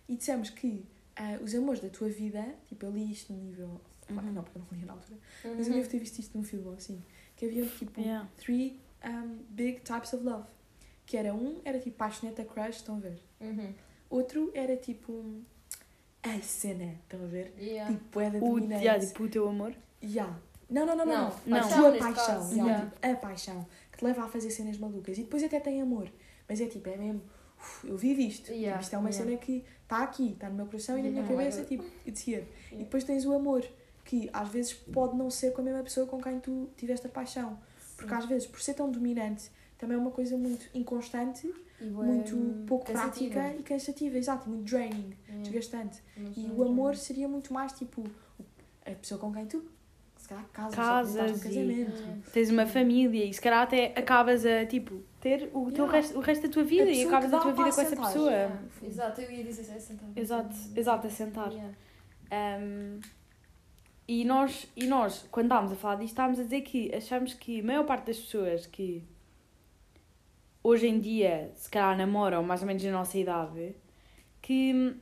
E 0.08 0.16
dissemos 0.16 0.50
que 0.50 0.86
ah, 1.16 1.40
os 1.42 1.54
amores 1.56 1.82
da 1.82 1.90
tua 1.90 2.10
vida, 2.10 2.44
tipo, 2.68 2.86
eu 2.86 2.92
li 2.92 3.12
isto 3.12 3.34
no 3.34 3.40
nível. 3.40 3.82
Uhum. 4.10 4.22
não, 4.34 4.44
porque 4.44 4.60
eu 4.60 4.62
não 4.70 4.80
li 4.80 4.86
na 4.86 4.94
altura. 4.94 5.18
Mas 5.44 5.68
eu 5.68 5.74
devo 5.74 5.90
ter 5.90 5.98
visto 5.98 6.20
isto 6.20 6.38
num 6.38 6.44
filme 6.44 6.76
assim. 6.78 7.02
Que 7.36 7.46
havia 7.48 7.66
tipo 7.66 8.00
Yeah. 8.00 8.30
three 8.38 8.80
um, 9.04 9.40
big 9.50 9.82
types 9.82 10.14
of 10.14 10.24
love. 10.24 10.46
Que 11.06 11.18
era 11.18 11.34
um, 11.34 11.60
era 11.66 11.80
tipo 11.80 11.98
paixoneta 11.98 12.44
crush, 12.46 12.78
estão 12.78 12.98
a 12.98 13.00
ver? 13.00 13.20
Uhum. 13.42 13.74
Outro 14.10 14.52
era 14.54 14.78
tipo 14.78 15.42
a 16.22 16.42
cena, 16.42 16.96
estão 17.04 17.24
a 17.24 17.28
ver? 17.28 17.54
Yeah. 17.58 17.92
Tipo, 17.92 18.20
é 18.20 18.30
da 18.30 18.40
dominante. 18.40 18.84
yeah, 18.84 19.06
tipo, 19.06 19.24
o 19.24 19.30
teu 19.30 19.48
amor. 19.48 19.74
Yeah. 20.04 20.40
Não, 20.70 20.86
não, 20.86 20.96
não, 20.96 21.06
não. 21.06 21.30
Não, 21.46 21.60
não. 21.60 21.60
paixão 21.60 21.88
A 21.88 21.92
tua 21.92 22.00
paixão. 22.00 22.26
caso, 22.26 22.56
yeah. 22.56 22.86
tipo, 22.86 23.08
a 23.08 23.16
paixão. 23.16 23.68
Que 23.92 23.98
te 24.00 24.06
leva 24.06 24.24
a 24.26 24.28
fazer 24.28 24.52
cenas 24.52 24.78
malucas. 24.78 25.18
E 25.18 25.24
depois 25.24 25.44
até 25.44 25.60
tem 25.60 25.82
amor. 25.82 26.12
Mas 26.48 26.62
é 26.62 26.68
tipo, 26.68 26.88
é 26.90 26.98
mesmo. 26.98 27.22
"Uf, 27.60 27.88
eu 27.88 27.98
vivo 27.98 28.22
isto. 28.22 28.52
Yeah, 28.52 28.72
Tipo, 28.74 28.82
isto 28.84 28.94
é 28.96 28.98
uma 29.00 29.10
yeah. 29.10 29.26
cena 29.26 29.38
que 29.38 29.64
está 29.84 30.04
aqui, 30.04 30.32
está 30.34 30.50
no 30.50 30.56
meu 30.56 30.66
coração 30.66 30.98
e 30.98 31.02
na 31.02 31.10
minha 31.10 31.22
Yeah. 31.24 31.38
cabeça, 31.38 31.64
tipo, 31.66 31.84
it's 32.08 32.28
here. 32.28 32.42
E 32.42 32.66
Yeah. 32.74 32.84
depois 32.86 33.04
tens 33.04 33.26
o 33.26 33.34
amor, 33.34 33.66
que 34.04 34.30
às 34.34 34.50
vezes 34.50 34.74
pode 34.74 35.16
não 35.18 35.30
ser 35.32 35.52
com 35.54 35.62
a 35.62 35.64
mesma 35.66 35.82
pessoa 35.84 36.06
com 36.06 36.22
quem 36.22 36.40
tu 36.40 36.70
tiveste 36.78 37.08
a 37.08 37.10
paixão. 37.10 37.58
Porque 37.98 38.14
às 38.14 38.26
vezes, 38.26 38.46
por 38.48 38.62
ser 38.62 38.74
tão 38.76 38.92
dominante, 38.92 39.50
também 39.78 39.96
é 39.98 40.00
uma 40.00 40.12
coisa 40.12 40.38
muito 40.38 40.70
inconstante, 40.74 41.52
muito 41.82 42.66
pouco 42.68 42.86
cansativa. 42.86 43.34
prática 43.34 43.60
e 43.60 43.64
cansativa, 43.64 44.18
exato, 44.18 44.48
muito 44.50 44.66
draining, 44.70 45.14
Yeah. 45.28 45.44
desgastante. 45.44 46.02
Não 46.16 46.32
E 46.36 46.52
o 46.52 46.64
amor 46.64 46.96
seria 46.96 47.28
muito 47.28 47.54
mais 47.54 47.72
tipo 47.74 48.04
a 48.86 48.92
pessoa 48.92 49.20
com 49.20 49.34
quem 49.34 49.46
tu 49.48 49.64
se 50.26 50.30
calhar 50.30 50.46
casas, 50.52 50.76
Casas 50.76 51.16
ou 51.16 51.26
estás 51.26 51.40
e- 51.40 51.44
casamento. 51.44 51.92
Yeah. 52.00 52.22
Tens 52.34 52.50
uma 52.50 52.66
família 52.66 53.26
e 53.26 53.34
se 53.34 53.40
calhar 53.40 53.62
até 53.62 53.94
acabas 53.96 54.44
a, 54.44 54.66
tipo, 54.66 55.04
ter 55.22 55.52
o, 55.54 55.72
teu 55.72 55.86
Yeah. 55.86 55.92
resto, 55.92 56.18
o 56.18 56.22
resto 56.22 56.48
da 56.48 56.50
tua 56.54 56.64
vida 56.64 56.90
e 56.90 57.06
acabas 57.06 57.32
a 57.32 57.40
tua 57.40 57.52
vida 57.52 57.72
com 57.72 57.82
essa 57.82 57.96
pessoa. 57.96 58.32
Yeah. 58.32 58.60
Exato, 58.82 59.22
eu 59.22 59.32
ia 59.32 59.44
dizer 59.44 59.72
é 59.72 59.80
sentar. 59.80 60.10
Exato, 60.16 60.56
exato, 60.76 61.08
a 61.08 61.10
sentar. 61.12 61.52
Yeah. 61.52 61.74
Um, 62.60 63.00
e, 64.08 64.26
nós, 64.26 64.68
e 64.76 64.88
nós, 64.88 65.28
quando 65.30 65.46
estávamos 65.46 65.72
a 65.74 65.76
falar 65.76 65.96
disto, 65.96 66.10
estávamos 66.14 66.40
a 66.40 66.44
dizer 66.44 66.62
que 66.62 66.94
achamos 66.96 67.34
que 67.36 67.60
a 67.60 67.64
maior 67.64 67.86
parte 67.86 68.08
das 68.08 68.18
pessoas 68.18 68.66
que 68.66 69.04
hoje 70.64 70.88
em 70.88 71.00
dia, 71.00 71.52
se 71.56 71.70
calhar 71.70 71.96
namoram, 71.96 72.42
mais 72.42 72.62
ou 72.62 72.68
menos 72.68 72.84
na 72.84 72.92
nossa 72.92 73.16
idade, 73.18 73.76
que 74.42 74.74
hum, 74.74 74.96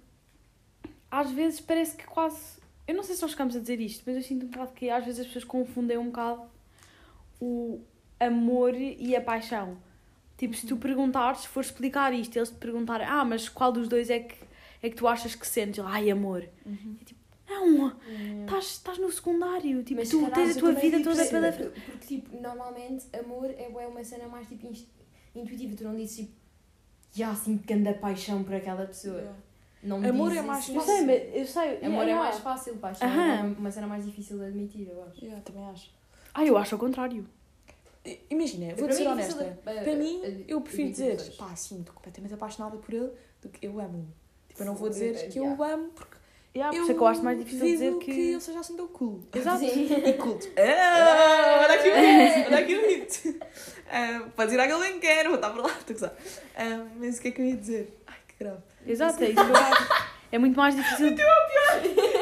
às 1.09 1.31
vezes 1.31 1.61
parece 1.61 1.95
que 1.95 2.05
quase. 2.05 2.61
Eu 2.87 2.95
não 2.95 3.03
sei 3.03 3.15
se 3.15 3.21
nós 3.21 3.31
ficamos 3.31 3.55
a 3.55 3.59
dizer 3.59 3.79
isto, 3.79 4.03
mas 4.05 4.15
eu 4.15 4.21
sinto 4.21 4.45
um 4.45 4.49
bocado 4.49 4.73
que 4.73 4.89
às 4.89 5.05
vezes 5.05 5.21
as 5.21 5.27
pessoas 5.27 5.45
confundem 5.45 5.97
um 5.97 6.05
bocado 6.07 6.43
o 7.39 7.81
amor 8.19 8.73
e 8.75 9.15
a 9.15 9.21
paixão. 9.21 9.77
Tipo, 10.37 10.55
se 10.55 10.65
tu 10.65 10.77
perguntares, 10.77 11.41
se 11.41 11.47
for 11.47 11.61
explicar 11.61 12.13
isto, 12.13 12.35
eles 12.35 12.49
te 12.49 12.55
perguntarem, 12.55 13.05
ah, 13.07 13.23
mas 13.23 13.47
qual 13.47 13.71
dos 13.71 13.87
dois 13.87 14.09
é 14.09 14.19
que, 14.19 14.35
é 14.81 14.89
que 14.89 14.95
tu 14.95 15.07
achas 15.07 15.35
que 15.35 15.47
sentes? 15.47 15.83
Ai, 15.85 16.09
amor. 16.09 16.47
Uhum. 16.65 16.97
Não, 17.47 17.93
Yeah. 18.07 18.45
estás, 18.45 18.65
estás 18.65 18.97
no 18.97 19.11
secundário, 19.11 19.83
tipo, 19.83 19.99
Mas, 19.99 20.09
tu 20.09 20.21
caralho, 20.21 20.33
tens 20.33 20.57
a 20.57 20.59
tua 20.59 20.71
vida 20.73 21.03
toda 21.03 21.25
pela 21.25 21.51
porque, 21.51 21.81
porque, 21.81 22.07
tipo, 22.07 22.41
normalmente 22.41 23.05
amor 23.17 23.53
é 23.57 23.87
uma 23.87 24.03
cena 24.03 24.27
mais 24.27 24.47
tipo 24.47 24.67
intuitiva. 25.35 25.75
Tu 25.75 25.83
não 25.83 25.95
dizes 25.95 26.15
tipo, 26.17 26.31
já 27.13 27.35
sinto 27.35 27.65
grande 27.65 27.93
paixão 27.99 28.43
por 28.43 28.55
aquela 28.55 28.85
pessoa. 28.85 29.17
Yeah. 29.17 29.37
Não 29.83 29.99
me 29.99 30.07
Amor 30.09 30.29
dizes 30.29 30.43
é 30.43 30.47
mais 30.47 30.63
isso. 30.63 30.75
Eu 30.75 30.81
sei, 30.81 31.01
mas 31.05 31.35
eu 31.35 31.45
sei. 31.45 31.85
Amor 31.85 32.03
é 32.03 32.05
yeah. 32.07 32.23
mais 32.23 32.39
fácil, 32.39 32.75
paixão 32.77 33.07
Aham. 33.07 33.21
é 33.21 33.41
uma- 33.41 33.57
uma 33.59 33.71
cena 33.71 33.87
mais 33.87 34.05
difícil 34.05 34.37
de 34.39 34.45
admitir, 34.45 34.87
eu 34.89 35.03
acho. 35.03 35.23
Yeah, 35.23 35.41
também 35.43 35.65
acho. 35.69 35.91
Ah, 36.33 36.45
eu 36.45 36.57
acho 36.57 36.75
ao 36.75 36.79
contrário. 36.79 37.27
I- 38.05 38.19
Imagina, 38.29 38.73
vou 38.75 38.85
Para 38.85 38.93
ser 38.95 39.03
mim 39.03 39.09
é 39.11 39.15
difícil 39.15 39.37
honesta. 39.41 39.57
de- 39.65 39.83
Para 39.83 39.95
mim, 39.95 40.45
eu 40.47 40.61
prefiro 40.61 40.89
admitir 40.89 40.91
dizer, 40.91 41.15
pessoas. 41.17 41.35
pá, 41.35 41.55
sim, 41.55 41.79
estou 41.81 41.93
completamente 41.95 42.33
apaixonada 42.33 42.77
por 42.77 42.93
ele, 42.93 43.09
do 43.41 43.49
que 43.49 43.65
eu 43.65 43.79
amo. 43.79 44.07
Tipo, 44.49 44.61
eu 44.61 44.65
não 44.65 44.75
vou 44.75 44.89
dizer 44.89 45.15
eh, 45.15 45.27
que 45.27 45.39
eu 45.39 45.43
yeah. 45.45 45.73
amo, 45.73 45.89
porque 45.95 46.17
Yeah, 46.55 46.69
por 46.71 46.77
eu 46.77 46.83
isso 46.83 46.91
é 46.91 46.95
que 46.95 47.01
eu 47.01 47.07
acho 47.07 47.23
mais 47.23 47.39
difícil 47.39 47.65
dizer 47.65 47.97
que. 47.97 48.11
ele 48.11 48.39
seja 48.39 48.59
assim 48.59 48.75
tão 48.77 48.87
cool. 48.87 49.23
Exato. 49.33 49.57
Sim. 49.59 49.87
E 50.05 50.13
culto. 50.21 50.47
Ah, 50.55 51.61
olha 51.63 51.73
aqui 51.75 51.89
o 51.89 51.95
hit, 51.95 52.45
olha 52.47 52.57
aqui 52.59 52.75
o 52.75 52.87
hit. 52.89 53.39
Ah, 53.89 54.29
Pode 54.35 54.53
ir 54.53 54.59
àquele 54.59 54.79
bem 54.79 54.93
que 54.93 54.99
quer, 54.99 55.25
vou 55.25 55.35
estar 55.35 55.49
por 55.49 55.61
lá, 55.63 55.69
estou 55.71 55.89
a 55.89 55.93
gozar. 55.93 56.15
Ah, 56.55 56.85
Mas 56.97 57.17
o 57.17 57.21
que 57.21 57.27
é 57.29 57.31
que 57.31 57.41
eu 57.41 57.45
ia 57.45 57.57
dizer? 57.57 57.99
Ai, 58.05 58.17
que 58.27 58.35
grave. 58.43 58.61
Exato, 58.85 59.23
é 59.23 59.29
isso 59.29 59.45
que 59.45 59.51
eu 59.51 59.55
acho. 59.55 60.13
É 60.31 60.37
muito 60.39 60.55
mais 60.57 60.75
difícil. 60.75 61.09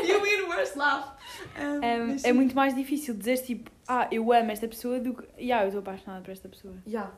You 0.05 0.21
win 0.21 0.41
worst 0.49 0.75
laugh. 0.75 1.15
Ah, 1.55 1.79
É, 1.85 1.97
mas 1.99 2.23
é 2.23 2.33
muito 2.33 2.55
mais 2.55 2.75
difícil 2.75 3.13
dizer 3.13 3.37
tipo, 3.39 3.71
ah, 3.87 4.07
eu 4.11 4.31
amo 4.33 4.51
esta 4.51 4.67
pessoa 4.67 4.99
do 4.99 5.13
que. 5.13 5.23
Yeah, 5.41 5.63
eu 5.65 5.67
estou 5.69 5.79
apaixonada 5.79 6.21
por 6.23 6.31
esta 6.31 6.49
pessoa. 6.49 6.73
Já. 6.85 7.09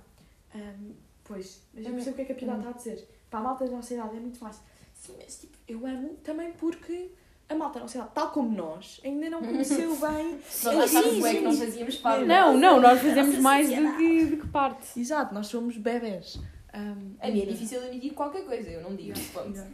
Ahm, 0.53 0.93
pois, 1.23 1.61
mas 1.73 1.85
eu 1.85 1.91
Hum. 1.91 1.95
percebo 1.95 2.13
o 2.13 2.15
que 2.17 2.21
é 2.21 2.25
que 2.25 2.31
a 2.33 2.35
Pilar 2.35 2.57
está 2.57 2.69
a 2.69 2.73
dizer. 2.73 3.09
Para 3.29 3.39
a 3.39 3.43
malta 3.43 3.65
da 3.65 3.71
nossa 3.71 3.93
idade 3.93 4.15
é 4.15 4.19
muito 4.19 4.43
mais. 4.43 4.61
Sim, 4.93 5.15
mas 5.21 5.39
tipo, 5.39 5.57
eu 5.67 5.85
amo 5.85 6.09
também 6.23 6.51
porque 6.53 7.09
a 7.49 7.55
malta 7.55 7.75
da 7.79 7.81
nossa 7.81 7.97
idade, 7.97 8.11
tal 8.13 8.29
como 8.31 8.55
nós, 8.55 9.01
ainda 9.03 9.29
não 9.29 9.41
conheceu 9.41 9.95
bem. 9.97 10.39
Nós 10.63 10.89
Sim, 10.91 11.19
bué 11.19 11.33
que 11.35 11.41
não 11.41 11.53
fazíamos 11.53 11.95
parte. 11.97 12.25
Não, 12.25 12.55
não, 12.57 12.79
nós 12.79 13.01
fazemos 13.01 13.37
mais 13.39 13.67
do 13.67 13.97
que, 13.97 14.25
do 14.25 14.37
que 14.37 14.47
parte. 14.47 14.99
Exato, 14.99 15.33
nós 15.33 15.47
somos 15.47 15.75
bebés. 15.77 16.39
Ahm, 16.73 17.15
A 17.21 17.27
mim 17.29 17.41
é 17.41 17.45
difícil 17.45 17.81
admitir 17.83 18.13
qualquer 18.13 18.43
coisa, 18.45 18.69
eu 18.69 18.81
não 18.81 18.95
digo. 18.95 19.17
Ponto. 19.33 19.55
Já. 19.55 19.67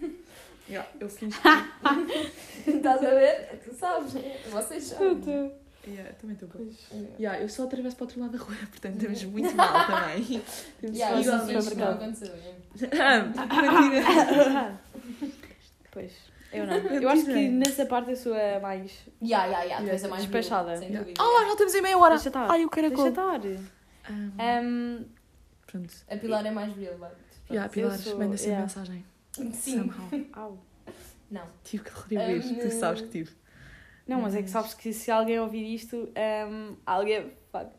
Já, 0.69 0.85
eu 0.99 1.09
fingi 1.09 1.35
Estás 2.67 3.03
a 3.03 3.09
ver? 3.09 3.59
Tu 3.63 3.73
sabes. 3.73 4.13
Vocês 4.51 4.83
sabem. 4.83 5.51
Yeah, 5.87 6.11
também 6.13 6.33
estou 6.35 6.49
bem. 6.49 6.69
Yeah. 6.91 7.15
Yeah, 7.19 7.41
eu 7.41 7.49
só 7.49 7.63
atravesso 7.63 7.95
para 7.95 8.03
o 8.03 8.07
outro 8.07 8.21
lado 8.21 8.37
da 8.37 8.43
rua, 8.43 8.55
portanto 8.69 8.95
estamos 8.97 9.23
muito 9.23 9.55
mal 9.55 9.87
também. 9.87 10.41
Temos 10.81 10.97
Yeah, 10.97 11.19
igual- 11.21 11.47
isso 11.47 11.57
isso 11.59 11.75
não 11.79 11.91
aconteceu. 11.93 12.35
yeah. 12.35 13.31
Ah, 14.59 14.77
Pois, 15.91 16.11
eu 16.53 16.67
não. 16.67 16.75
Eu 16.75 17.09
acho 17.09 17.25
que 17.25 17.47
nessa 17.49 17.85
parte 17.85 18.11
eu 18.11 18.15
sou 18.17 18.33
a 18.33 18.59
mais. 18.59 18.91
Yeah, 19.21 19.45
yeah, 19.47 19.63
yeah. 19.63 19.91
És 19.91 20.03
a 20.03 20.07
mais 20.07 20.23
Despachada. 20.23 20.65
boa, 20.65 20.77
sem 20.77 20.89
Yeah. 20.89 21.11
Ah, 21.17 21.43
já 21.45 21.51
estamos 21.51 21.73
em 21.75 21.81
meia 21.81 21.97
hora! 21.97 22.15
Deixa 22.15 22.29
estar. 22.29 22.51
Ai, 22.51 22.65
o 22.65 22.69
Deixa 22.69 23.07
estar. 23.09 23.39
Ahm, 24.09 24.31
Um, 24.39 25.05
Pronto. 25.71 25.93
A 26.09 26.17
Pilar 26.17 26.45
é 26.45 26.51
mais 26.51 26.75
real, 26.75 26.97
vai. 26.97 27.11
Yeah, 27.49 27.69
Pilar, 27.71 27.97
sou- 27.97 28.17
manda 28.17 28.37
sempre 28.37 28.51
yeah. 28.51 28.61
mensagem. 28.63 29.05
Sim. 29.53 29.91
Não. 31.31 31.43
Tive 31.63 31.83
que 31.83 31.91
retribuir, 31.91 32.45
Um, 32.45 32.55
tu 32.69 32.71
sabes 32.79 33.01
que 33.01 33.07
tive. 33.07 33.31
Não, 34.07 34.21
mas 34.21 34.33
é 34.35 34.41
que 34.41 34.49
sabes 34.49 34.73
que 34.73 34.91
se 34.91 35.11
alguém 35.11 35.39
ouvir 35.39 35.63
isto, 35.75 36.09
um, 36.49 36.75
alguém. 36.85 37.31
fuck. 37.51 37.69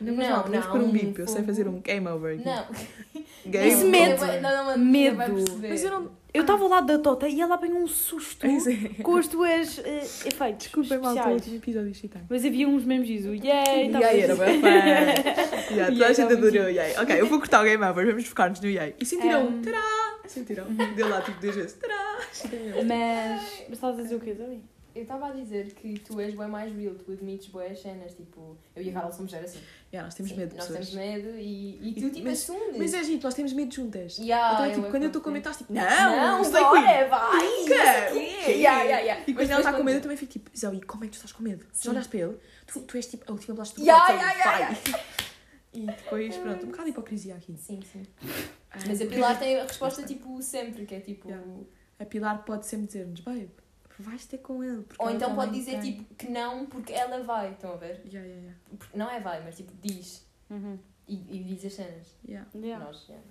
Não, 0.00 0.14
mas 0.14 0.28
Não, 0.28 0.36
não, 0.36 0.42
podemos 0.42 0.66
pôr 0.66 0.80
um 0.80 0.84
um 0.88 0.90
bip, 0.92 1.18
eu 1.20 1.28
sei 1.28 1.42
fazer 1.44 1.66
um 1.68 1.80
game 1.80 2.06
over 2.08 2.34
aqui. 2.38 2.44
Não. 2.44 2.66
Game 3.46 3.68
Esse 3.68 3.84
medo. 3.84 4.22
over. 4.22 4.42
Não, 4.42 4.50
não, 4.64 4.76
não, 4.76 4.84
Medo. 4.84 5.16
vai 5.16 5.30
perceber. 5.32 5.68
Mas 5.70 5.84
eu 5.84 5.90
não. 5.90 6.10
Eu 6.36 6.42
estava 6.42 6.62
ao 6.62 6.68
lado 6.68 6.86
da 6.86 6.98
Tota 6.98 7.28
e 7.28 7.40
ela 7.40 7.54
apanhou 7.54 7.78
um 7.78 7.86
susto 7.88 8.46
é. 8.46 9.02
com 9.02 9.16
as 9.16 9.26
tuas 9.26 9.78
eh, 9.78 10.04
efeitos 10.26 10.66
Desculpem, 10.66 10.98
especiais. 10.98 11.34
último 11.34 11.56
episódio 11.56 11.90
excitante. 11.90 12.26
Mas 12.28 12.44
havia 12.44 12.68
uns 12.68 12.84
memes 12.84 13.08
disso. 13.08 13.34
Yay! 13.34 13.90
Tava 13.90 14.04
aí, 14.04 14.20
era 14.20 14.36
bem 14.36 14.60
fã. 14.60 14.68
Yeah, 15.68 15.92
toda 15.92 16.04
a 16.04 16.08
Yay, 16.08 16.14
gente 16.14 16.32
adorou 16.32 16.64
o 16.64 16.70
yay. 16.70 16.96
Ok, 16.98 17.20
eu 17.20 17.26
vou 17.26 17.38
cortar 17.38 17.60
o 17.62 17.64
game 17.64 17.82
over, 17.84 18.06
vamos 18.06 18.26
focar-nos 18.26 18.60
no 18.60 18.68
yay. 18.68 18.94
E 19.00 19.04
sentiram? 19.04 19.46
Um, 19.48 19.62
Tará! 19.62 20.18
Sentiram? 20.26 20.66
Deu 20.94 21.08
lá 21.08 21.20
tipo 21.22 21.40
duas 21.40 21.54
vezes. 21.56 21.72
Tará! 21.74 22.18
mas. 22.86 23.64
Mas 23.68 23.72
estavas 23.72 23.98
a 23.98 24.02
dizer 24.02 24.14
o 24.16 24.20
quê, 24.20 24.34
Zoe? 24.34 24.60
Eu 24.96 25.02
estava 25.02 25.28
a 25.28 25.30
dizer 25.32 25.74
que 25.74 25.98
tu 26.00 26.18
és 26.18 26.34
bem 26.34 26.48
mais 26.48 26.74
real, 26.74 26.94
tu 26.94 27.12
admites 27.12 27.48
boas 27.48 27.72
as 27.72 27.80
cenas, 27.82 28.14
tipo, 28.14 28.56
eu 28.74 28.82
e 28.82 28.88
a 28.88 28.92
Carol 28.94 29.12
somos 29.12 29.34
assim. 29.34 29.58
Yeah, 29.92 30.06
nós 30.06 30.14
temos 30.14 30.32
Sim, 30.32 30.38
medo 30.38 30.50
de 30.52 30.56
Nós 30.56 30.66
pessoas. 30.68 30.88
temos 30.88 31.06
medo 31.06 31.36
e, 31.38 31.88
e 31.90 31.94
tu 32.00 32.08
tipo 32.10 32.24
Mas- 32.26 32.42
assumes. 32.42 32.76
Mas 32.78 32.94
é 32.94 33.04
gente, 33.04 33.22
nós 33.22 33.34
temos 33.34 33.52
medo 33.52 33.74
juntas. 33.74 34.16
Yeah, 34.16 34.54
então, 34.54 34.66
eu 34.66 34.74
tipo, 34.74 34.86
é 34.86 34.90
quando 34.90 35.02
eu 35.02 35.06
estou 35.08 35.20
que 35.20 35.24
com 35.26 35.30
medo, 35.32 35.46
eu 35.46 35.52
estás 35.52 35.58
tipo, 35.58 35.72
não, 35.74 36.16
Não, 36.38 36.44
stay 36.44 36.60
bora, 36.62 36.80
queen. 36.80 37.08
vai! 37.10 37.46
Nunca! 37.46 38.10
O 38.10 38.14
quê? 38.14 38.50
Yeah, 38.52 38.82
yeah, 38.84 38.98
yeah. 39.00 39.24
E 39.26 39.34
quando 39.34 39.50
ela 39.50 39.60
está 39.60 39.72
com 39.74 39.82
medo, 39.84 39.98
eu 39.98 40.02
também 40.02 40.16
fico 40.16 40.32
tipo, 40.32 40.50
Zoe, 40.58 40.80
como 40.80 41.04
é 41.04 41.06
que 41.08 41.12
tu 41.12 41.16
estás 41.16 41.32
com 41.32 41.42
medo? 41.42 41.66
Sim. 41.72 41.84
Já 41.84 41.90
olhaste 41.90 42.08
para 42.10 42.18
ele? 42.20 42.38
Tu, 42.66 42.80
tu 42.80 42.96
és 42.96 43.06
tipo 43.06 43.24
a 43.30 43.32
última 43.34 43.54
bolacha 43.54 43.74
do 43.74 43.82
Yeah, 43.82 44.12
yeah, 44.14 44.32
yeah, 44.32 44.74
vai. 44.92 45.04
E 45.74 45.80
depois, 45.86 46.36
pronto, 46.38 46.64
um 46.64 46.68
bocado 46.70 46.84
de 46.84 46.90
hipocrisia 46.90 47.34
aqui. 47.34 47.54
Sim, 47.58 47.80
sim. 47.92 48.02
Ah, 48.70 48.78
Mas 48.86 48.98
a 49.02 49.04
Pilar 49.06 49.38
tem 49.38 49.60
a 49.60 49.64
resposta 49.64 50.02
tipo 50.04 50.40
sempre, 50.40 50.86
que 50.86 50.94
é 50.94 51.00
tipo. 51.00 51.28
Yeah. 51.28 51.46
A 51.98 52.04
Pilar 52.06 52.44
pode 52.46 52.64
sempre 52.66 52.86
dizer-nos, 52.86 53.20
babe, 53.20 53.50
vais 54.02 54.24
ter 54.26 54.38
com 54.38 54.62
ele. 54.62 54.82
porque 54.82 55.02
Ou 55.02 55.10
então 55.10 55.34
pode 55.34 55.52
dizer 55.52 55.80
tem." 55.80 55.92
tipo 55.92 56.14
que 56.14 56.28
não 56.30 56.66
porque 56.66 56.92
ela 56.92 57.22
vai, 57.22 57.52
estão 57.52 57.72
a 57.72 57.76
ver? 57.76 58.00
Yeah, 58.04 58.20
yeah, 58.26 58.34
yeah. 58.42 58.58
Porque 58.78 58.96
não 58.96 59.10
é 59.10 59.20
vai, 59.20 59.42
mas 59.44 59.56
tipo 59.56 59.72
diz. 59.82 60.26
Uhum. 60.50 60.78
E, 61.08 61.14
e 61.14 61.44
diz 61.44 61.64
as 61.64 61.74
cenas. 61.74 62.06
yeah. 62.28 62.48
Yeah. 62.54 62.84
Nós, 62.84 63.06
yeah. 63.08 63.24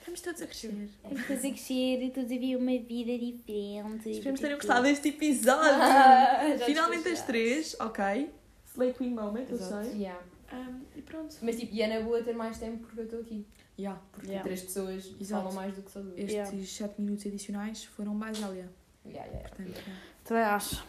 Estamos 0.00 0.20
todos 0.20 0.42
a 0.42 0.46
crescer. 0.46 0.72
Estamos 1.12 1.30
a 1.44 1.48
crescer 1.48 2.02
e 2.02 2.10
todos 2.10 2.26
a 2.30 2.34
viver 2.36 2.56
uma 2.56 2.76
vida 2.78 3.16
diferente. 3.18 4.10
Esperemos 4.10 4.40
terem 4.40 4.56
gostado 4.56 4.82
deste 4.82 5.08
episódio. 5.08 5.70
Ah, 5.80 6.58
Finalmente 6.66 7.08
as 7.08 7.22
três, 7.22 7.76
ok. 7.80 8.30
Slay 8.72 8.92
Queen 8.92 9.10
Moment, 9.14 9.46
eu 9.48 9.54
Exato. 9.56 9.84
sei. 9.86 9.98
Yeah. 10.02 10.20
Um, 10.52 10.80
e 10.96 11.02
pronto. 11.02 11.36
Mas 11.40 11.56
tipo, 11.56 11.72
e 11.74 11.82
é 11.82 11.86
na 11.98 12.04
boa 12.04 12.22
ter 12.22 12.34
mais 12.34 12.58
tempo 12.58 12.78
porque 12.84 13.00
eu 13.00 13.04
estou 13.04 13.20
aqui. 13.20 13.46
Yeah. 13.78 14.00
Porque 14.12 14.26
Yeah. 14.28 14.44
três 14.44 14.62
pessoas 14.62 15.14
Exato. 15.20 15.42
falam 15.42 15.52
mais 15.52 15.74
do 15.76 15.82
que 15.82 15.90
só 15.90 16.00
duas. 16.00 16.18
Estes 16.18 16.32
Yeah. 16.34 16.66
7 16.66 17.00
minutos 17.00 17.26
adicionais 17.26 17.84
foram 17.84 18.12
mais 18.14 18.42
alia. 18.42 18.68
Yeah, 19.06 19.26
yeah, 19.26 19.48
Portanto, 19.48 19.76
yeah. 19.86 20.00
Também 20.24 20.42
acho. 20.44 20.84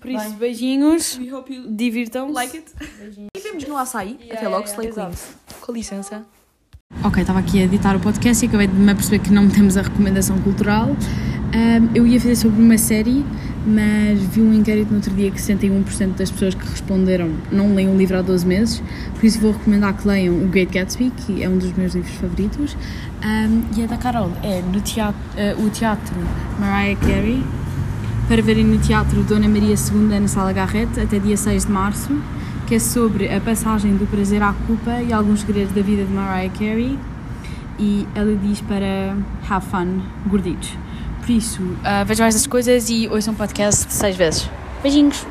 Por 0.00 0.10
isso, 0.10 0.28
Bem. 0.30 0.38
beijinhos. 0.38 1.18
We 1.18 1.32
hope 1.32 1.52
you 1.52 1.70
Divirtam-se. 1.70 2.32
like 2.34 2.56
it. 2.56 2.70
yeah. 2.80 2.96
Beijinhos. 2.98 3.28
E 3.36 3.40
vemos 3.40 3.64
no 3.66 3.76
açaí. 3.76 4.16
Yeah, 4.20 4.34
Até 4.34 4.48
logo, 4.48 4.66
yeah, 4.66 4.72
Slay. 4.82 4.92
Queens. 4.92 5.36
Com 5.60 5.72
licença. 5.72 6.24
Ok, 7.04 7.20
estava 7.20 7.38
aqui 7.38 7.60
a 7.60 7.64
editar 7.64 7.94
o 7.96 8.00
podcast 8.00 8.44
e 8.44 8.48
acabei 8.48 8.66
de 8.66 8.74
me 8.74 8.90
aperceber 8.90 9.20
que 9.20 9.30
não 9.30 9.48
temos 9.48 9.76
a 9.76 9.82
recomendação 9.82 10.40
cultural. 10.42 10.88
Ahm, 11.54 11.90
eu 11.94 12.06
ia 12.06 12.20
fazer 12.20 12.36
sobre 12.36 12.60
uma 12.62 12.78
série, 12.78 13.24
mas 13.68 14.18
vi 14.20 14.40
um 14.40 14.54
inquérito 14.54 14.88
no 14.88 14.96
outro 14.96 15.12
dia 15.14 15.30
que 15.30 15.38
61% 15.38 16.14
das 16.16 16.30
pessoas 16.30 16.54
que 16.54 16.66
responderam 16.66 17.30
não 17.52 17.74
leem 17.74 17.90
o 17.90 17.96
livro 17.96 18.16
há 18.16 18.22
12 18.22 18.46
meses, 18.46 18.82
por 19.14 19.26
isso 19.26 19.38
vou 19.38 19.52
recomendar 19.52 19.92
que 19.94 20.08
leiam 20.08 20.34
O 20.42 20.48
Great 20.48 20.72
Gatsby, 20.72 21.10
que 21.10 21.42
é 21.42 21.48
um 21.48 21.58
dos 21.58 21.72
meus 21.74 21.94
livros 21.94 22.14
favoritos. 22.14 22.76
Ahm, 23.22 23.64
e 23.76 23.84
a 23.84 23.86
da 23.86 23.98
Carol 23.98 24.32
é 24.42 24.62
no 24.62 24.80
teatro, 24.80 25.20
eh, 25.36 25.54
o 25.58 25.68
teatro 25.68 26.16
Mariah 26.58 26.98
Carey, 26.98 27.44
para 28.26 28.40
verem 28.40 28.64
no 28.64 28.78
teatro 28.78 29.22
Dona 29.22 29.48
Maria 29.48 29.74
II 29.74 30.18
na 30.20 30.28
Sala 30.28 30.52
Garrett 30.52 30.98
até 30.98 31.18
dia 31.18 31.36
6 31.36 31.66
de 31.66 31.72
março, 31.72 32.16
que 32.66 32.74
é 32.74 32.78
sobre 32.78 33.34
a 33.34 33.40
passagem 33.40 33.96
do 33.96 34.06
prazer 34.06 34.42
à 34.42 34.54
culpa 34.66 35.02
e 35.02 35.12
alguns 35.12 35.40
segredos 35.40 35.74
da 35.74 35.82
vida 35.82 36.04
de 36.04 36.12
Mariah 36.12 36.52
Carey. 36.58 36.98
E 37.78 38.06
ela 38.14 38.34
diz 38.34 38.60
para 38.62 39.16
have 39.48 39.66
fun, 39.66 40.00
gorditos. 40.26 40.76
Por 41.28 41.34
isso, 41.34 41.60
ah, 41.84 42.04
vejam 42.04 42.26
estas 42.26 42.46
coisas 42.46 42.88
e 42.88 43.06
ouçam 43.06 43.34
podcast 43.34 43.92
seis 43.92 44.16
vezes. 44.16 44.48
Beijinhos! 44.82 45.26